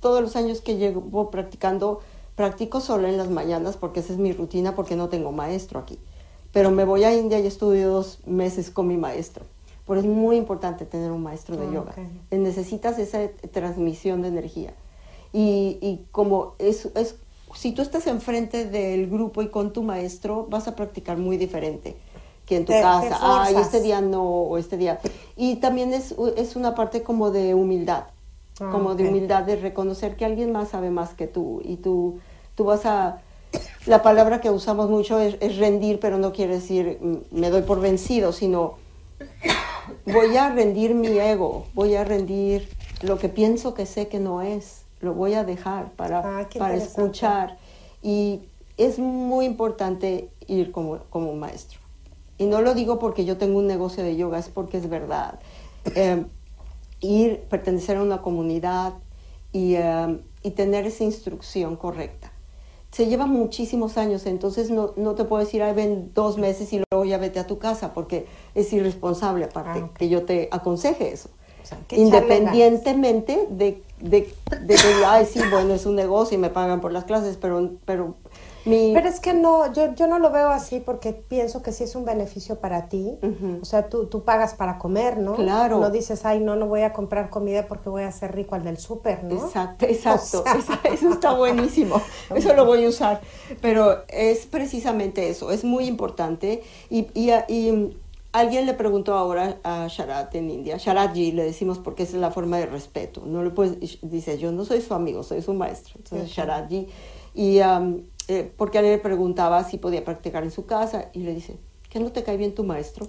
todos 0.00 0.22
los 0.22 0.36
años 0.36 0.60
que 0.60 0.76
llevo 0.76 1.30
practicando, 1.30 2.00
practico 2.34 2.80
solo 2.80 3.08
en 3.08 3.16
las 3.18 3.28
mañanas 3.28 3.76
porque 3.76 4.00
esa 4.00 4.12
es 4.12 4.18
mi 4.18 4.32
rutina 4.32 4.74
porque 4.74 4.96
no 4.96 5.08
tengo 5.08 5.32
maestro 5.32 5.78
aquí. 5.80 5.98
Pero 6.52 6.70
me 6.70 6.84
voy 6.84 7.04
a 7.04 7.14
India 7.14 7.38
y 7.38 7.46
estudio 7.46 7.90
dos 7.90 8.20
meses 8.26 8.70
con 8.70 8.88
mi 8.88 8.96
maestro. 8.96 9.44
Por 9.86 9.98
es 9.98 10.04
muy 10.04 10.36
importante 10.36 10.86
tener 10.86 11.10
un 11.10 11.22
maestro 11.22 11.56
de 11.56 11.72
yoga. 11.72 11.94
Necesitas 12.30 12.98
esa 12.98 13.28
transmisión 13.52 14.22
de 14.22 14.28
energía. 14.28 14.72
Y, 15.32 15.78
y 15.80 16.06
como 16.10 16.54
es, 16.58 16.86
es, 16.94 17.16
si 17.54 17.72
tú 17.72 17.82
estás 17.82 18.06
enfrente 18.06 18.64
del 18.64 19.08
grupo 19.08 19.42
y 19.42 19.48
con 19.48 19.72
tu 19.72 19.82
maestro, 19.82 20.46
vas 20.48 20.68
a 20.68 20.76
practicar 20.76 21.18
muy 21.18 21.36
diferente 21.36 21.96
que 22.50 22.56
en 22.56 22.64
tu 22.64 22.72
casa. 22.72 23.16
Ay, 23.20 23.54
este 23.54 23.80
día 23.80 24.00
no, 24.00 24.24
o 24.24 24.58
este 24.58 24.76
día. 24.76 24.98
Y 25.36 25.56
también 25.56 25.94
es, 25.94 26.16
es 26.36 26.56
una 26.56 26.74
parte 26.74 27.04
como 27.04 27.30
de 27.30 27.54
humildad. 27.54 28.06
Ah, 28.60 28.70
como 28.72 28.96
de 28.96 29.08
humildad, 29.08 29.44
de 29.44 29.54
reconocer 29.54 30.16
que 30.16 30.24
alguien 30.24 30.50
más 30.50 30.70
sabe 30.70 30.90
más 30.90 31.14
que 31.14 31.28
tú. 31.28 31.62
Y 31.64 31.76
tú, 31.76 32.18
tú 32.56 32.64
vas 32.64 32.86
a 32.86 33.20
la 33.86 34.02
palabra 34.02 34.40
que 34.40 34.50
usamos 34.50 34.90
mucho 34.90 35.20
es, 35.20 35.36
es, 35.40 35.58
rendir, 35.58 36.00
pero 36.00 36.18
no 36.18 36.32
quiere 36.32 36.54
decir 36.54 36.98
mm, 37.00 37.38
me 37.38 37.50
doy 37.50 37.62
por 37.62 37.80
vencido, 37.80 38.32
sino 38.32 38.74
voy 40.06 40.36
a 40.36 40.50
rendir 40.50 40.94
mi 40.94 41.18
ego, 41.18 41.66
voy 41.72 41.94
a 41.94 42.04
rendir 42.04 42.68
lo 43.02 43.18
que 43.18 43.28
pienso 43.28 43.74
que 43.74 43.86
sé 43.86 44.08
que 44.08 44.18
no 44.18 44.42
es, 44.42 44.82
lo 45.00 45.14
voy 45.14 45.34
a 45.34 45.44
dejar 45.44 45.92
para, 45.92 46.40
ah, 46.40 46.48
para 46.58 46.74
escuchar. 46.74 47.58
Y 48.02 48.40
es 48.76 48.98
muy 48.98 49.46
importante 49.46 50.30
ir 50.48 50.72
como, 50.72 50.98
como 51.10 51.32
maestro. 51.34 51.79
Y 52.40 52.46
no 52.46 52.62
lo 52.62 52.74
digo 52.74 52.98
porque 52.98 53.24
yo 53.24 53.36
tengo 53.36 53.58
un 53.58 53.66
negocio 53.66 54.02
de 54.02 54.16
yoga, 54.16 54.38
es 54.38 54.48
porque 54.48 54.78
es 54.78 54.88
verdad. 54.88 55.38
Eh, 55.94 56.24
ir, 57.00 57.40
pertenecer 57.50 57.98
a 57.98 58.02
una 58.02 58.22
comunidad 58.22 58.94
y, 59.52 59.74
eh, 59.74 60.20
y 60.42 60.50
tener 60.52 60.86
esa 60.86 61.04
instrucción 61.04 61.76
correcta 61.76 62.32
se 62.90 63.06
lleva 63.06 63.26
muchísimos 63.26 63.96
años, 63.96 64.26
entonces 64.26 64.70
no, 64.70 64.92
no 64.96 65.14
te 65.14 65.24
puedo 65.24 65.44
decir, 65.44 65.62
ahí 65.62 65.74
ven 65.74 66.10
dos 66.12 66.38
meses 66.38 66.72
y 66.72 66.82
luego 66.90 67.04
ya 67.04 67.18
vete 67.18 67.38
a 67.38 67.46
tu 67.46 67.58
casa, 67.58 67.94
porque 67.94 68.26
es 68.54 68.72
irresponsable 68.72 69.44
aparte 69.44 69.82
ah, 69.84 69.90
que 69.96 70.08
yo 70.08 70.24
te 70.24 70.48
aconseje 70.50 71.12
eso. 71.12 71.28
Independientemente 71.92 73.46
de, 73.48 73.80
de, 74.00 74.34
de, 74.60 74.74
que, 74.74 75.04
ay, 75.06 75.24
sí, 75.24 75.40
bueno, 75.52 75.72
es 75.72 75.86
un 75.86 75.94
negocio 75.94 76.36
y 76.36 76.40
me 76.40 76.50
pagan 76.50 76.80
por 76.80 76.90
las 76.90 77.04
clases, 77.04 77.36
pero, 77.36 77.70
pero 77.84 78.16
pero 78.64 79.08
es 79.08 79.20
que 79.20 79.32
no, 79.32 79.72
yo, 79.72 79.94
yo 79.94 80.06
no 80.06 80.18
lo 80.18 80.30
veo 80.30 80.48
así 80.48 80.80
porque 80.80 81.12
pienso 81.12 81.62
que 81.62 81.72
sí 81.72 81.84
es 81.84 81.94
un 81.94 82.04
beneficio 82.04 82.60
para 82.60 82.88
ti. 82.88 83.18
O 83.60 83.64
sea, 83.64 83.88
tú, 83.88 84.06
tú 84.06 84.24
pagas 84.24 84.54
para 84.54 84.78
comer, 84.78 85.18
¿no? 85.18 85.34
Claro. 85.34 85.80
No 85.80 85.90
dices, 85.90 86.24
ay, 86.24 86.40
no, 86.40 86.56
no 86.56 86.66
voy 86.66 86.82
a 86.82 86.92
comprar 86.92 87.30
comida 87.30 87.66
porque 87.66 87.88
voy 87.88 88.02
a 88.02 88.12
ser 88.12 88.34
rico 88.34 88.54
al 88.54 88.64
del 88.64 88.78
súper, 88.78 89.24
¿no? 89.24 89.34
Exacto, 89.34 89.86
exacto. 89.86 90.44
eso, 90.84 91.10
está 91.10 91.32
buenísimo. 91.36 92.00
Eso 92.34 92.54
lo 92.54 92.64
voy 92.66 92.84
a 92.84 92.88
usar. 92.88 93.20
Pero 93.60 94.04
es 94.08 94.46
precisamente 94.46 95.28
eso, 95.30 95.50
es 95.50 95.64
muy 95.64 95.86
importante. 95.86 96.62
Y, 96.90 97.08
y, 97.14 97.30
y 97.48 97.96
alguien 98.32 98.66
le 98.66 98.74
preguntó 98.74 99.14
ahora 99.14 99.58
a 99.64 99.86
Sharat 99.88 100.34
en 100.34 100.50
India, 100.50 100.76
Sharatji 100.76 101.32
le 101.32 101.44
decimos 101.44 101.78
porque 101.78 102.04
esa 102.04 102.16
es 102.16 102.20
la 102.20 102.30
forma 102.30 102.58
de 102.58 102.66
respeto. 102.66 103.22
No 103.26 103.42
le 103.42 103.50
puedes, 103.50 104.00
dice, 104.02 104.38
yo 104.38 104.52
no 104.52 104.64
soy 104.64 104.80
su 104.80 104.94
amigo, 104.94 105.22
soy 105.22 105.42
su 105.42 105.54
maestro. 105.54 105.94
Entonces, 105.96 106.28
Sharatji. 106.28 106.88
Y 107.32 107.60
eh, 108.30 108.52
porque 108.56 108.78
a 108.78 108.80
él 108.80 108.86
le 108.86 108.98
preguntaba 108.98 109.64
si 109.64 109.76
podía 109.76 110.04
practicar 110.04 110.44
en 110.44 110.52
su 110.52 110.64
casa 110.64 111.06
y 111.12 111.24
le 111.24 111.34
dice, 111.34 111.56
¿qué 111.88 111.98
no 111.98 112.12
te 112.12 112.22
cae 112.22 112.36
bien 112.36 112.54
tu 112.54 112.62
maestro? 112.62 113.08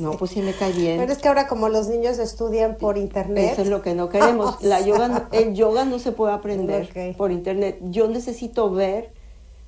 no, 0.00 0.10
pues 0.14 0.30
sí 0.32 0.42
me 0.42 0.52
cae 0.54 0.72
bien. 0.72 0.98
Pero 0.98 1.12
es 1.12 1.18
que 1.18 1.28
ahora 1.28 1.46
como 1.46 1.68
los 1.68 1.86
niños 1.86 2.18
estudian 2.18 2.78
por 2.78 2.98
internet. 2.98 3.52
Eso 3.52 3.62
es 3.62 3.68
lo 3.68 3.80
que 3.80 3.94
no 3.94 4.08
queremos. 4.08 4.60
La 4.60 4.80
yoga, 4.84 5.28
el 5.30 5.54
yoga 5.54 5.84
no 5.84 6.00
se 6.00 6.10
puede 6.10 6.32
aprender 6.32 7.14
por 7.16 7.30
internet. 7.30 7.78
Yo 7.82 8.08
necesito 8.08 8.72
ver 8.72 9.12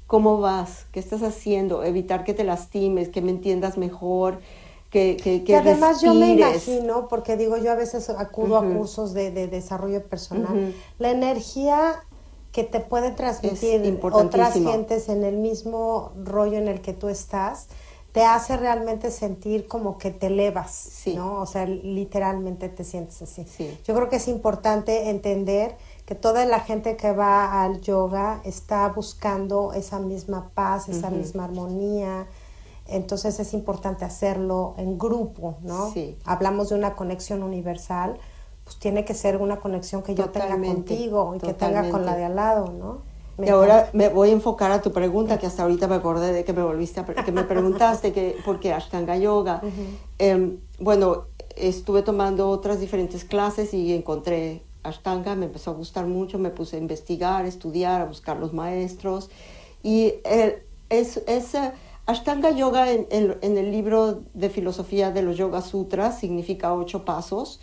cómo 0.08 0.40
vas, 0.40 0.86
qué 0.90 0.98
estás 0.98 1.22
haciendo, 1.22 1.84
evitar 1.84 2.24
que 2.24 2.34
te 2.34 2.42
lastimes, 2.42 3.08
que 3.08 3.22
me 3.22 3.30
entiendas 3.30 3.78
mejor. 3.78 4.40
Que, 4.90 5.16
que, 5.16 5.44
que, 5.44 5.54
además 5.54 6.02
yo 6.02 6.12
me 6.14 6.32
imagino, 6.32 7.06
porque 7.06 7.36
digo, 7.36 7.56
yo 7.56 7.70
a 7.70 7.76
veces 7.76 8.10
acudo 8.10 8.56
a 8.56 8.64
cursos 8.64 9.14
de, 9.14 9.30
desarrollo 9.30 10.02
personal, 10.02 10.74
la 10.98 11.12
energía 11.12 12.02
que 12.52 12.64
te 12.64 12.80
puede 12.80 13.12
transmitir 13.12 14.00
otras 14.02 14.54
gentes 14.54 15.08
en 15.08 15.24
el 15.24 15.36
mismo 15.36 16.12
rollo 16.24 16.58
en 16.58 16.68
el 16.68 16.80
que 16.80 16.92
tú 16.92 17.08
estás, 17.08 17.68
te 18.12 18.24
hace 18.24 18.56
realmente 18.56 19.10
sentir 19.10 19.68
como 19.68 19.96
que 19.96 20.10
te 20.10 20.26
elevas, 20.26 21.04
¿no? 21.14 21.40
O 21.40 21.46
sea, 21.46 21.64
literalmente 21.66 22.68
te 22.68 22.82
sientes 22.82 23.22
así. 23.22 23.46
Yo 23.84 23.94
creo 23.94 24.08
que 24.08 24.16
es 24.16 24.26
importante 24.26 25.10
entender 25.10 25.76
que 26.06 26.16
toda 26.16 26.44
la 26.44 26.58
gente 26.58 26.96
que 26.96 27.12
va 27.12 27.62
al 27.62 27.80
yoga 27.82 28.40
está 28.44 28.88
buscando 28.88 29.72
esa 29.72 30.00
misma 30.00 30.50
paz, 30.54 30.88
esa 30.88 31.10
misma 31.10 31.44
armonía. 31.44 32.26
Entonces 32.88 33.38
es 33.38 33.54
importante 33.54 34.04
hacerlo 34.04 34.74
en 34.76 34.98
grupo, 34.98 35.58
¿no? 35.62 35.94
Hablamos 36.24 36.70
de 36.70 36.74
una 36.74 36.96
conexión 36.96 37.44
universal, 37.44 38.18
pues 38.70 38.78
tiene 38.78 39.04
que 39.04 39.14
ser 39.14 39.38
una 39.38 39.56
conexión 39.56 40.04
que 40.04 40.14
yo 40.14 40.30
tenga 40.30 40.56
contigo 40.56 41.34
y 41.34 41.40
que 41.40 41.54
tenga 41.54 41.90
con 41.90 42.06
la 42.06 42.14
de 42.14 42.24
al 42.24 42.36
lado, 42.36 42.70
¿no? 42.70 43.02
y 43.44 43.48
ahora 43.48 43.90
me 43.94 44.08
voy 44.10 44.30
a 44.30 44.32
enfocar 44.32 44.70
a 44.70 44.80
tu 44.80 44.92
pregunta, 44.92 45.38
que 45.38 45.46
hasta 45.46 45.64
ahorita 45.64 45.88
me 45.88 45.96
acordé 45.96 46.32
de 46.32 46.44
que 46.44 46.52
me 46.52 46.62
volviste 46.62 47.00
a, 47.00 47.04
que 47.04 47.32
me 47.32 47.42
preguntaste 47.42 48.12
que 48.12 48.36
por 48.44 48.60
qué 48.60 48.72
Ashtanga 48.72 49.16
Yoga. 49.16 49.60
Em, 50.18 50.58
bueno, 50.78 51.24
estuve 51.56 52.02
tomando 52.02 52.48
otras 52.48 52.78
diferentes 52.78 53.24
clases 53.24 53.74
y 53.74 53.92
encontré 53.92 54.62
Ashtanga, 54.84 55.34
me 55.34 55.46
empezó 55.46 55.72
a 55.72 55.74
gustar 55.74 56.06
mucho, 56.06 56.38
me 56.38 56.50
puse 56.50 56.76
a 56.76 56.78
investigar, 56.78 57.44
a 57.46 57.48
estudiar, 57.48 58.02
a 58.02 58.04
buscar 58.04 58.36
los 58.36 58.52
maestros. 58.52 59.30
Y 59.82 60.14
es, 60.90 61.16
es 61.26 61.54
eh, 61.56 61.72
Ashtanga 62.06 62.50
Yoga 62.50 62.92
en, 62.92 63.08
en, 63.10 63.58
el 63.58 63.72
libro 63.72 64.20
de 64.34 64.48
filosofía 64.48 65.10
de 65.10 65.22
los 65.22 65.36
Yoga 65.36 65.60
Sutras 65.60 66.20
significa 66.20 66.72
ocho 66.72 67.04
pasos 67.04 67.58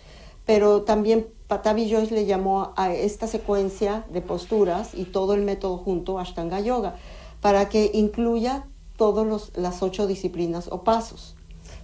pero 0.47 0.81
también 0.83 1.27
Patavi 1.47 1.91
Joyce 1.91 2.15
le 2.15 2.25
llamó 2.25 2.73
a 2.77 2.91
esta 2.93 3.27
secuencia 3.27 4.05
de 4.09 4.21
posturas 4.21 4.93
y 4.93 5.03
todo 5.03 5.33
el 5.33 5.43
método 5.43 5.77
junto 5.77 6.17
Ashtanga 6.17 6.61
Yoga, 6.61 6.95
para 7.41 7.69
que 7.69 7.91
incluya 7.93 8.65
todas 8.95 9.51
las 9.55 9.83
ocho 9.83 10.07
disciplinas 10.07 10.69
o 10.71 10.83
pasos. 10.83 11.35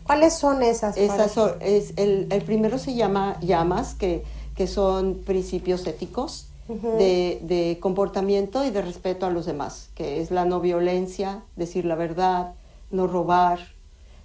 ¿Cuáles 0.03 0.33
son 0.33 0.63
esas? 0.63 0.97
esas 0.97 1.37
es, 1.59 1.93
el, 1.97 2.27
primero 2.45 2.77
se 2.77 2.95
llama 2.95 3.37
llamas, 3.41 3.95
que, 3.95 4.23
que 4.55 4.67
son 4.67 5.21
principios 5.25 5.85
éticos 5.85 6.47
de, 6.67 7.39
de, 7.43 7.77
comportamiento 7.81 8.65
y 8.65 8.69
de 8.69 8.81
respeto 8.81 9.25
a 9.25 9.29
los 9.29 9.45
demás, 9.45 9.89
que 9.95 10.21
es 10.21 10.31
la 10.31 10.45
no 10.45 10.61
violencia, 10.61 11.43
decir 11.57 11.83
la 11.85 11.95
verdad, 11.95 12.55
no 12.91 13.07
robar, 13.07 13.59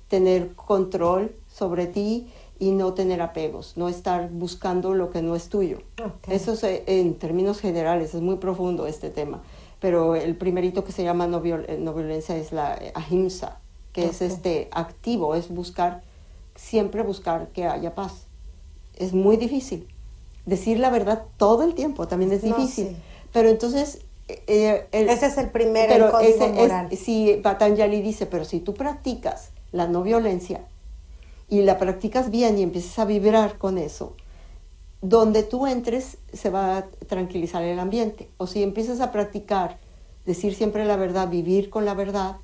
tener 0.08 0.54
control 0.54 1.34
sobre 1.48 1.86
ti 1.86 2.28
y 2.58 2.72
no 2.72 2.94
tener 2.94 3.22
apegos, 3.22 3.74
no 3.76 3.88
estar 3.88 4.30
buscando 4.30 4.94
lo 4.94 5.10
que 5.10 5.22
no 5.22 5.36
es 5.36 5.48
tuyo. 5.48 5.78
Eso 6.28 6.52
es, 6.52 6.64
eh, 6.64 6.82
en 6.86 7.14
términos 7.14 7.60
generales, 7.60 8.14
es 8.14 8.20
muy 8.20 8.36
profundo 8.36 8.86
este 8.86 9.10
tema, 9.10 9.42
pero 9.80 10.16
el 10.16 10.36
primerito 10.36 10.84
que 10.84 10.92
se 10.92 11.04
llama 11.04 11.26
no, 11.26 11.44
eh, 11.44 11.78
violencia 11.78 12.36
es 12.36 12.52
la 12.52 12.74
eh, 12.74 12.92
ahimsa, 12.94 13.60
que 13.92 14.06
es 14.06 14.22
este 14.22 14.68
activo, 14.72 15.34
es 15.34 15.48
buscar, 15.48 16.02
siempre 16.56 17.02
buscar 17.02 17.48
que 17.48 17.66
haya 17.66 17.94
paz. 17.94 18.26
Es 18.96 19.12
muy 19.12 19.36
difícil. 19.36 19.86
Decir 20.44 20.80
la 20.80 20.90
verdad 20.90 21.24
todo 21.36 21.62
el 21.62 21.74
tiempo 21.74 22.08
también 22.08 22.32
es 22.32 22.42
difícil. 22.42 22.96
Pero 23.32 23.48
entonces... 23.48 24.00
ese 24.26 24.86
es 25.26 25.38
el 25.38 25.50
primer 25.50 25.90
el 25.90 26.10
código 26.10 26.48
moral. 26.48 26.88
si 26.96 27.38
Patanjali 27.42 28.02
dice, 28.02 28.26
pero 28.26 28.44
si 28.44 28.60
tú 28.60 28.74
practicas 28.74 29.50
la 29.72 29.86
no 29.86 30.02
violencia, 30.02 30.64
y 31.48 31.62
la 31.62 31.78
practicas 31.78 32.30
bien 32.30 32.58
y 32.58 32.62
empiezas 32.62 32.98
a 32.98 33.04
vibrar 33.04 33.58
con 33.58 33.78
eso, 33.78 34.14
donde 35.00 35.42
tú 35.42 35.66
entres 35.66 36.18
se 36.32 36.50
va 36.50 36.78
a 36.78 36.86
tranquilizar 37.06 37.62
el 37.62 37.78
ambiente. 37.78 38.28
O 38.36 38.46
si 38.46 38.62
empiezas 38.62 39.00
a 39.00 39.12
practicar, 39.12 39.78
decir 40.26 40.54
siempre 40.54 40.84
la 40.84 40.96
verdad, 40.96 41.28
vivir 41.28 41.70
con 41.70 41.84
la 41.84 41.94
verdad, 41.94 42.36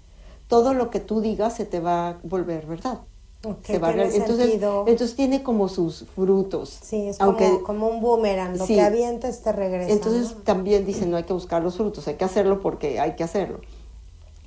todo 0.49 0.75
lo 0.75 0.91
que 0.91 1.01
tú 1.01 1.21
digas 1.21 1.57
se 1.57 1.65
te 1.67 1.81
va 1.81 2.09
a 2.09 2.19
volver 2.23 2.67
verdad. 2.67 3.01
Okay, 3.47 3.75
se 3.75 3.79
va 3.79 3.89
a 3.89 3.93
entonces, 3.93 4.55
entonces 4.87 5.17
tiene 5.17 5.43
como 5.43 5.69
sus 5.69 6.07
frutos. 6.15 6.79
Sí, 6.83 7.09
es 7.09 7.21
aunque, 7.21 7.45
como, 7.45 7.63
como 7.63 7.89
un 7.89 8.01
boomerang, 8.01 8.57
lo 8.57 8.67
Sí. 8.67 8.77
que 8.77 8.81
avientes 8.81 9.43
te 9.43 9.53
regresa. 9.53 9.93
entonces 9.93 10.35
¿no? 10.35 10.43
también 10.43 10.87
dicen 10.87 11.11
no 11.11 11.19
hay 11.19 11.25
que 11.25 11.35
buscar 11.35 11.63
los 11.63 11.77
frutos, 11.77 12.09
hay 12.09 12.15
que 12.15 12.25
hacerlo 12.25 12.61
porque 12.63 13.01
hay 13.01 13.17
que 13.17 13.25
hacerlo. 13.25 13.61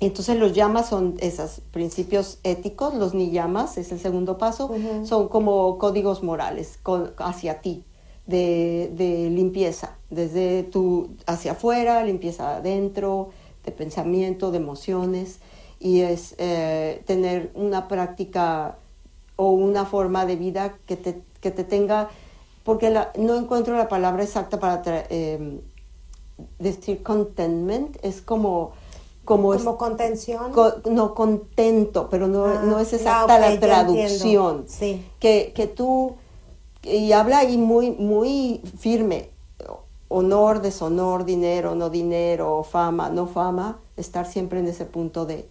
Entonces 0.00 0.36
los 0.38 0.52
llamas 0.52 0.88
son 0.88 1.16
esos 1.18 1.60
principios 1.72 2.38
éticos, 2.44 2.94
los 2.94 3.14
niyamas 3.14 3.78
es 3.78 3.90
el 3.90 3.98
segundo 3.98 4.38
paso, 4.38 4.70
son 5.04 5.28
como 5.28 5.76
códigos 5.78 6.22
morales 6.22 6.78
con- 6.82 7.12
hacia 7.18 7.60
ti, 7.60 7.84
de, 8.26 8.92
de 8.94 9.28
limpieza, 9.30 9.96
desde 10.10 10.62
tu 10.62 11.08
hacia 11.26 11.52
afuera, 11.52 12.04
limpieza 12.04 12.56
adentro, 12.58 13.30
de 13.64 13.72
pensamiento, 13.72 14.50
de 14.52 14.58
emociones, 14.58 15.38
y 15.80 16.00
es 16.00 16.34
eh, 16.38 17.02
tener 17.06 17.50
una 17.54 17.88
práctica 17.88 18.76
o 19.36 19.50
una 19.50 19.84
forma 19.84 20.26
de 20.26 20.36
vida 20.36 20.74
que 20.86 20.96
te, 20.96 21.22
que 21.40 21.50
te 21.50 21.64
tenga, 21.64 22.08
porque 22.62 22.90
la- 22.90 23.10
no 23.18 23.34
encuentro 23.34 23.76
la 23.76 23.88
palabra 23.88 24.22
exacta 24.22 24.60
para 24.60 24.82
tra- 24.82 25.06
eh, 25.10 25.60
decir 26.58 27.02
contentment, 27.02 27.96
es 28.02 28.20
como, 28.22 28.72
como, 29.28 29.54
es- 29.54 29.62
contención. 29.62 30.52
co- 30.52 30.74
no 30.90 31.14
contento, 31.14 32.08
pero 32.10 32.26
no, 32.28 32.46
Ah, 32.46 32.62
no 32.64 32.78
es 32.78 32.92
ah, 32.92 32.96
exacta 32.96 33.34
ok, 33.36 33.40
la 33.40 33.60
traducción. 33.60 34.64
Sí. 34.66 35.04
Que, 35.20 35.52
que 35.54 35.66
tú, 35.66 36.14
y 36.82 37.12
habla 37.12 37.38
ahí 37.40 37.58
muy, 37.58 37.90
muy 37.90 38.62
firme, 38.78 39.30
honor, 40.08 40.62
deshonor, 40.62 41.24
dinero, 41.24 41.74
no 41.74 41.90
dinero, 41.90 42.62
fama, 42.62 43.10
no 43.10 43.26
fama, 43.26 43.78
estar 43.96 44.26
siempre 44.26 44.60
en 44.60 44.66
ese 44.68 44.86
punto 44.86 45.26
de, 45.26 45.46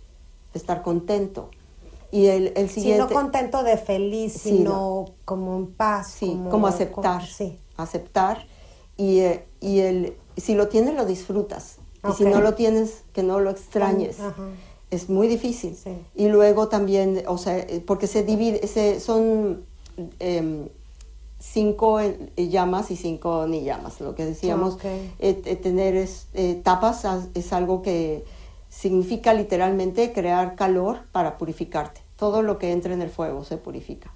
estar 0.55 0.81
contento. 0.81 1.49
Y 2.11 2.25
el, 2.27 2.53
el 2.55 2.69
siguiente... 2.69 3.13
no 3.13 3.21
contento 3.21 3.61
de 3.63 3.77
feliz, 3.77 4.33
sino 4.33 5.05
como 5.25 5.55
en 5.57 5.67
paz. 5.67 6.07
Sí, 6.17 6.39
como, 6.49 6.65
aceptar. 6.65 7.19
como- 7.21 7.27
sí. 7.31 7.59
Aceptar. 7.75 8.47
Y, 8.95 9.19
eh, 9.19 9.45
y 9.59 9.79
el, 9.81 10.17
si 10.35 10.55
lo 10.55 10.67
tienes, 10.69 10.95
lo 10.95 11.05
disfrutas. 11.05 11.77
Y 12.09 12.13
si 12.13 12.23
no 12.25 12.41
lo 12.41 12.53
tienes, 12.55 13.03
que 13.13 13.23
no 13.23 13.39
lo 13.39 13.49
extrañes. 13.49 14.19
Ajá. 14.19 14.43
Es 14.91 15.09
muy 15.09 15.27
difícil. 15.27 15.75
Sí. 15.75 15.91
Y 16.15 16.27
luego 16.29 16.69
también, 16.69 17.23
o 17.27 17.37
sea, 17.37 17.57
eh, 17.57 17.83
porque 17.85 18.07
se 18.07 18.23
divide, 18.23 18.65
se, 18.67 18.99
son 19.01 19.63
em, 20.19 20.69
cinco 21.39 21.99
eh, 21.99 22.17
llamas 22.49 22.89
y 22.91 22.95
cinco 22.95 23.45
ni 23.47 23.63
llamas. 23.63 23.99
Lo 24.01 24.15
que 24.15 24.25
decíamos, 24.25 24.75
Ok. 24.75 24.85
eh, 24.85 25.09
eh, 25.19 25.55
tener 25.57 25.95
es, 25.95 26.27
eh, 26.33 26.59
tapas 26.63 27.05
as- 27.05 27.27
es 27.33 27.51
algo 27.53 27.81
que 27.81 28.23
significa 28.69 29.33
literalmente 29.33 30.13
crear 30.13 30.55
calor 30.55 30.99
para 31.11 31.37
purificarte. 31.37 32.01
Todo 32.17 32.41
lo 32.41 32.57
que 32.57 32.71
entra 32.71 32.93
en 32.93 33.01
el 33.01 33.09
fuego 33.09 33.43
se 33.43 33.57
purifica. 33.57 34.11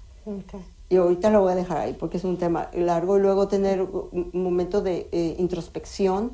Y 0.88 0.96
ahorita 0.96 1.30
lo 1.30 1.40
voy 1.40 1.52
a 1.52 1.56
dejar 1.56 1.78
ahí 1.78 1.94
porque 1.98 2.16
es 2.18 2.24
un 2.24 2.36
tema 2.36 2.68
largo 2.74 3.16
y 3.18 3.20
luego 3.20 3.48
tener 3.48 3.82
un 3.82 4.30
momento 4.32 4.82
de 4.82 5.08
introspección, 5.38 6.32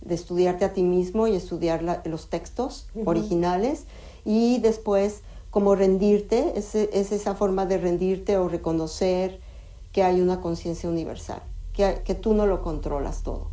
de 0.00 0.14
estudiarte 0.14 0.64
a 0.64 0.72
ti 0.72 0.82
mismo 0.82 1.26
y 1.26 1.34
estudiar 1.36 1.82
la- 1.82 2.02
los 2.04 2.28
textos 2.28 2.86
originales 3.06 3.84
y 4.24 4.58
después 4.58 5.22
como 5.50 5.74
rendirte, 5.74 6.52
es, 6.56 6.74
es 6.74 7.10
esa 7.12 7.34
forma 7.34 7.64
de 7.66 7.78
rendirte 7.78 8.36
o 8.36 8.48
reconocer 8.48 9.40
que 9.92 10.02
hay 10.02 10.20
una 10.20 10.40
conciencia 10.40 10.88
universal, 10.88 11.42
que, 11.72 12.02
que 12.04 12.14
tú 12.14 12.34
no 12.34 12.46
lo 12.46 12.62
controlas 12.62 13.22
todo. 13.22 13.48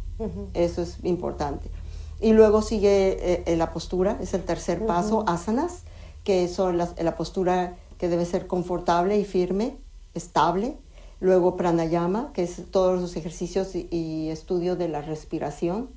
Eso 0.54 0.82
es 0.82 0.98
importante. 1.04 1.70
Y 2.22 2.34
luego 2.34 2.62
sigue 2.62 3.18
eh, 3.34 3.44
eh, 3.46 3.56
la 3.58 3.72
postura, 3.74 4.18
es 4.22 4.34
el 4.34 4.44
tercer 4.44 4.86
paso, 4.86 5.24
asanas, 5.28 5.84
que 6.24 6.48
son 6.48 6.78
las- 6.78 7.02
la 7.02 7.16
postura 7.16 7.76
que 7.98 8.10
debe 8.10 8.26
ser 8.26 8.46
confortable 8.48 9.18
y 9.18 9.26
firme, 9.26 9.78
estable. 10.14 10.78
Luego 11.22 11.56
pranayama, 11.56 12.32
que 12.34 12.44
es 12.44 12.62
todos 12.72 13.00
los 13.02 13.16
ejercicios 13.16 13.74
y, 13.76 13.88
y 13.90 14.30
estudio 14.30 14.76
de 14.76 14.90
la 14.90 15.02
respiración, 15.02 15.90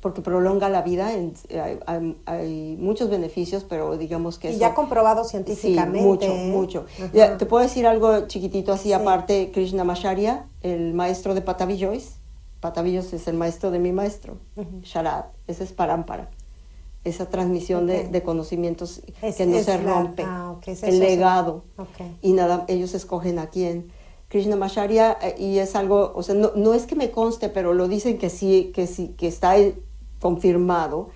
porque 0.00 0.20
prolonga 0.22 0.68
la 0.68 0.82
vida. 0.82 1.12
en- 1.14 1.34
hay, 1.50 1.78
hay- 1.86 2.16
hay 2.26 2.76
muchos 2.78 3.08
beneficios, 3.10 3.64
pero 3.64 3.96
digamos 3.96 4.38
que 4.38 4.48
Y 4.48 4.50
eso- 4.52 4.60
ya 4.60 4.74
comprobado 4.74 5.24
Sí, 5.24 5.30
científicamente. 5.30 6.00
mucho, 6.06 6.34
mucho. 6.34 6.86
Ya, 7.12 7.36
Te 7.38 7.46
puedo 7.46 7.62
decir 7.62 7.86
algo 7.86 8.26
chiquitito 8.26 8.72
así, 8.72 8.88
Sí. 8.88 8.92
aparte, 8.92 9.50
Krishnamacharya, 9.52 10.46
el 10.62 10.94
maestro 10.94 11.34
de 11.34 11.42
Patavi 11.42 11.78
Joyce. 11.78 12.14
Patavi 12.60 12.94
Joyce 12.96 13.16
es 13.16 13.28
el 13.28 13.36
maestro 13.36 13.70
de 13.70 13.78
mi 13.78 13.92
maestro, 13.92 14.38
Ujú. 14.56 14.80
Sharad, 14.82 15.26
ese 15.46 15.64
es 15.64 15.72
Parampara. 15.72 16.30
Esa 17.04 17.26
transmisión 17.26 17.86
de- 17.86 18.22
conocimientos 18.22 19.00
Es- 19.22 19.36
que 19.36 19.46
no 19.46 19.58
se 19.62 19.78
la- 19.78 19.94
rompe. 19.94 20.24
ah, 20.26 20.56
es 20.66 20.82
el 20.82 20.98
legado. 20.98 21.62
Ok. 21.76 21.86
Y 22.22 22.32
nada, 22.32 22.64
ellos 22.68 22.94
escogen 22.94 23.38
a 23.38 23.46
quién. 23.48 23.92
Krishnamacharya, 24.28 25.16
eh, 25.22 25.34
y 25.38 25.58
es 25.58 25.76
algo, 25.76 26.12
o 26.16 26.22
sea, 26.24 26.34
no, 26.34 26.50
no 26.56 26.74
es 26.74 26.86
que 26.86 26.96
me 26.96 27.12
conste, 27.12 27.48
pero 27.48 27.74
lo 27.74 27.86
dicen 27.86 28.18
que 28.18 28.28
sí, 28.28 28.72
que 28.74 28.88
sí, 28.88 29.14
que 29.16 29.28
está 29.28 29.56
confirmado 30.26 31.08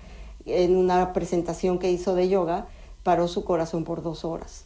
en 0.45 0.77
una 0.77 1.11
presentación 1.11 1.79
que 1.79 1.91
hizo 1.91 2.15
de 2.15 2.29
yoga, 2.29 2.67
paró 3.03 3.27
su 3.27 3.43
corazón 3.43 3.83
por 3.83 4.01
dos 4.01 4.23
horas. 4.23 4.65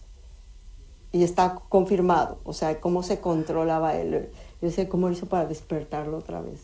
Y 1.11 1.23
está 1.23 1.61
confirmado, 1.69 2.37
o 2.43 2.53
sea, 2.53 2.79
cómo 2.79 3.01
se 3.01 3.19
controlaba 3.19 3.95
él. 3.95 4.29
Yo 4.61 4.69
sé 4.69 4.87
cómo 4.87 5.09
hizo 5.09 5.25
para 5.25 5.45
despertarlo 5.47 6.17
otra 6.17 6.41
vez. 6.41 6.59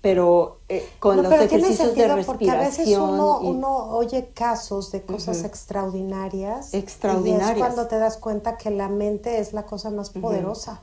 Pero 0.00 0.58
eh, 0.68 0.86
con 1.00 1.16
No, 1.16 1.22
los 1.22 1.30
pero 1.32 1.48
tiene 1.48 1.64
ejercicios 1.64 1.94
de 1.96 2.02
sentido 2.06 2.24
porque 2.26 2.50
a 2.50 2.54
veces 2.54 2.76
respiración. 2.86 3.10
uno, 3.14 3.40
y- 3.42 3.46
uno 3.48 3.76
oye 3.96 4.30
casos 4.32 4.92
de 4.92 5.02
cosas 5.02 5.38
Ujú. 5.38 5.46
extraordinarias. 5.48 6.72
Y 6.72 6.76
Extraordinarias. 6.76 7.50
es 7.50 7.58
cuando 7.58 7.88
te 7.88 7.98
das 7.98 8.16
cuenta 8.16 8.56
que 8.56 8.70
la 8.70 8.88
mente 8.88 9.40
es 9.40 9.52
la 9.52 9.64
cosa 9.64 9.90
más 9.90 10.10
poderosa. 10.10 10.80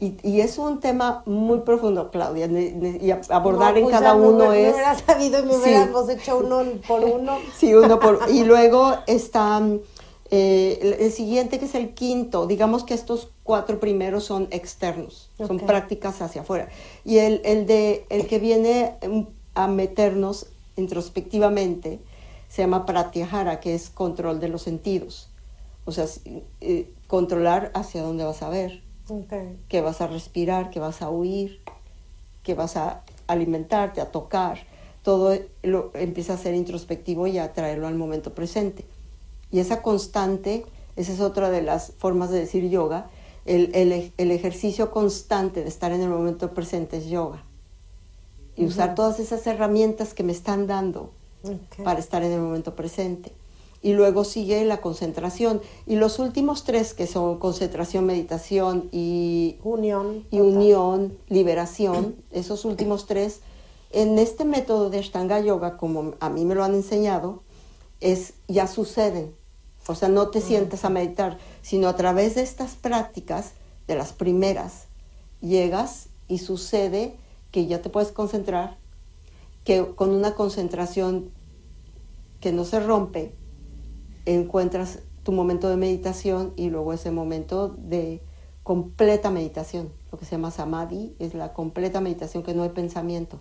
Y, 0.00 0.16
y 0.22 0.40
es 0.40 0.56
un 0.56 0.80
tema 0.80 1.22
muy 1.26 1.58
profundo, 1.60 2.10
Claudia, 2.10 2.46
y 2.46 3.10
abordar 3.28 3.72
No, 3.74 3.78
en 3.80 3.84
pues 3.84 3.96
cada 3.96 4.14
me 4.14 4.28
uno 4.28 4.48
Me 4.48 4.66
es... 4.68 4.72
hubiera 4.74 4.98
sabido 4.98 5.40
y 5.40 5.42
me 5.42 5.52
Sí. 5.52 5.60
hubiéramos 5.60 6.08
hecho 6.08 6.38
uno 6.38 6.62
por 6.88 7.04
uno. 7.04 7.36
Sí, 7.54 7.74
uno 7.74 8.00
por... 8.00 8.20
Y 8.30 8.44
luego 8.44 8.94
está 9.06 9.60
eh, 10.30 10.96
el, 11.00 11.12
siguiente, 11.12 11.58
que 11.58 11.66
es 11.66 11.74
el 11.74 11.92
quinto. 11.92 12.46
Digamos 12.46 12.84
que 12.84 12.94
estos 12.94 13.28
cuatro 13.42 13.78
primeros 13.78 14.24
son 14.24 14.48
externos, 14.52 15.28
son 15.36 15.58
prácticas 15.60 16.22
hacia 16.22 16.40
afuera. 16.42 16.68
Y 17.04 17.18
el, 17.18 17.42
el, 17.44 17.66
de, 17.66 18.06
el 18.08 18.26
que 18.26 18.38
viene 18.38 18.94
mm, 19.06 19.20
a 19.54 19.66
meternos 19.68 20.46
introspectivamente 20.76 22.00
se 22.48 22.62
llama 22.62 22.86
pratyahara, 22.86 23.60
que 23.60 23.74
es 23.74 23.90
control 23.90 24.40
de 24.40 24.48
los 24.48 24.62
sentidos. 24.62 25.28
O 25.84 25.92
sea, 25.92 26.06
eh, 26.60 26.90
controlar 27.06 27.70
hacia 27.74 28.02
dónde 28.02 28.24
vas 28.24 28.42
a 28.42 28.48
ver, 28.48 28.82
Que 29.68 29.80
vas 29.80 30.00
a 30.00 30.06
respirar, 30.06 30.70
que 30.70 30.80
vas 30.80 31.02
a 31.02 31.10
huir, 31.10 31.60
que 32.42 32.54
vas 32.54 32.76
a 32.76 33.02
alimentarte, 33.26 34.00
a 34.00 34.10
tocar. 34.10 34.58
Todo 35.02 35.36
lo 35.62 35.90
empieza 35.94 36.34
a 36.34 36.38
ser 36.38 36.54
introspectivo 36.54 37.26
y 37.26 37.38
a 37.38 37.52
traerlo 37.52 37.86
al 37.86 37.94
momento 37.94 38.34
presente. 38.34 38.84
Y 39.50 39.58
esa 39.60 39.82
constante, 39.82 40.64
esa 40.96 41.12
es 41.12 41.20
otra 41.20 41.50
de 41.50 41.62
las 41.62 41.92
formas 41.98 42.30
de 42.30 42.38
decir 42.40 42.68
yoga, 42.68 43.08
el, 43.46 43.74
el- 43.74 44.12
el 44.16 44.30
ejercicio 44.30 44.90
constante 44.90 45.62
de 45.62 45.68
estar 45.68 45.92
en 45.92 46.02
el 46.02 46.08
momento 46.10 46.52
presente 46.54 46.98
es 46.98 47.06
yoga. 47.06 47.42
Y 48.56 48.66
usar 48.66 48.94
todas 48.94 49.18
esas 49.20 49.46
herramientas 49.46 50.12
que 50.12 50.22
me 50.22 50.32
están 50.32 50.66
dando 50.66 51.10
para 51.84 51.98
estar 51.98 52.22
en 52.22 52.32
el 52.32 52.40
momento 52.40 52.76
presente. 52.76 53.32
Y 53.82 53.94
luego 53.94 54.24
sigue 54.24 54.64
la 54.64 54.80
concentración. 54.80 55.62
Y 55.86 55.96
los 55.96 56.18
últimos 56.18 56.64
tres, 56.64 56.92
que 56.92 57.06
son 57.06 57.38
concentración, 57.38 58.04
meditación 58.04 58.88
y, 58.92 59.58
Unión. 59.62 60.26
y 60.30 60.40
unión, 60.40 61.16
liberación, 61.28 62.16
esos 62.30 62.64
últimos 62.64 63.06
tres, 63.06 63.40
en 63.90 64.18
este 64.18 64.44
método 64.44 64.90
de 64.90 64.98
Ashtanga 64.98 65.40
Yoga, 65.40 65.76
como 65.76 66.14
a 66.20 66.28
mí 66.28 66.44
me 66.44 66.54
lo 66.54 66.62
han 66.62 66.74
enseñado, 66.74 67.42
es 68.00 68.34
ya 68.48 68.66
suceden. 68.66 69.34
O 69.86 69.94
sea, 69.94 70.08
no 70.08 70.28
te 70.28 70.40
sientas 70.40 70.84
a 70.84 70.90
meditar, 70.90 71.38
sino 71.62 71.88
a 71.88 71.96
través 71.96 72.34
de 72.34 72.42
estas 72.42 72.74
prácticas, 72.74 73.52
de 73.88 73.96
las 73.96 74.12
primeras, 74.12 74.84
llegas 75.40 76.08
y 76.28 76.38
sucede 76.38 77.16
que 77.50 77.66
ya 77.66 77.82
te 77.82 77.90
puedes 77.90 78.12
concentrar, 78.12 78.76
que 79.64 79.84
con 79.96 80.10
una 80.10 80.34
concentración 80.34 81.30
que 82.40 82.52
no 82.52 82.64
se 82.64 82.78
rompe, 82.78 83.34
encuentras 84.26 85.00
tu 85.22 85.32
momento 85.32 85.68
de 85.68 85.76
meditación 85.76 86.52
y 86.56 86.70
luego 86.70 86.92
ese 86.92 87.10
momento 87.10 87.68
de 87.68 88.20
completa 88.62 89.30
meditación. 89.30 89.90
Lo 90.12 90.18
que 90.18 90.24
se 90.24 90.32
llama 90.32 90.50
samadhi 90.50 91.14
es 91.18 91.34
la 91.34 91.52
completa 91.52 92.00
meditación 92.00 92.42
que 92.42 92.54
no 92.54 92.62
hay 92.62 92.70
pensamiento. 92.70 93.38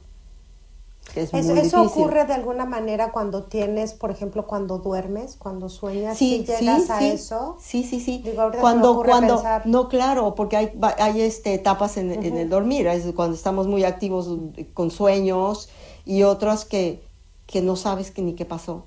es 1.16 1.34
Eso, 1.34 1.82
ocurre 1.82 2.26
de 2.26 2.34
alguna 2.34 2.66
manera 2.66 3.12
cuando 3.12 3.44
tienes, 3.44 3.94
por 3.94 4.12
ejemplo, 4.12 4.46
cuando 4.46 4.78
duermes, 4.80 5.36
cuando 5.38 5.70
sueñas, 5.70 6.18
Sí, 6.18 6.38
si 6.38 6.46
llegas 6.46 6.82
sí, 6.82 6.88
a 6.90 7.00
sí. 7.00 7.08
eso. 7.12 7.58
Sí, 7.60 7.84
sí, 7.84 8.00
sí. 8.00 8.22
Digo, 8.24 8.52
cuando, 8.60 9.02
cuando, 9.04 9.36
pensar- 9.38 9.66
no, 9.66 9.90
claro, 9.90 10.36
porque 10.36 10.58
hay, 10.58 10.72
hay 10.98 11.22
este, 11.22 11.54
etapas 11.54 11.98
en, 11.98 12.12
el 12.12 12.50
dormir, 12.50 12.88
es 12.88 13.06
cuando 13.14 13.36
estamos 13.36 13.68
muy 13.68 13.84
activos 13.84 14.38
con 14.74 14.92
sueños 14.92 15.70
y 16.06 16.24
otras 16.24 16.66
que, 16.66 17.04
que 17.48 17.62
no 17.62 17.76
sabes 17.76 18.12
que 18.12 18.22
ni 18.22 18.34
qué 18.34 18.46
pasó. 18.46 18.86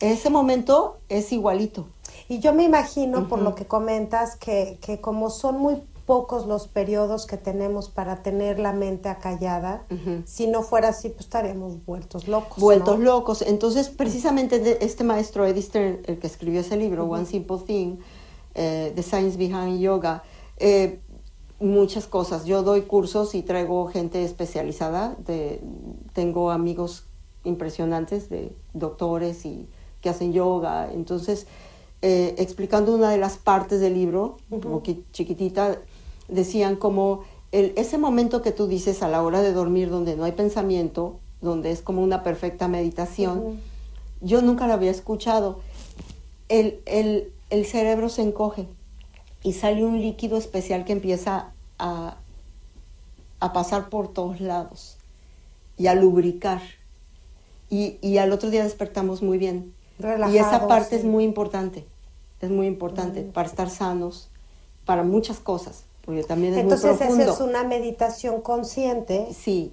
Ese 0.00 0.30
momento 0.30 0.98
es 1.08 1.32
igualito. 1.32 1.88
Y 2.28 2.38
yo 2.38 2.54
me 2.54 2.64
imagino, 2.64 3.28
por 3.28 3.40
lo 3.40 3.54
que 3.54 3.66
comentas, 3.66 4.36
que, 4.36 4.78
que 4.80 5.00
como 5.00 5.30
son 5.30 5.58
muy 5.58 5.82
pocos 6.06 6.46
los 6.46 6.68
periodos 6.68 7.26
que 7.26 7.36
tenemos 7.36 7.88
para 7.88 8.22
tener 8.22 8.58
la 8.58 8.72
mente 8.72 9.08
acallada. 9.08 9.86
Si 10.26 10.46
no 10.46 10.62
fuera 10.62 10.88
así, 10.88 11.08
pues 11.08 11.22
estaríamos 11.22 11.84
vueltos 11.84 12.28
locos. 12.28 12.58
Vueltos 12.58 12.98
locos. 13.00 13.42
Entonces, 13.42 13.88
precisamente 13.88 14.84
este 14.84 15.04
maestro 15.04 15.46
Eddie 15.46 15.62
Stern, 15.62 16.00
el 16.04 16.18
que 16.18 16.26
escribió 16.26 16.60
ese 16.60 16.76
libro, 16.76 17.04
One 17.04 17.24
Simple 17.24 17.58
Thing, 17.66 17.96
eh, 18.54 18.92
The 18.94 19.02
Science 19.02 19.38
Behind 19.38 19.80
Yoga, 19.80 20.22
eh, 20.58 21.00
muchas 21.58 22.06
cosas. 22.06 22.44
Yo 22.44 22.62
doy 22.62 22.82
cursos 22.82 23.34
y 23.34 23.42
traigo 23.42 23.86
gente 23.86 24.24
especializada. 24.24 25.16
De, 25.18 25.62
tengo 26.12 26.50
amigos 26.50 27.06
impresionantes 27.44 28.28
de 28.28 28.54
doctores 28.74 29.46
y 29.46 29.68
que 30.04 30.10
hacen 30.10 30.34
yoga. 30.34 30.92
Entonces, 30.92 31.46
eh, 32.02 32.34
explicando 32.36 32.94
una 32.94 33.10
de 33.10 33.16
las 33.16 33.38
partes 33.38 33.80
del 33.80 33.94
libro, 33.94 34.36
poquito 34.50 35.02
chiquitita, 35.12 35.78
decían 36.28 36.76
como 36.76 37.24
el, 37.52 37.72
ese 37.76 37.96
momento 37.96 38.42
que 38.42 38.52
tú 38.52 38.66
dices 38.66 39.02
a 39.02 39.08
la 39.08 39.22
hora 39.22 39.40
de 39.40 39.54
dormir 39.54 39.88
donde 39.88 40.14
no 40.14 40.24
hay 40.24 40.32
pensamiento, 40.32 41.18
donde 41.40 41.70
es 41.70 41.80
como 41.80 42.02
una 42.02 42.22
perfecta 42.22 42.68
meditación, 42.68 43.58
yo 44.20 44.42
nunca 44.42 44.66
lo 44.66 44.74
había 44.74 44.90
escuchado. 44.90 45.60
El, 46.50 46.80
el, 46.84 47.32
el, 47.48 47.64
cerebro 47.64 48.10
se 48.10 48.20
encoge 48.20 48.66
y 49.42 49.54
sale 49.54 49.84
un 49.84 50.02
líquido 50.02 50.36
especial 50.36 50.84
que 50.84 50.92
empieza 50.92 51.52
a, 51.78 52.18
a 53.40 53.52
pasar 53.54 53.88
por 53.88 54.12
todos 54.12 54.42
lados 54.42 54.98
y 55.78 55.86
a 55.86 55.94
lubricar. 55.94 56.60
Y, 57.70 57.96
y 58.02 58.18
al 58.18 58.32
otro 58.32 58.50
día 58.50 58.62
despertamos 58.62 59.22
muy 59.22 59.38
bien. 59.38 59.73
Y 60.32 60.38
esa 60.38 60.66
parte 60.66 60.96
es 60.96 61.04
muy 61.04 61.24
importante, 61.24 61.86
es 62.40 62.50
muy 62.50 62.66
importante 62.66 63.22
para 63.22 63.48
estar 63.48 63.70
sanos, 63.70 64.30
para 64.84 65.02
muchas 65.02 65.38
cosas 65.38 65.84
porque 66.04 66.22
también 66.22 66.54
es 66.54 66.60
Entonces, 66.60 66.98
muy 67.10 67.22
esa 67.22 67.32
es 67.32 67.40
una 67.40 67.64
meditación 67.64 68.42
consciente. 68.42 69.28
Sí. 69.32 69.72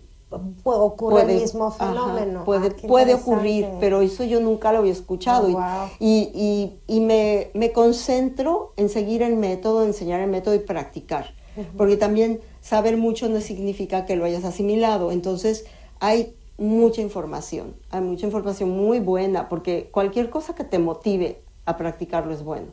ocurre 0.63 1.23
el 1.23 1.41
mismo 1.41 1.71
fenómeno. 1.71 2.45
puede, 2.45 2.69
ah, 2.69 2.87
puede 2.87 3.13
ocurrir, 3.15 3.67
pero 3.79 4.01
eso 4.01 4.23
yo 4.23 4.39
nunca 4.39 4.71
lo 4.71 4.79
había 4.79 4.93
escuchado. 4.93 5.47
Oh, 5.47 5.89
y, 5.99 6.31
y, 6.33 6.79
y, 6.87 7.01
me, 7.01 7.51
me, 7.53 7.73
concentro 7.73 8.73
en 8.77 8.87
seguir 8.87 9.23
el 9.23 9.35
método, 9.35 9.83
enseñar 9.83 10.21
el 10.21 10.29
método 10.29 10.55
y 10.55 10.59
practicar. 10.59 11.35
Porque 11.75 11.97
también 11.97 12.39
saber 12.61 12.95
mucho 12.95 13.27
no 13.27 13.41
significa 13.41 14.05
que 14.05 14.15
lo 14.15 14.23
hayas 14.23 14.45
asimilado. 14.45 15.11
Entonces, 15.11 15.65
hay 15.99 16.33
mucha 16.57 17.01
información, 17.01 17.75
hay 17.89 18.01
mucha 18.01 18.25
información 18.25 18.69
muy 18.69 18.99
buena, 18.99 19.49
porque 19.49 19.89
cualquier 19.91 20.29
cosa 20.29 20.55
que 20.55 20.63
te 20.63 20.79
motive 20.79 21.41
a 21.65 21.77
practicarlo 21.77 22.33
es 22.33 22.43
bueno. 22.43 22.67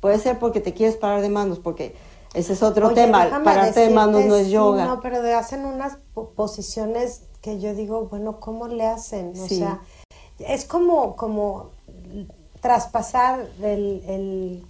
Puede 0.00 0.18
ser 0.18 0.38
porque 0.38 0.60
te 0.60 0.74
quieres 0.74 0.96
parar 0.96 1.22
de 1.22 1.28
manos, 1.28 1.58
porque 1.58 1.94
ese 2.34 2.52
es 2.52 2.62
otro 2.62 2.92
tema. 2.92 3.28
Pararte 3.42 3.80
de 3.80 3.90
manos 3.90 4.24
no 4.24 4.36
es 4.36 4.50
yoga. 4.50 4.84
no, 4.84 5.00
pero 5.00 5.18
hacen 5.36 5.64
unas 5.64 5.98
posiciones 6.34 7.22
que 7.40 7.60
yo 7.60 7.74
digo, 7.74 8.06
bueno, 8.08 8.40
¿cómo 8.40 8.68
le 8.68 8.86
hacen? 8.86 9.32
O 9.40 9.48
sea, 9.48 9.80
es 10.38 10.64
como, 10.64 11.16
como 11.16 11.70
traspasar 12.60 13.48
el, 13.62 14.64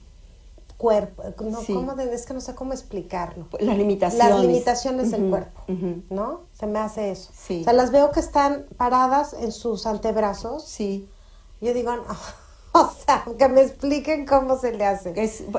cuerpo. 0.77 1.23
No, 1.41 1.59
¿cómo 1.67 1.93
es 1.93 2.27
que 2.27 2.35
no 2.35 2.41
sé 2.41 2.55
cómo 2.55 2.73
explicarlo. 2.73 3.49
Las 3.61 3.77
limitaciones. 3.77 4.29
Las 4.29 4.41
limitaciones 4.41 5.11
del 5.11 5.31
cuerpo, 5.31 5.63
¿no? 6.11 6.43
Se 6.53 6.67
me 6.67 6.79
hace 6.79 7.11
eso. 7.11 7.31
O 7.33 7.65
sea, 7.65 7.73
las 7.73 7.91
veo 7.91 8.11
que 8.11 8.21
están 8.21 8.67
paradas 8.77 9.35
en 9.35 9.53
sus 9.53 9.87
antebrazos. 9.87 10.65
Sí. 10.65 11.09
Yo 11.61 11.73
digo, 11.73 11.97
no 11.97 12.03
o 12.73 12.91
sea, 13.05 13.25
que 13.39 13.49
me 13.49 13.63
expliquen 13.63 14.27
cómo 14.27 14.59
se 14.59 14.73
le 14.73 14.85
hace. 14.85 15.15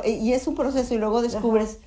y 0.06 0.34
es 0.34 0.48
un 0.48 0.56
proceso 0.56 0.94
y 0.94 0.98
luego 0.98 1.22
descubres, 1.22 1.80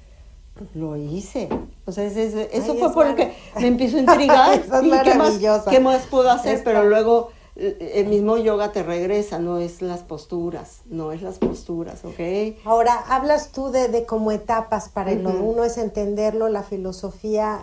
lo 0.74 0.96
hice. 0.96 1.48
O 1.86 1.92
sea, 1.92 2.04
eso 2.04 2.74
fue 2.76 2.92
porque 2.92 3.34
me 3.56 3.68
empezó 3.68 3.96
a 3.96 4.00
intrigar. 4.00 4.62
¿qué, 5.04 5.14
más, 5.14 5.38
¿Qué 5.68 5.80
más 5.80 6.02
puedo 6.06 6.30
hacer? 6.30 6.62
Pero 6.64 6.84
luego 6.84 7.30
el 7.60 8.06
mismo 8.06 8.38
yoga 8.38 8.72
te 8.72 8.82
regresa, 8.82 9.38
no 9.38 9.58
es 9.58 9.82
las 9.82 10.00
posturas, 10.00 10.80
no 10.86 11.12
es 11.12 11.20
las 11.20 11.38
posturas, 11.38 12.04
¿ok? 12.04 12.58
Ahora, 12.64 12.94
hablas 13.08 13.52
tú 13.52 13.70
de, 13.70 13.88
de 13.88 14.06
como 14.06 14.32
etapas 14.32 14.88
para 14.88 15.12
el 15.12 15.26
uno 15.26 15.64
es 15.64 15.76
entenderlo, 15.76 16.48
la 16.48 16.62
filosofía, 16.62 17.62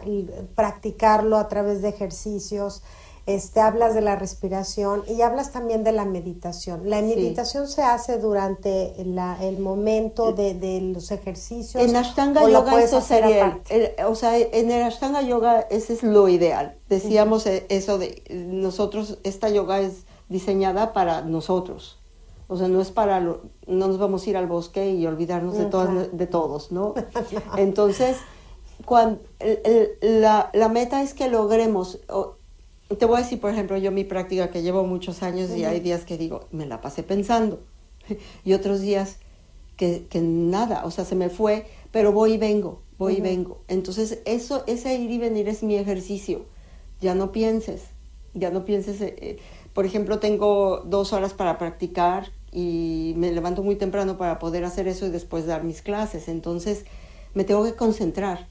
practicarlo 0.55 1.37
a 1.37 1.47
través 1.47 1.81
de 1.81 1.89
ejercicios, 1.89 2.83
este, 3.27 3.59
hablas 3.59 3.93
de 3.93 3.99
la 3.99 4.15
respiración 4.15 5.03
y 5.05 5.21
hablas 5.21 5.51
también 5.51 5.83
de 5.83 5.91
la 5.91 6.05
meditación. 6.05 6.89
La 6.89 7.01
meditación 7.01 7.67
se 7.67 7.83
hace 7.83 8.19
durante 8.19 8.99
el 9.01 9.59
momento 9.59 10.31
de, 10.31 10.79
los 10.93 11.11
ejercicios. 11.11 11.83
En 11.83 11.95
Ashtanga 11.97 12.49
Yoga 12.49 12.81
eso 12.81 13.01
sería, 13.01 13.59
o 14.07 14.15
sea, 14.15 14.37
en 14.37 14.71
el 14.71 14.81
Ashtanga 14.81 15.21
Yoga 15.21 15.59
ese 15.69 15.93
es 15.93 16.03
lo 16.03 16.29
ideal. 16.29 16.77
Decíamos 16.87 17.45
e, 17.47 17.65
eso 17.67 17.97
de 17.97 18.23
nosotros, 18.29 19.19
esta 19.23 19.49
yoga 19.49 19.81
es 19.81 20.05
diseñada 20.29 20.93
para 20.93 21.21
nosotros. 21.21 21.99
O 22.47 22.55
sea, 22.55 22.69
no 22.69 22.79
es 22.79 22.91
para, 22.91 23.19
no 23.19 23.37
nos 23.67 23.97
vamos 23.97 24.25
a 24.25 24.29
ir 24.29 24.37
al 24.37 24.47
bosque 24.47 24.91
y 24.91 25.05
olvidarnos 25.05 25.57
de, 25.57 25.65
todas, 25.65 26.17
de 26.17 26.27
todos, 26.27 26.71
¿no? 26.71 26.93
Entonces, 27.57 28.15
cuando, 28.85 29.19
la, 29.99 30.49
la, 30.53 30.69
meta 30.69 31.01
es 31.01 31.13
que 31.13 31.27
logremos, 31.27 31.99
te 32.95 33.05
voy 33.05 33.17
a 33.17 33.23
decir, 33.23 33.39
por 33.39 33.51
ejemplo, 33.51 33.77
yo 33.77 33.91
mi 33.91 34.03
práctica 34.03 34.49
que 34.49 34.61
llevo 34.61 34.85
muchos 34.85 35.21
años 35.21 35.49
y 35.51 35.65
hay 35.65 35.79
días 35.81 36.05
que 36.05 36.17
digo, 36.17 36.47
me 36.51 36.65
la 36.65 36.79
pasé 36.79 37.03
pensando. 37.03 37.59
y 38.45 38.53
otros 38.53 38.81
días 38.81 39.17
que, 39.75 40.07
que, 40.09 40.21
nada, 40.21 40.85
o 40.85 40.91
sea, 40.91 41.03
se 41.03 41.15
me 41.15 41.29
fue, 41.29 41.67
pero 41.91 42.11
voy 42.11 42.33
y 42.33 42.37
vengo, 42.37 42.81
voy 42.97 43.15
y 43.15 43.21
vengo. 43.21 43.61
Entonces, 43.67 44.19
eso, 44.25 44.63
ese 44.67 44.95
ir 44.95 45.11
y 45.11 45.17
venir 45.17 45.49
es 45.49 45.63
mi 45.63 45.75
ejercicio. 45.75 46.45
Ya 47.01 47.13
no 47.13 47.31
pienses, 47.31 47.83
ya 48.33 48.51
no 48.51 48.63
pienses. 48.63 49.01
Eh, 49.01 49.15
eh, 49.19 49.37
por 49.73 49.85
ejemplo, 49.85 50.19
tengo 50.19 50.81
dos 50.85 51.13
horas 51.13 51.33
para 51.33 51.57
practicar 51.57 52.31
y 52.51 53.13
me 53.17 53.31
levanto 53.31 53.63
muy 53.63 53.75
temprano 53.75 54.17
para 54.17 54.39
poder 54.39 54.63
hacer 54.63 54.87
eso 54.87 55.05
y 55.05 55.09
después 55.09 55.45
dar 55.45 55.63
mis 55.63 55.81
clases. 55.81 56.29
Entonces, 56.29 56.85
me 57.33 57.43
tengo 57.43 57.63
que 57.65 57.75
concentrar. 57.75 58.47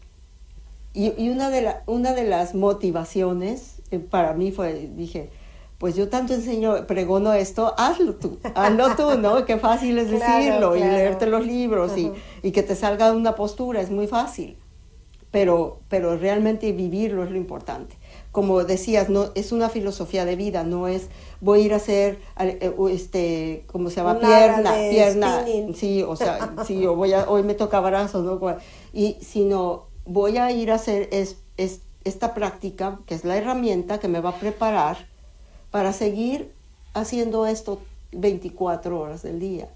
Y, 0.93 1.13
y 1.21 1.31
una, 1.31 1.51
de 1.51 1.63
la, 1.63 1.83
una 1.87 2.13
de 2.13 2.25
las 2.25 2.55
motivaciones 2.55 3.76
para 4.11 4.35
mí 4.35 4.53
fue, 4.53 4.91
dije, 4.95 5.31
pues 5.79 5.95
yo 5.95 6.09
tanto 6.09 6.35
enseño, 6.35 6.87
pregono 6.87 7.33
esto, 7.33 7.75
hazlo 7.77 8.15
tú, 8.15 8.39
hazlo 8.55 8.97
tú, 8.97 9.19
¿no? 9.19 9.45
Qué 9.45 9.59
fácil 9.59 9.99
es 9.99 10.11
decirlo 10.11 10.77
y 10.77 10.81
leerte 10.81 11.27
los 11.27 11.47
libros 11.47 11.97
y, 11.97 12.13
y, 12.43 12.53
que 12.53 12.63
te 12.63 12.75
salga 12.75 13.13
una 13.13 13.35
postura, 13.35 13.81
es 13.81 13.91
muy 13.91 14.07
fácil, 14.07 14.57
pero, 15.31 15.81
pero 15.89 16.17
realmente 16.17 16.73
vivirlo 16.73 17.25
es 17.25 17.31
lo 17.31 17.37
importante. 17.37 17.97
Como 18.33 18.65
decías, 18.65 19.09
no 19.09 19.31
es 19.35 19.53
una 19.53 19.69
filosofía 19.69 20.25
de 20.25 20.37
vida, 20.37 20.65
no 20.65 20.89
es 20.89 21.09
voy 21.41 21.61
a 21.61 21.65
ir 21.65 21.73
a 21.75 21.77
hacer, 21.77 22.19
eh, 22.39 22.75
este, 22.91 23.65
¿cómo 23.67 23.91
se 23.91 23.97
llama? 23.97 24.19
pierna, 24.19 24.75
pierna, 24.91 25.45
sí, 25.75 26.03
o 26.03 26.17
sea, 26.17 26.55
sí, 26.67 26.87
o 26.87 26.95
voy 26.95 27.13
a, 27.13 27.29
hoy 27.29 27.43
me 27.43 27.55
toca 27.55 27.81
brazos, 27.81 28.25
¿no? 28.25 28.41
Y, 28.93 29.19
sino 29.21 29.87
voy 30.07 30.39
a 30.39 30.51
ir 30.53 30.71
a 30.71 30.77
hacer 30.77 31.09
es, 31.13 31.39
es 31.57 31.83
esta 32.07 32.35
práctica, 32.35 33.01
que 33.07 33.15
es 33.15 33.25
la 33.25 33.37
herramienta 33.37 33.99
que 33.99 34.09
me 34.09 34.21
va 34.21 34.31
a 34.31 34.39
preparar 34.39 34.97
para 35.71 35.93
seguir 35.93 36.53
haciendo 36.95 37.47
esto 37.47 37.81
24 38.13 38.99
horas 38.99 39.23
del 39.23 39.41
día, 39.41 39.69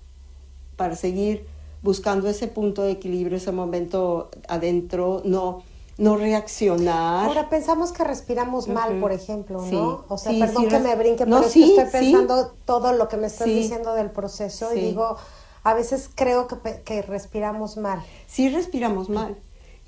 para 0.76 0.94
seguir 0.94 1.44
buscando 1.82 2.28
ese 2.28 2.46
punto 2.46 2.82
de 2.82 2.92
equilibrio, 2.92 3.36
ese 3.36 3.50
momento 3.50 4.30
adentro, 4.48 5.22
no, 5.24 5.62
no 5.98 6.16
reaccionar. 6.16 7.26
Ahora 7.26 7.48
pensamos 7.48 7.90
que 7.90 8.04
respiramos 8.04 8.68
mal, 8.68 9.00
por 9.00 9.10
ejemplo, 9.10 9.60
¿no? 9.62 10.04
o 10.08 10.16
sea, 10.16 10.32
perdón 10.38 10.68
que 10.68 10.78
me 10.78 10.94
brinque, 10.94 11.24
pero 11.24 11.40
estoy 11.40 11.74
pensando 11.90 12.52
todo 12.64 12.92
lo 12.92 13.08
que 13.08 13.16
me 13.16 13.26
estás 13.26 13.48
diciendo 13.48 13.94
del 13.94 14.10
proceso 14.10 14.72
y 14.72 14.80
digo, 14.80 15.16
a 15.64 15.74
veces 15.74 16.08
creo 16.14 16.46
que, 16.46 16.82
que 16.84 17.02
respiramos 17.02 17.76
mal. 17.76 18.02
Sí 18.28 18.48
respiramos 18.48 19.08
mal. 19.08 19.36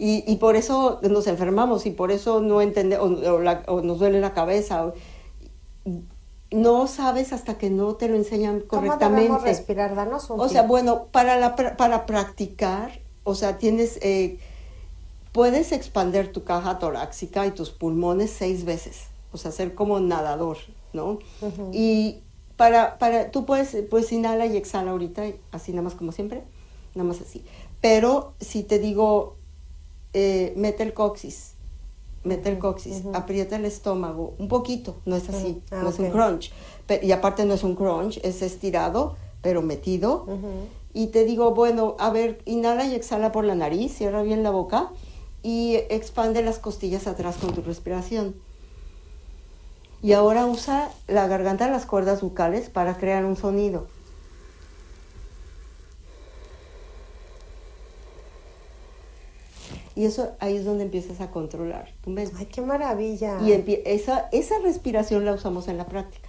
Y, 0.05 0.25
y, 0.27 0.35
por 0.39 0.57
eso 0.57 0.99
nos 1.09 1.29
enfermamos 1.29 1.87
y 1.87 1.93
por 1.93 2.11
eso 2.11 2.41
no 2.41 2.61
entendemos, 2.61 3.25
o, 3.69 3.83
nos 3.83 4.01
duele 4.01 4.19
la 4.19 4.35
cabeza. 4.35 4.93
no 6.51 6.89
sabes 6.89 7.33
hasta 7.33 7.57
que 7.57 7.71
no 7.71 7.95
te 7.95 8.09
lo 8.09 8.17
enseñan 8.17 8.63
correctamente. 8.63 9.29
¿Cómo 9.29 9.39
respirar? 9.39 9.95
Danos 9.95 10.29
un 10.29 10.41
O 10.41 10.49
sea, 10.49 10.63
bueno, 10.63 11.07
para, 11.13 11.37
la, 11.37 11.55
para 11.55 12.05
practicar, 12.05 12.99
o 13.23 13.37
sea, 13.37 13.59
tienes, 13.59 14.01
eh, 14.03 14.41
puedes 15.31 15.71
expander 15.71 16.33
tu 16.33 16.43
caja 16.43 16.81
torácica 16.81 17.47
y 17.47 17.53
tus 17.53 17.71
pulmones 17.71 18.33
seis 18.33 18.65
veces, 18.65 19.05
o 19.31 19.39
sea, 19.39 19.53
ser 19.53 19.77
como 19.77 20.01
nadador, 20.01 20.57
¿no? 20.93 21.21
Y 21.73 22.23
para, 22.57 22.99
para, 22.99 23.31
tú 23.31 23.47
puedes, 23.47 23.77
pues 23.89 24.11
inhala 24.11 24.47
y 24.47 24.57
exhala 24.57 24.91
ahorita, 24.91 25.27
así 25.53 25.71
nada 25.71 25.83
más 25.83 25.95
como 25.95 26.11
siempre, 26.11 26.43
nada 26.97 27.09
más 27.09 27.21
así. 27.21 27.45
Pero 27.81 28.35
si 28.41 28.65
te 28.65 28.81
digo, 28.81 29.37
eh, 30.13 30.53
mete 30.57 30.83
el 30.83 30.93
coxis 30.95 31.55
mete 32.25 32.49
el 32.51 32.59
coxis, 32.59 33.03
aprieta 33.15 33.57
el 33.57 33.65
estómago, 33.65 34.35
un 34.39 34.49
poquito, 34.49 34.97
no 35.07 35.17
es 35.17 35.29
así, 35.29 35.61
Ah, 35.71 35.81
no 35.83 35.89
es 35.89 35.99
un 35.99 36.11
crunch. 36.11 36.53
Y 37.03 37.13
aparte 37.13 37.45
no 37.45 37.55
es 37.55 37.65
un 37.65 37.75
crunch, 37.75 38.21
es 38.23 38.43
estirado, 38.43 39.17
pero 39.43 39.63
metido. 39.63 40.27
Y 40.95 41.09
te 41.09 41.25
digo, 41.25 41.53
bueno, 41.53 41.97
a 41.99 42.11
ver, 42.11 42.41
inhala 42.45 42.85
y 42.87 42.95
exhala 42.95 43.33
por 43.33 43.45
la 43.45 43.55
nariz, 43.55 43.97
cierra 43.97 44.23
bien 44.23 44.43
la 44.43 44.51
boca 44.51 44.91
y 45.43 45.77
expande 45.89 46.43
las 46.43 46.59
costillas 46.59 47.07
atrás 47.07 47.37
con 47.39 47.53
tu 47.55 47.63
respiración. 47.63 48.37
Y 50.03 50.13
ahora 50.13 50.47
usa 50.47 50.91
la 51.09 51.27
garganta, 51.29 51.69
las 51.69 51.87
cuerdas 51.87 52.23
bucales 52.23 52.69
para 52.69 52.99
crear 52.99 53.25
un 53.25 53.37
sonido. 53.37 53.87
Y 59.95 60.05
eso 60.07 60.33
ahí 60.41 60.57
es 60.57 60.65
donde 60.65 60.85
empiezas 60.85 61.21
a 61.21 61.31
controlar 61.31 61.91
tu 62.03 62.11
mente. 62.11 62.35
Ay, 62.39 62.47
qué 62.47 62.61
maravilla. 62.63 63.39
Y 63.43 63.53
esa, 63.85 64.29
esa 64.33 64.59
respiración 64.61 65.25
la 65.25 65.33
usamos 65.35 65.69
en 65.69 65.77
la 65.77 65.87
práctica. 65.87 66.29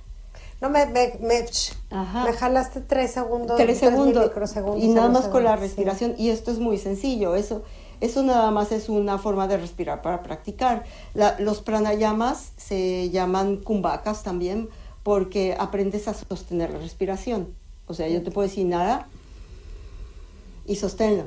No, 0.62 0.70
me, 0.70 0.86
me, 0.86 1.14
me, 1.22 2.34
jalaste 2.34 2.80
tres 2.82 3.12
segundos. 3.12 3.58
Tres 3.58 3.80
segundos. 3.80 4.24
microsegundos 4.26 4.84
Y 4.84 4.88
nada 4.90 5.10
más 5.10 5.28
con 5.28 5.44
la 5.44 5.56
sí. 5.56 5.62
respiración. 5.62 6.16
Y 6.18 6.30
esto 6.30 6.52
es 6.52 6.60
muy 6.60 6.78
sencillo. 6.78 7.36
Eso, 7.36 7.64
eso 8.00 8.24
nada 8.24 8.50
más 8.52 8.72
es 8.72 8.88
una 8.88 9.18
forma 9.18 9.48
de 9.48 9.58
respirar 9.58 10.02
para 10.02 10.24
practicar. 10.24 10.84
La- 11.14 11.38
los 11.40 11.62
pranayamas 11.62 12.54
se 12.58 13.10
llaman 13.10 13.58
kumbhakas 13.58 14.24
también 14.24 14.70
porque 15.04 15.56
aprendes 15.60 16.08
a 16.08 16.14
sostener 16.14 16.70
la 16.72 16.80
respiración. 16.80 17.54
O 17.88 17.94
sea, 17.94 18.08
yo 18.08 18.24
te 18.24 18.32
puedo 18.32 18.48
decir 18.48 18.66
nada 18.66 19.08
y 20.66 20.76
sosténlo. 20.78 21.26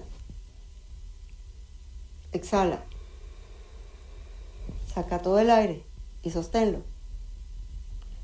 Exhala. 2.33 2.85
Saca 4.95 5.19
todo 5.21 5.39
el 5.39 5.51
aire 5.51 5.85
y 6.23 6.31
sosténlo. 6.31 6.79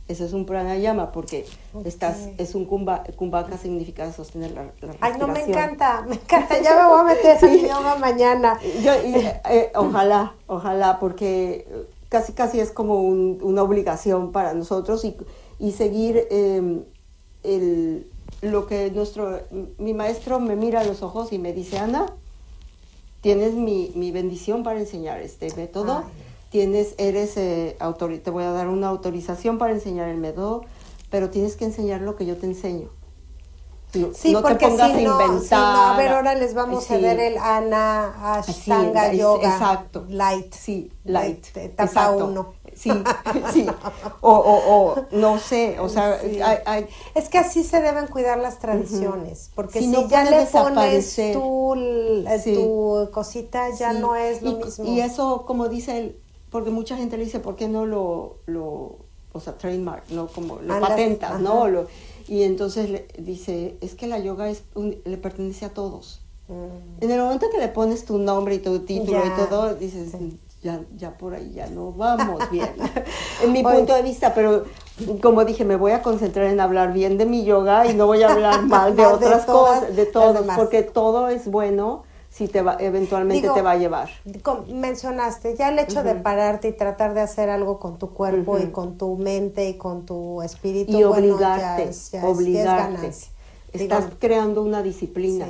Eso 0.08 0.24
es 0.24 0.32
un 0.32 0.46
pranayama 0.46 1.12
porque 1.12 1.46
estás, 1.84 2.28
es 2.36 2.54
un 2.54 2.64
kumbha, 2.66 3.04
kumbhaka 3.16 3.56
significa 3.56 4.12
sostener 4.12 4.50
la, 4.50 4.64
la 4.80 4.94
Ay, 5.00 5.12
no, 5.18 5.26
me 5.28 5.34
respiración. 5.34 5.50
encanta, 5.50 6.02
me 6.08 6.14
encanta. 6.16 6.60
Ya 6.60 6.76
me 6.76 6.88
voy 6.88 7.00
a 7.00 7.04
meter 7.04 7.36
ese 7.36 7.54
idioma 7.54 7.96
mañana. 7.96 8.58
Yo, 8.82 8.92
y, 9.06 9.14
eh, 9.48 9.70
ojalá, 9.74 10.34
ojalá, 10.48 10.98
porque 10.98 11.66
casi 12.08 12.32
casi 12.32 12.60
es 12.60 12.72
como 12.72 13.00
un- 13.00 13.38
una 13.42 13.62
obligación 13.62 14.32
para 14.32 14.52
nosotros 14.54 15.04
y, 15.04 15.16
y 15.58 15.72
seguir 15.72 16.26
eh, 16.30 16.82
el, 17.44 18.10
lo 18.42 18.66
que 18.66 18.90
nuestro, 18.90 19.40
mi 19.78 19.94
maestro 19.94 20.40
me 20.40 20.56
mira 20.56 20.80
a 20.80 20.84
los 20.84 21.02
ojos 21.02 21.32
y 21.32 21.38
me 21.38 21.52
dice, 21.52 21.78
Ana, 21.78 22.06
tienes 23.22 23.54
mi, 23.54 23.92
mi 23.94 24.10
bendición 24.10 24.62
para 24.62 24.80
enseñar 24.80 25.22
este 25.22 25.54
método, 25.56 26.04
tienes, 26.50 26.94
eres, 26.98 27.36
eh, 27.38 27.76
autor, 27.80 28.18
te 28.18 28.30
voy 28.30 28.44
a 28.44 28.50
dar 28.50 28.68
una 28.68 28.88
autorización 28.88 29.56
para 29.56 29.72
enseñar 29.72 30.08
el 30.08 30.18
método, 30.18 30.64
pero 31.08 31.30
tienes 31.30 31.56
que 31.56 31.64
enseñar 31.64 32.02
lo 32.02 32.16
que 32.16 32.26
yo 32.26 32.36
te 32.36 32.46
enseño. 32.46 32.90
No, 33.94 34.08
sí, 34.14 34.32
porque 34.32 34.54
te 34.54 34.68
pongas 34.68 34.92
si 34.92 35.54
a 35.54 35.94
ver, 35.98 36.08
ahora 36.08 36.34
les 36.34 36.54
vamos 36.54 36.90
a 36.90 36.96
ver 36.96 37.20
el 37.20 37.36
Ana 37.36 38.36
Ashtanga 38.36 39.12
Yoga. 39.12 39.52
Exacto. 39.52 40.06
Light. 40.08 40.52
Sí, 40.54 40.90
light. 41.04 41.54
etapa 41.54 42.10
1. 42.12 42.54
Sí, 42.74 42.90
sí. 43.52 43.66
O, 44.20 44.30
o, 44.32 44.74
o, 44.92 45.04
no 45.12 45.38
sé, 45.38 45.78
o 45.78 45.88
sea, 45.88 46.18
Sí. 46.20 46.40
hay- 46.40 46.58
hay- 46.66 46.86
Es 47.14 47.28
que 47.28 47.38
así 47.38 47.64
se 47.64 47.80
deben 47.80 48.06
cuidar 48.06 48.38
las 48.38 48.58
tradiciones, 48.58 49.50
porque 49.54 49.78
Si 49.80 49.84
si, 49.86 49.90
no 49.90 50.08
ya 50.08 50.24
le 50.24 50.46
pones 50.46 51.14
tu, 51.32 51.74
eh, 51.76 52.40
Sí. 52.42 52.54
tu 52.54 53.08
cosita, 53.12 53.68
ya 53.78 53.92
sí. 53.92 53.98
no 54.00 54.16
es 54.16 54.42
lo 54.42 54.50
y, 54.52 54.54
mismo. 54.64 54.84
Y 54.84 55.00
eso, 55.00 55.44
como 55.46 55.68
dice 55.68 55.98
él, 55.98 56.16
porque 56.50 56.70
mucha 56.70 56.96
gente 56.96 57.16
le 57.18 57.24
dice, 57.24 57.40
¿por 57.40 57.56
qué 57.56 57.68
no 57.68 57.86
lo, 57.86 58.36
lo 58.46 58.96
o 59.34 59.40
sea, 59.40 59.56
trademark, 59.56 60.10
no 60.10 60.26
como 60.28 60.56
lo 60.60 60.74
Andas- 60.74 60.90
patentas, 60.90 61.30
ajá. 61.32 61.38
no? 61.40 61.68
Lo, 61.68 61.86
y 62.28 62.42
entonces 62.44 62.88
le 62.90 63.06
dice, 63.18 63.76
es 63.80 63.94
que 63.94 64.06
la 64.06 64.18
yoga 64.18 64.48
es 64.50 64.62
un- 64.74 64.96
le 65.04 65.16
pertenece 65.16 65.64
a 65.64 65.70
todos. 65.74 66.20
Mm. 66.48 67.02
En 67.04 67.10
el 67.10 67.20
momento 67.20 67.46
que 67.50 67.58
le 67.58 67.68
pones 67.68 68.04
tu 68.04 68.18
nombre 68.18 68.54
y 68.56 68.58
tu 68.58 68.80
título 68.80 69.18
Ya, 69.24 69.26
y 69.26 69.48
todo, 69.48 69.74
dices. 69.74 70.12
Ya, 70.62 70.80
ya 70.96 71.10
por 71.18 71.34
ahí 71.34 71.52
ya 71.54 71.66
no 71.66 71.92
vamos 71.92 72.50
bien. 72.50 72.70
en 73.42 73.52
mi 73.52 73.64
Oye. 73.64 73.76
punto 73.76 73.94
de 73.94 74.02
vista, 74.02 74.32
pero 74.34 74.64
como 75.20 75.44
dije, 75.44 75.64
me 75.64 75.76
voy 75.76 75.92
a 75.92 76.02
concentrar 76.02 76.46
en 76.46 76.60
hablar 76.60 76.92
bien 76.92 77.18
de 77.18 77.26
mi 77.26 77.44
yoga 77.44 77.86
y 77.86 77.94
no 77.94 78.06
voy 78.06 78.22
a 78.22 78.30
hablar 78.32 78.62
mal 78.66 78.94
de 78.96 79.04
otras 79.06 79.46
todas 79.46 79.80
cosas, 79.80 79.96
de 79.96 80.06
todos, 80.06 80.46
porque 80.56 80.82
todo 80.82 81.28
es 81.28 81.48
bueno 81.48 82.04
si 82.30 82.48
te 82.48 82.62
va, 82.62 82.76
eventualmente 82.80 83.42
Digo, 83.42 83.54
te 83.54 83.60
va 83.62 83.72
a 83.72 83.76
llevar. 83.76 84.08
Mencionaste 84.68 85.54
ya 85.56 85.68
el 85.68 85.78
hecho 85.78 86.02
de 86.02 86.14
pararte 86.14 86.68
y 86.68 86.72
tratar 86.72 87.12
de 87.12 87.20
hacer 87.20 87.50
algo 87.50 87.78
con 87.78 87.98
tu 87.98 88.10
cuerpo 88.14 88.58
y 88.58 88.70
con 88.70 88.96
tu 88.96 89.16
mente 89.16 89.68
y 89.68 89.74
con 89.74 90.06
tu 90.06 90.40
espíritu 90.42 90.92
Y 90.98 91.02
bueno, 91.04 91.34
obligarte, 91.34 91.60
ya 91.60 91.76
es, 91.82 91.84
ya 91.84 91.90
es- 91.90 92.10
ya 92.12 92.18
es 92.18 92.24
obligarte. 92.24 93.06
Estás 93.72 94.04
Digo, 94.06 94.16
creando 94.18 94.62
una 94.62 94.82
disciplina. 94.82 95.46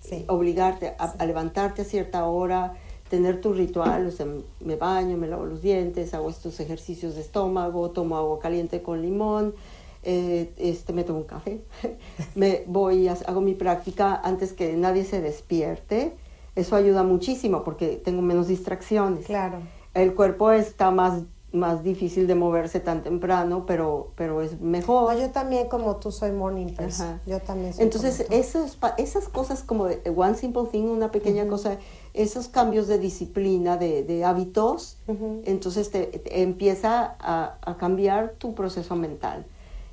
sí, 0.00 0.08
sí. 0.08 0.24
obligarte 0.28 0.94
a, 0.98 1.12
a 1.18 1.26
levantarte 1.26 1.82
a 1.82 1.84
cierta 1.84 2.24
hora, 2.26 2.74
tener 3.08 3.40
tu 3.40 3.52
ritual, 3.52 4.06
o 4.06 4.10
sea, 4.10 4.26
me 4.60 4.76
baño, 4.76 5.16
me 5.16 5.26
lavo 5.26 5.46
los 5.46 5.62
dientes, 5.62 6.14
hago 6.14 6.30
estos 6.30 6.60
ejercicios 6.60 7.14
de 7.14 7.22
estómago, 7.22 7.90
tomo 7.90 8.16
agua 8.16 8.38
caliente 8.38 8.82
con 8.82 9.02
limón, 9.02 9.54
eh, 10.02 10.52
este, 10.56 10.92
me 10.92 11.04
tomo 11.04 11.20
un 11.20 11.24
café, 11.24 11.60
me 12.34 12.64
voy, 12.66 13.08
hago 13.08 13.40
mi 13.40 13.54
práctica 13.54 14.20
antes 14.22 14.52
que 14.52 14.76
nadie 14.76 15.04
se 15.04 15.20
despierte. 15.20 16.12
Eso 16.54 16.74
ayuda 16.74 17.04
muchísimo 17.04 17.62
porque 17.62 18.00
tengo 18.04 18.20
menos 18.20 18.48
distracciones. 18.48 19.26
Claro. 19.26 19.60
El 19.94 20.14
cuerpo 20.14 20.50
está 20.50 20.90
más, 20.90 21.22
más 21.52 21.82
difícil 21.82 22.26
de 22.26 22.34
moverse 22.34 22.80
tan 22.80 23.02
temprano, 23.02 23.64
pero, 23.66 24.12
pero 24.16 24.42
es 24.42 24.60
mejor. 24.60 25.14
No, 25.14 25.18
yo 25.18 25.30
también 25.30 25.68
como 25.68 25.96
tú 25.96 26.12
soy 26.12 26.30
morning 26.32 26.68
person. 26.74 27.20
Yo 27.26 27.40
también 27.40 27.72
soy 27.72 27.84
Entonces, 27.84 28.26
esos, 28.30 28.78
esas 28.98 29.28
cosas 29.28 29.62
como 29.62 29.86
de 29.86 30.00
one 30.14 30.34
simple 30.34 30.64
thing, 30.70 30.84
una 30.84 31.10
pequeña 31.10 31.48
cosa, 31.48 31.78
esos 32.12 32.48
cambios 32.48 32.86
de 32.86 32.98
disciplina, 32.98 33.76
de, 33.76 34.02
de 34.02 34.24
hábitos, 34.24 34.98
entonces 35.44 35.90
te, 35.90 36.06
te 36.06 36.42
empieza 36.42 37.16
a, 37.18 37.58
a 37.62 37.76
cambiar 37.78 38.34
tu 38.38 38.54
proceso 38.54 38.94
mental 38.96 39.46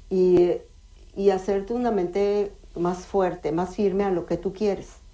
y, 0.09 0.51
y 1.15 1.29
hacerte 1.29 1.73
una 1.73 1.91
mente 1.91 2.51
más 2.75 3.05
fuerte, 3.05 3.51
más 3.53 3.75
firme 3.75 4.03
a 4.03 4.11
lo 4.11 4.25
que 4.25 4.37
tú 4.37 4.51
quieres. 4.53 5.04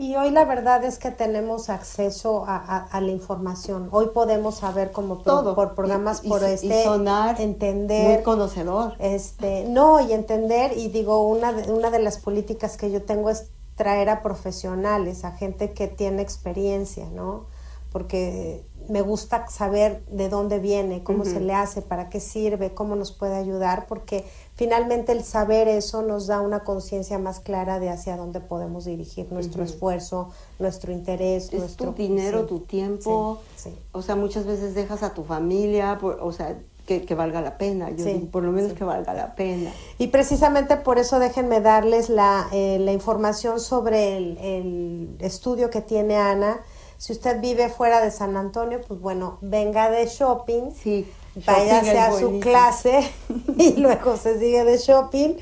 Y 0.00 0.14
hoy 0.14 0.30
la 0.30 0.44
verdad 0.44 0.84
es 0.84 0.98
que 1.00 1.10
tenemos 1.10 1.68
acceso 1.68 2.44
a, 2.46 2.54
a- 2.56 2.84
a 2.84 3.00
la 3.00 3.10
información. 3.10 3.88
Hoy 3.90 4.10
podemos 4.14 4.54
saber 4.58 4.92
como 4.92 5.16
por, 5.16 5.24
Todo. 5.24 5.54
por 5.56 5.74
programas 5.74 6.20
Y- 6.24 6.28
por 6.28 6.42
y 6.42 6.44
este 6.44 6.84
sonar 6.84 7.40
entender 7.40 8.14
Muy 8.14 8.22
conocedor. 8.22 8.94
este 9.00 9.64
no 9.64 10.00
y 10.00 10.12
entender 10.12 10.78
y 10.78 10.88
digo 10.88 11.26
una 11.26 11.52
de, 11.52 11.72
una 11.72 11.90
de 11.90 11.98
las 11.98 12.18
políticas 12.18 12.76
que 12.76 12.92
yo 12.92 13.02
tengo 13.02 13.28
es 13.28 13.50
traer 13.74 14.08
a 14.08 14.22
profesionales 14.22 15.24
a 15.24 15.32
gente 15.32 15.72
que 15.72 15.88
tiene 15.88 16.22
experiencia 16.22 17.06
no 17.10 17.46
porque 17.90 18.64
me 18.88 19.02
gusta 19.02 19.46
saber 19.48 20.04
de 20.06 20.28
dónde 20.28 20.58
viene 20.60 21.02
cómo 21.04 21.24
se 21.24 21.40
le 21.40 21.54
hace 21.54 21.82
para 21.82 22.08
qué 22.08 22.20
sirve 22.20 22.72
cómo 22.74 22.96
nos 22.96 23.12
puede 23.12 23.36
ayudar 23.36 23.86
porque 23.86 24.24
finalmente 24.58 25.12
el 25.12 25.22
saber 25.22 25.68
eso 25.68 26.02
nos 26.02 26.26
da 26.26 26.40
una 26.40 26.64
conciencia 26.64 27.18
más 27.18 27.38
clara 27.38 27.78
de 27.78 27.88
hacia 27.90 28.16
dónde 28.16 28.40
podemos 28.40 28.84
dirigir 28.84 29.30
nuestro 29.32 29.62
esfuerzo 29.62 30.30
nuestro 30.58 30.92
interés 30.92 31.44
Es 31.52 31.60
nuestro 31.60 31.92
tu 31.92 32.02
dinero, 32.02 32.40
sí. 32.42 32.46
tu 32.48 32.60
tiempo. 32.60 33.38
Sí, 33.56 33.70
sí. 33.70 33.76
O 33.92 34.02
sea, 34.02 34.16
muchas 34.16 34.44
veces 34.46 34.74
dejas 34.74 35.02
a 35.04 35.14
tu 35.14 35.22
familia, 35.22 35.96
por- 36.00 36.18
o 36.20 36.32
sea, 36.32 36.58
que, 36.86 37.04
que 37.04 37.14
valga 37.14 37.40
la 37.40 37.56
pena. 37.56 37.90
Yo 37.90 38.04
Sí, 38.04 38.12
digo, 38.14 38.30
por 38.32 38.42
lo 38.42 38.50
menos 38.50 38.70
sí. 38.72 38.76
que 38.76 38.82
valga 38.84 39.14
la 39.14 39.34
pena. 39.36 39.70
Y 39.98 40.08
precisamente 40.08 40.76
por 40.76 40.98
eso 40.98 41.18
déjenme 41.20 41.60
darles 41.60 42.08
la, 42.08 42.48
eh, 42.50 42.78
la 42.80 42.92
información 42.92 43.60
sobre 43.60 44.16
el, 44.16 44.38
el 44.38 45.16
estudio 45.20 45.70
que 45.70 45.82
tiene 45.82 46.16
Ana. 46.16 46.60
Si 46.96 47.12
usted 47.12 47.40
vive 47.40 47.68
fuera 47.68 48.00
de 48.00 48.10
San 48.10 48.36
Antonio, 48.36 48.80
pues 48.88 48.98
bueno, 49.00 49.38
venga 49.40 49.88
de 49.88 50.06
shopping, 50.06 50.72
Sí. 50.72 51.06
Váyase 51.46 51.98
a 51.98 52.12
su 52.18 52.40
clase 52.40 53.10
y 53.56 53.72
luego 53.76 54.16
se 54.16 54.38
sigue 54.38 54.64
de 54.64 54.78
shopping 54.78 55.34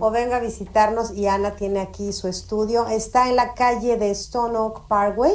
o 0.00 0.10
venga 0.10 0.36
a 0.36 0.40
visitarnos 0.40 1.12
y 1.12 1.26
Ana 1.26 1.56
tiene 1.56 1.80
aquí 1.80 2.12
su 2.12 2.28
estudio. 2.28 2.86
Está 2.88 3.28
en 3.28 3.36
la 3.36 3.54
calle 3.54 3.96
de 3.96 4.10
Stone 4.10 4.56
Oak 4.56 4.86
Parkway, 4.88 5.34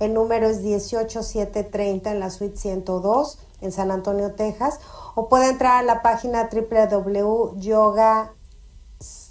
el 0.00 0.14
número 0.14 0.48
es 0.48 0.62
18730 0.62 2.10
en 2.10 2.20
la 2.20 2.30
suite 2.30 2.56
102 2.56 3.38
en 3.60 3.72
San 3.72 3.90
Antonio, 3.90 4.32
Texas, 4.34 4.80
o 5.14 5.28
puede 5.28 5.48
entrar 5.50 5.76
a 5.78 5.82
la 5.82 6.00
página 6.02 6.48
www.yoga 6.50 8.32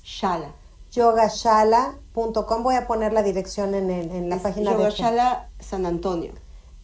Shala. 0.04 0.52
yogashala.com. 0.92 2.64
Voy 2.64 2.76
a 2.76 2.86
poner 2.88 3.14
la 3.14 3.24
dirección 3.24 3.74
en, 3.76 3.90
el- 3.90 4.12
en 4.12 4.30
la 4.30 4.36
Es 4.36 4.42
página 4.42 4.72
de 4.72 4.78
Yogashala 4.78 5.50
San 5.60 5.86
Antonio. 5.86 6.32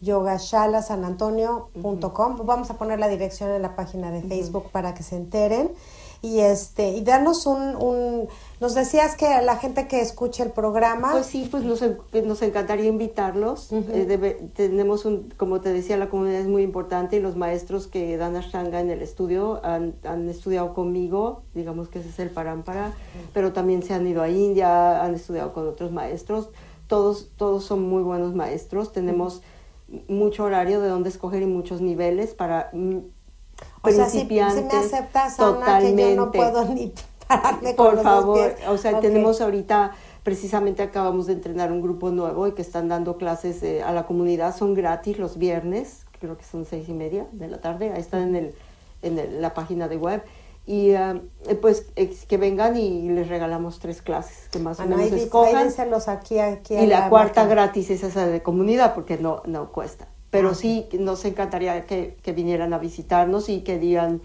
yogashala.sanantonio.com. 0.00 2.36
Vamos 2.44 2.70
a 2.70 2.74
poner 2.74 2.98
la 2.98 3.08
dirección 3.08 3.50
en 3.50 3.62
la 3.62 3.76
página 3.76 4.10
de 4.10 4.22
Facebook 4.22 4.70
para 4.70 4.94
que 4.94 5.02
se 5.02 5.16
enteren. 5.16 5.70
y 6.22 6.40
este 6.40 6.90
y 6.90 7.02
darnos 7.02 7.46
un, 7.46 7.76
un 7.76 8.28
nos 8.60 8.74
decías 8.74 9.16
que 9.16 9.26
la 9.42 9.56
gente 9.56 9.86
que 9.86 10.00
escuche 10.00 10.42
el 10.42 10.50
programa 10.50 11.12
pues 11.12 11.26
sí 11.26 11.46
pues 11.50 11.62
nos, 11.62 11.84
nos 12.24 12.42
encantaría 12.42 12.86
invitarlos. 12.86 13.68
Eh, 13.72 14.50
tenemos 14.54 15.04
un 15.04 15.32
como 15.36 15.60
te 15.60 15.72
decía 15.72 15.96
la 15.96 16.08
comunidad 16.08 16.40
es 16.40 16.48
muy 16.48 16.62
importante 16.62 17.16
y 17.16 17.20
los 17.20 17.36
maestros 17.36 17.86
que 17.86 18.16
dan 18.16 18.36
ashtanga 18.36 18.80
en 18.80 18.90
el 18.90 19.02
estudio 19.02 19.60
han, 19.64 19.94
han 20.04 20.28
estudiado 20.28 20.74
conmigo 20.74 21.42
digamos 21.54 21.88
que 21.88 21.98
ese 21.98 22.08
es 22.08 22.18
el 22.18 22.30
parampara 22.30 22.92
pero 23.32 23.52
también 23.52 23.82
se 23.82 23.94
han 23.94 24.06
ido 24.06 24.22
a 24.22 24.28
India 24.28 25.04
han 25.04 25.14
estudiado 25.14 25.52
con 25.52 25.68
otros 25.68 25.92
maestros. 25.92 26.48
Todos 26.86 27.30
todos 27.36 27.64
son 27.64 27.82
muy 27.82 28.02
buenos 28.02 28.34
maestros. 28.34 28.92
Tenemos 28.92 29.42
mucho 30.08 30.44
horario 30.44 30.80
de 30.80 30.88
dónde 30.88 31.08
escoger 31.08 31.42
y 31.42 31.46
muchos 31.46 31.80
niveles 31.80 32.34
para 32.34 32.70
mm, 32.72 32.98
o 33.82 33.90
sea, 33.90 34.08
si, 34.08 34.24
me 34.24 34.40
aceptas, 34.42 35.38
Ana, 35.40 35.78
que 35.78 35.96
yo 35.96 36.16
no 36.16 36.30
puedo 36.30 36.64
ni 36.66 36.92
pararme 37.26 37.74
con 37.74 37.94
Por 37.94 38.02
favor, 38.02 38.54
o 38.68 38.76
sea, 38.76 39.00
tenemos 39.00 39.40
ahorita, 39.40 39.92
precisamente 40.22 40.82
acabamos 40.82 41.26
de 41.26 41.34
entrenar 41.34 41.72
un 41.72 41.80
grupo 41.80 42.10
nuevo 42.10 42.46
y 42.48 42.52
que 42.52 42.62
están 42.62 42.88
dando 42.88 43.16
clases 43.16 43.62
eh, 43.62 43.82
a 43.82 43.92
la 43.92 44.06
comunidad, 44.06 44.54
son 44.56 44.74
gratis 44.74 45.18
los 45.18 45.38
viernes, 45.38 46.04
creo 46.20 46.36
que 46.36 46.44
son 46.44 46.64
seis 46.64 46.88
y 46.88 46.92
media 46.92 47.26
de 47.32 47.48
la 47.48 47.60
tarde, 47.60 47.92
ahí 47.92 48.00
están 48.00 48.34
en, 48.34 48.36
el, 48.36 48.54
en 49.02 49.40
la 49.40 49.54
página 49.54 49.88
de 49.88 49.96
web 49.96 50.22
y 50.66 50.90
eh, 50.90 51.20
pues 51.62 51.86
que 52.28 52.36
vengan 52.36 52.76
y 52.76 53.08
les 53.08 53.28
regalamos 53.28 53.78
tres 53.78 54.02
clases 54.02 54.48
que 54.50 54.58
más 54.58 54.80
o 54.80 54.86
menos 54.86 55.12
escojan. 55.12 55.68
aquí, 56.08 56.40
aquí 56.40 56.74
y 56.74 56.86
la, 56.86 57.08
cuarta 57.08 57.46
gratis 57.46 57.90
es 57.90 58.02
esa 58.02 58.26
de 58.26 58.42
comunidad 58.42 58.92
porque 58.94 59.16
no, 59.16 59.42
no 59.46 59.70
cuesta. 59.70 60.08
Pero 60.30 60.50
ah, 60.50 60.54
sí 60.54 60.88
nos 60.98 61.24
encantaría 61.24 61.86
que, 61.86 62.16
que, 62.20 62.32
vinieran 62.32 62.74
a 62.74 62.78
visitarnos 62.78 63.48
y 63.48 63.60
que 63.60 63.78
digan, 63.78 64.20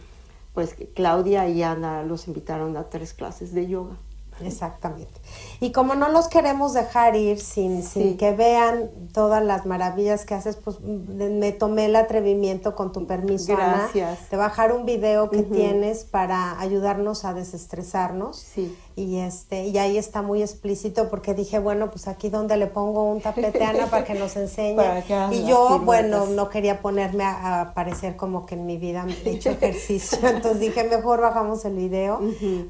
pues 0.53 0.75
Claudia 0.95 1.47
y 1.47 1.61
Ana 1.61 2.01
los 2.03 2.27
invitaron 2.27 2.75
a 2.75 2.89
tres 2.89 3.13
clases 3.13 3.53
de 3.53 3.67
yoga. 3.67 3.97
Exactamente. 4.39 5.19
Y 5.59 5.71
como 5.71 5.95
no 5.95 6.09
los 6.09 6.27
queremos 6.27 6.73
dejar 6.73 7.15
ir 7.15 7.39
sin, 7.39 7.83
sin 7.83 8.17
que 8.17 8.33
vean 8.33 8.89
todas 9.13 9.43
las 9.43 9.65
maravillas 9.65 10.25
que 10.25 10.33
haces, 10.33 10.55
pues 10.55 10.79
me 10.81 11.51
tomé 11.51 11.85
el 11.85 11.95
atrevimiento 11.95 12.75
con 12.75 12.91
tu 12.91 13.05
permiso, 13.05 13.55
Gracias. 13.55 14.29
de 14.29 14.37
bajar 14.37 14.73
un 14.73 14.85
video 14.85 15.29
que 15.29 15.43
tienes 15.43 16.05
para 16.05 16.59
ayudarnos 16.59 17.25
a 17.25 17.33
desestresarnos. 17.33 18.37
Sí 18.37 18.75
y 18.95 19.17
este 19.17 19.67
y 19.67 19.77
ahí 19.77 19.97
está 19.97 20.21
muy 20.21 20.41
explícito 20.41 21.09
porque 21.09 21.33
dije 21.33 21.59
bueno 21.59 21.89
pues 21.89 22.07
aquí 22.07 22.29
donde 22.29 22.57
le 22.57 22.67
pongo 22.67 23.03
un 23.03 23.21
tapete 23.21 23.63
a 23.63 23.69
Ana 23.69 23.87
para 23.87 24.03
que 24.03 24.13
nos 24.13 24.35
enseñe 24.37 25.03
y 25.31 25.45
yo 25.45 25.79
bueno 25.79 26.25
no 26.25 26.49
quería 26.49 26.81
ponerme 26.81 27.23
a, 27.23 27.71
parecer 27.73 28.15
como 28.15 28.45
que 28.45 28.55
en 28.55 28.65
mi 28.65 28.77
vida 28.77 29.05
he 29.25 29.31
hecho 29.31 29.49
ejercicio. 29.61 30.17
Entonces 30.27 30.59
dije 30.59 30.83
mejor 30.83 31.21
bajamos 31.21 31.63
el 31.65 31.75
video 31.75 32.19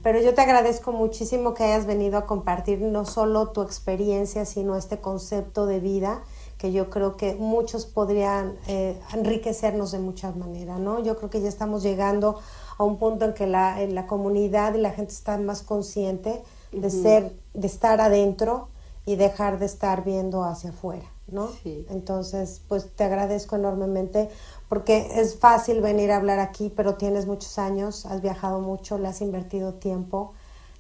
pero 0.04 0.22
yo 0.22 0.34
te 0.34 0.42
agradezco 0.42 0.92
muchísimo 0.92 1.54
que 1.54 1.64
hayas 1.64 1.86
venido 1.86 2.18
a 2.18 2.26
compartir 2.26 2.82
no 2.82 3.06
solo 3.06 3.50
tu 3.50 3.62
experiencia 3.62 4.46
sino 4.46 4.76
este 4.76 5.00
concepto 5.00 5.66
de 5.66 5.80
vida 5.80 6.22
que 6.58 6.72
yo 6.72 6.92
creo 6.92 7.18
que 7.18 7.34
muchos 7.34 7.88
podrían 7.88 8.56
eh, 8.68 8.96
enriquecernos 9.14 9.92
de 9.92 10.00
muchas 10.00 10.36
maneras 10.36 10.80
no 10.80 11.04
yo 11.04 11.18
creo 11.18 11.30
que 11.30 11.42
ya 11.42 11.50
estamos 11.50 11.82
llegando 11.82 12.40
a 12.40 12.61
un 12.84 12.98
punto 12.98 13.26
en 13.26 13.34
que 13.34 13.48
la, 13.48 13.82
en 13.82 13.96
la 13.96 14.08
comunidad 14.08 14.76
y 14.76 14.80
la 14.80 14.92
gente 14.92 15.14
está 15.14 15.38
más 15.38 15.62
consciente 15.62 16.44
de 16.72 16.90
ser, 16.90 17.34
de 17.54 17.68
estar 17.68 18.00
adentro 18.02 18.70
y 19.06 19.16
dejar 19.16 19.60
de 19.60 19.66
estar 19.66 20.04
viendo 20.04 20.44
hacia 20.44 20.70
afuera, 20.70 21.06
¿no? 21.28 21.50
Entonces, 21.66 22.62
pues 22.68 22.90
te 22.96 23.04
agradezco 23.04 23.56
enormemente 23.56 24.30
porque 24.70 25.10
es 25.16 25.38
fácil 25.38 25.82
venir 25.82 26.12
a 26.12 26.18
hablar 26.18 26.40
aquí, 26.40 26.72
pero 26.76 26.96
tienes 26.96 27.26
muchos 27.26 27.58
años, 27.60 28.06
has 28.06 28.22
viajado 28.22 28.60
mucho, 28.60 28.98
le 28.98 29.08
has 29.08 29.22
invertido 29.22 29.74
tiempo, 29.74 30.34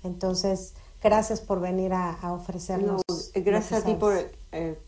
entonces 0.03 0.73
gracias 1.03 1.41
por 1.41 1.59
venir 1.59 1.93
a, 1.93 2.17
ofrecernos. 2.31 3.01
gracias 3.33 3.81
a 3.81 3.85
ti 3.85 3.95
por 3.95 4.13
eh, 4.51 4.79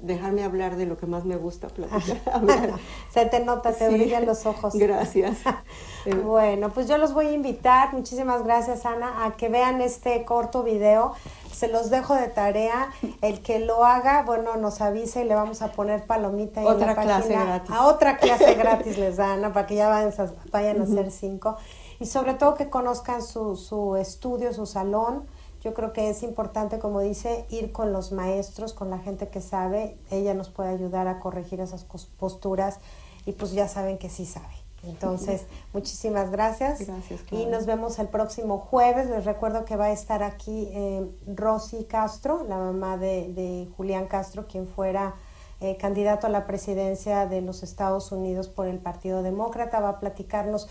dejarme 0.00 0.44
hablar 0.44 0.76
de 0.76 0.86
lo 0.86 0.96
que 0.96 1.06
más 1.06 1.24
me 1.24 1.36
gusta 1.36 1.68
platicar. 1.68 2.20
Se 3.12 3.26
te 3.26 3.40
nota, 3.40 3.72
te 3.72 3.88
brillan 3.88 4.26
los 4.26 4.46
ojos. 4.46 4.74
Gracias. 4.74 5.38
bueno, 6.24 6.70
pues 6.70 6.88
yo 6.88 6.98
los 6.98 7.12
voy 7.12 7.26
a 7.26 7.32
invitar, 7.32 7.92
muchísimas 7.92 8.44
gracias 8.44 8.86
Ana, 8.86 9.24
a 9.24 9.36
que 9.36 9.48
vean 9.48 9.80
este 9.80 10.24
corto 10.24 10.62
video. 10.62 11.14
Se 11.52 11.68
los 11.68 11.90
dejo 11.90 12.14
de 12.14 12.28
tarea. 12.28 12.90
El 13.20 13.42
que 13.42 13.58
lo 13.58 13.84
haga, 13.84 14.22
bueno, 14.22 14.56
nos 14.56 14.80
avisa 14.80 15.20
y 15.20 15.24
le 15.24 15.34
vamos 15.34 15.60
a 15.60 15.72
poner 15.72 16.06
palomita 16.06 16.62
en 16.62 16.80
la 16.80 16.94
clase 16.94 17.34
gratis. 17.34 17.70
A 17.70 17.86
otra 17.86 18.16
clase 18.16 18.54
gratis 18.54 18.96
les 18.96 19.16
da 19.18 19.34
Ana, 19.34 19.52
para 19.52 19.66
que 19.66 19.74
ya 19.74 19.88
vayan, 19.88 20.12
vayan 20.50 20.80
a 20.80 20.84
hacer 20.84 21.10
cinco. 21.10 21.56
Y 21.98 22.06
sobre 22.06 22.32
todo 22.32 22.54
que 22.54 22.70
conozcan 22.70 23.22
su, 23.22 23.56
su 23.56 23.96
estudio, 23.96 24.54
su 24.54 24.64
salón 24.64 25.26
yo 25.60 25.74
creo 25.74 25.92
que 25.92 26.08
es 26.08 26.22
importante, 26.22 26.78
como 26.78 27.00
dice, 27.00 27.44
ir 27.50 27.70
con 27.70 27.92
los 27.92 28.12
maestros, 28.12 28.72
con 28.72 28.88
la 28.88 28.98
gente 28.98 29.28
que 29.28 29.42
sabe. 29.42 29.98
Ella 30.10 30.32
nos 30.32 30.48
puede 30.48 30.70
ayudar 30.70 31.06
a 31.06 31.20
corregir 31.20 31.60
esas 31.60 31.84
posturas 32.18 32.78
y 33.26 33.32
pues 33.32 33.52
ya 33.52 33.68
saben 33.68 33.98
que 33.98 34.08
sí 34.08 34.24
sabe. 34.24 34.54
Entonces, 34.82 35.46
muchísimas 35.74 36.30
gracias. 36.30 36.86
Gracias. 36.86 37.20
Y 37.30 37.44
nos 37.44 37.66
vemos 37.66 37.98
el 37.98 38.08
próximo 38.08 38.58
jueves. 38.58 39.10
Les 39.10 39.26
recuerdo 39.26 39.66
que 39.66 39.76
va 39.76 39.86
a 39.86 39.92
estar 39.92 40.22
aquí 40.22 40.70
eh, 40.72 41.06
Rosy 41.26 41.84
Castro, 41.84 42.44
la 42.48 42.56
mamá 42.56 42.96
de, 42.96 43.68
Julián 43.76 44.06
Castro, 44.06 44.46
quien 44.46 44.66
fuera 44.66 45.14
eh, 45.60 45.76
candidato 45.76 46.26
a 46.26 46.30
la 46.30 46.46
presidencia 46.46 47.26
de 47.26 47.42
los 47.42 47.62
Estados 47.62 48.12
Unidos 48.12 48.48
por 48.48 48.66
el 48.66 48.78
Partido 48.78 49.22
Demócrata. 49.22 49.80
Va 49.80 49.90
a 49.90 50.00
platicarnos 50.00 50.70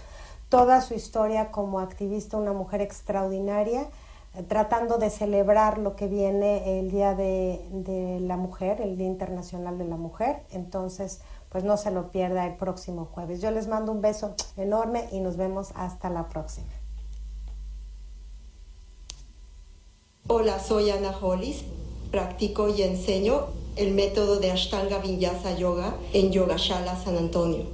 toda 0.50 0.82
su 0.82 0.96
historia 0.96 1.52
como 1.52 1.80
activista, 1.80 2.38
una 2.38 2.54
mujer 2.54 2.82
extraordinaria 2.82 3.88
tratando 4.48 4.98
de 4.98 5.10
celebrar 5.10 5.78
lo 5.78 5.96
que 5.96 6.08
viene 6.08 6.80
el 6.80 6.92
Día 6.92 7.16
de, 7.16 8.20
la 8.22 8.38
Mujer, 8.38 8.82
el 8.82 8.98
Día 8.98 9.08
Internacional 9.08 9.78
de 9.78 9.86
la 9.86 9.98
Mujer. 9.98 10.44
Entonces, 10.52 11.22
pues 11.50 11.64
no 11.64 11.78
se 11.78 11.92
lo 11.92 12.12
pierda 12.12 12.46
el 12.46 12.56
próximo 12.56 13.06
jueves. 13.06 13.42
Yo 13.42 13.52
les 13.52 13.68
mando 13.68 13.92
un 13.92 14.02
beso 14.02 14.36
enorme 14.56 15.08
y 15.12 15.20
nos 15.20 15.36
vemos 15.36 15.72
hasta 15.76 16.10
la 16.10 16.30
próxima. 16.30 16.68
Hola, 20.28 20.60
soy 20.60 20.92
Ana 20.92 21.16
Hollis. 21.20 21.66
Practico 22.12 22.70
y 22.70 22.82
enseño 22.82 23.48
el 23.76 23.94
método 23.94 24.40
de 24.40 24.52
Ashtanga 24.52 24.98
Vinyasa 24.98 25.56
Yoga 25.56 25.96
en 26.14 26.32
Yogashala 26.32 26.96
San 26.96 27.18
Antonio. 27.18 27.66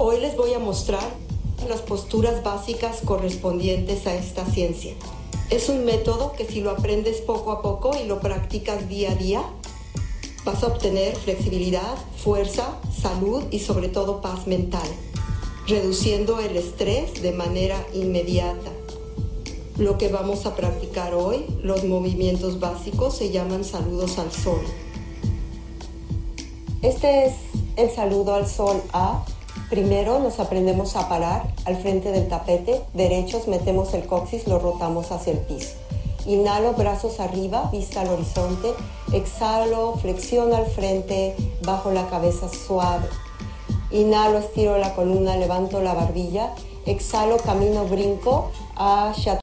Hoy 0.00 0.20
les 0.20 0.36
voy 0.36 0.54
a 0.54 0.60
mostrar 0.60 1.02
las 1.68 1.80
posturas 1.80 2.44
básicas 2.44 3.00
correspondientes 3.04 4.06
a 4.06 4.14
esta 4.14 4.46
ciencia. 4.46 4.94
Es 5.50 5.68
un 5.68 5.84
método 5.84 6.34
que 6.34 6.44
si 6.44 6.60
lo 6.60 6.70
aprendes 6.70 7.20
poco 7.20 7.50
a 7.50 7.62
poco 7.62 7.96
y 8.00 8.06
lo 8.06 8.20
practicas 8.20 8.88
día 8.88 9.10
a 9.10 9.14
día, 9.16 9.42
vas 10.44 10.62
a 10.62 10.68
obtener 10.68 11.16
flexibilidad, 11.16 11.96
fuerza, 12.16 12.78
salud 12.96 13.42
y 13.50 13.58
sobre 13.58 13.88
todo 13.88 14.20
paz 14.20 14.46
mental, 14.46 14.86
reduciendo 15.66 16.38
el 16.38 16.56
estrés 16.56 17.20
de 17.20 17.32
manera 17.32 17.84
inmediata. 17.92 18.70
Lo 19.78 19.98
que 19.98 20.10
vamos 20.10 20.46
a 20.46 20.54
practicar 20.54 21.12
hoy, 21.12 21.44
los 21.64 21.82
movimientos 21.82 22.60
básicos, 22.60 23.16
se 23.16 23.30
llaman 23.30 23.64
saludos 23.64 24.16
al 24.18 24.30
sol. 24.30 24.60
Este 26.82 27.26
es 27.26 27.34
el 27.74 27.90
saludo 27.90 28.36
al 28.36 28.46
sol 28.46 28.80
A 28.92 29.24
Primero 29.70 30.18
nos 30.18 30.40
aprendemos 30.40 30.96
a 30.96 31.10
parar 31.10 31.42
al 31.66 31.76
frente 31.76 32.10
del 32.10 32.26
tapete, 32.26 32.80
derechos 32.94 33.48
metemos 33.48 33.92
el 33.92 34.06
coxis, 34.06 34.46
lo 34.46 34.58
rotamos 34.58 35.12
hacia 35.12 35.34
el 35.34 35.40
piso. 35.40 35.74
Inhalo, 36.24 36.72
brazos 36.72 37.20
arriba, 37.20 37.68
vista 37.70 38.00
al 38.00 38.08
horizonte. 38.08 38.72
Exhalo, 39.12 39.94
flexión 40.00 40.54
al 40.54 40.66
frente, 40.66 41.36
bajo 41.62 41.90
la 41.90 42.08
cabeza 42.08 42.48
suave. 42.48 43.08
Inhalo, 43.90 44.38
estiro 44.38 44.78
la 44.78 44.94
columna, 44.94 45.36
levanto 45.36 45.82
la 45.82 45.92
barbilla. 45.92 46.54
Exhalo, 46.86 47.36
camino, 47.36 47.84
brinco 47.84 48.50
hacia 48.76 49.34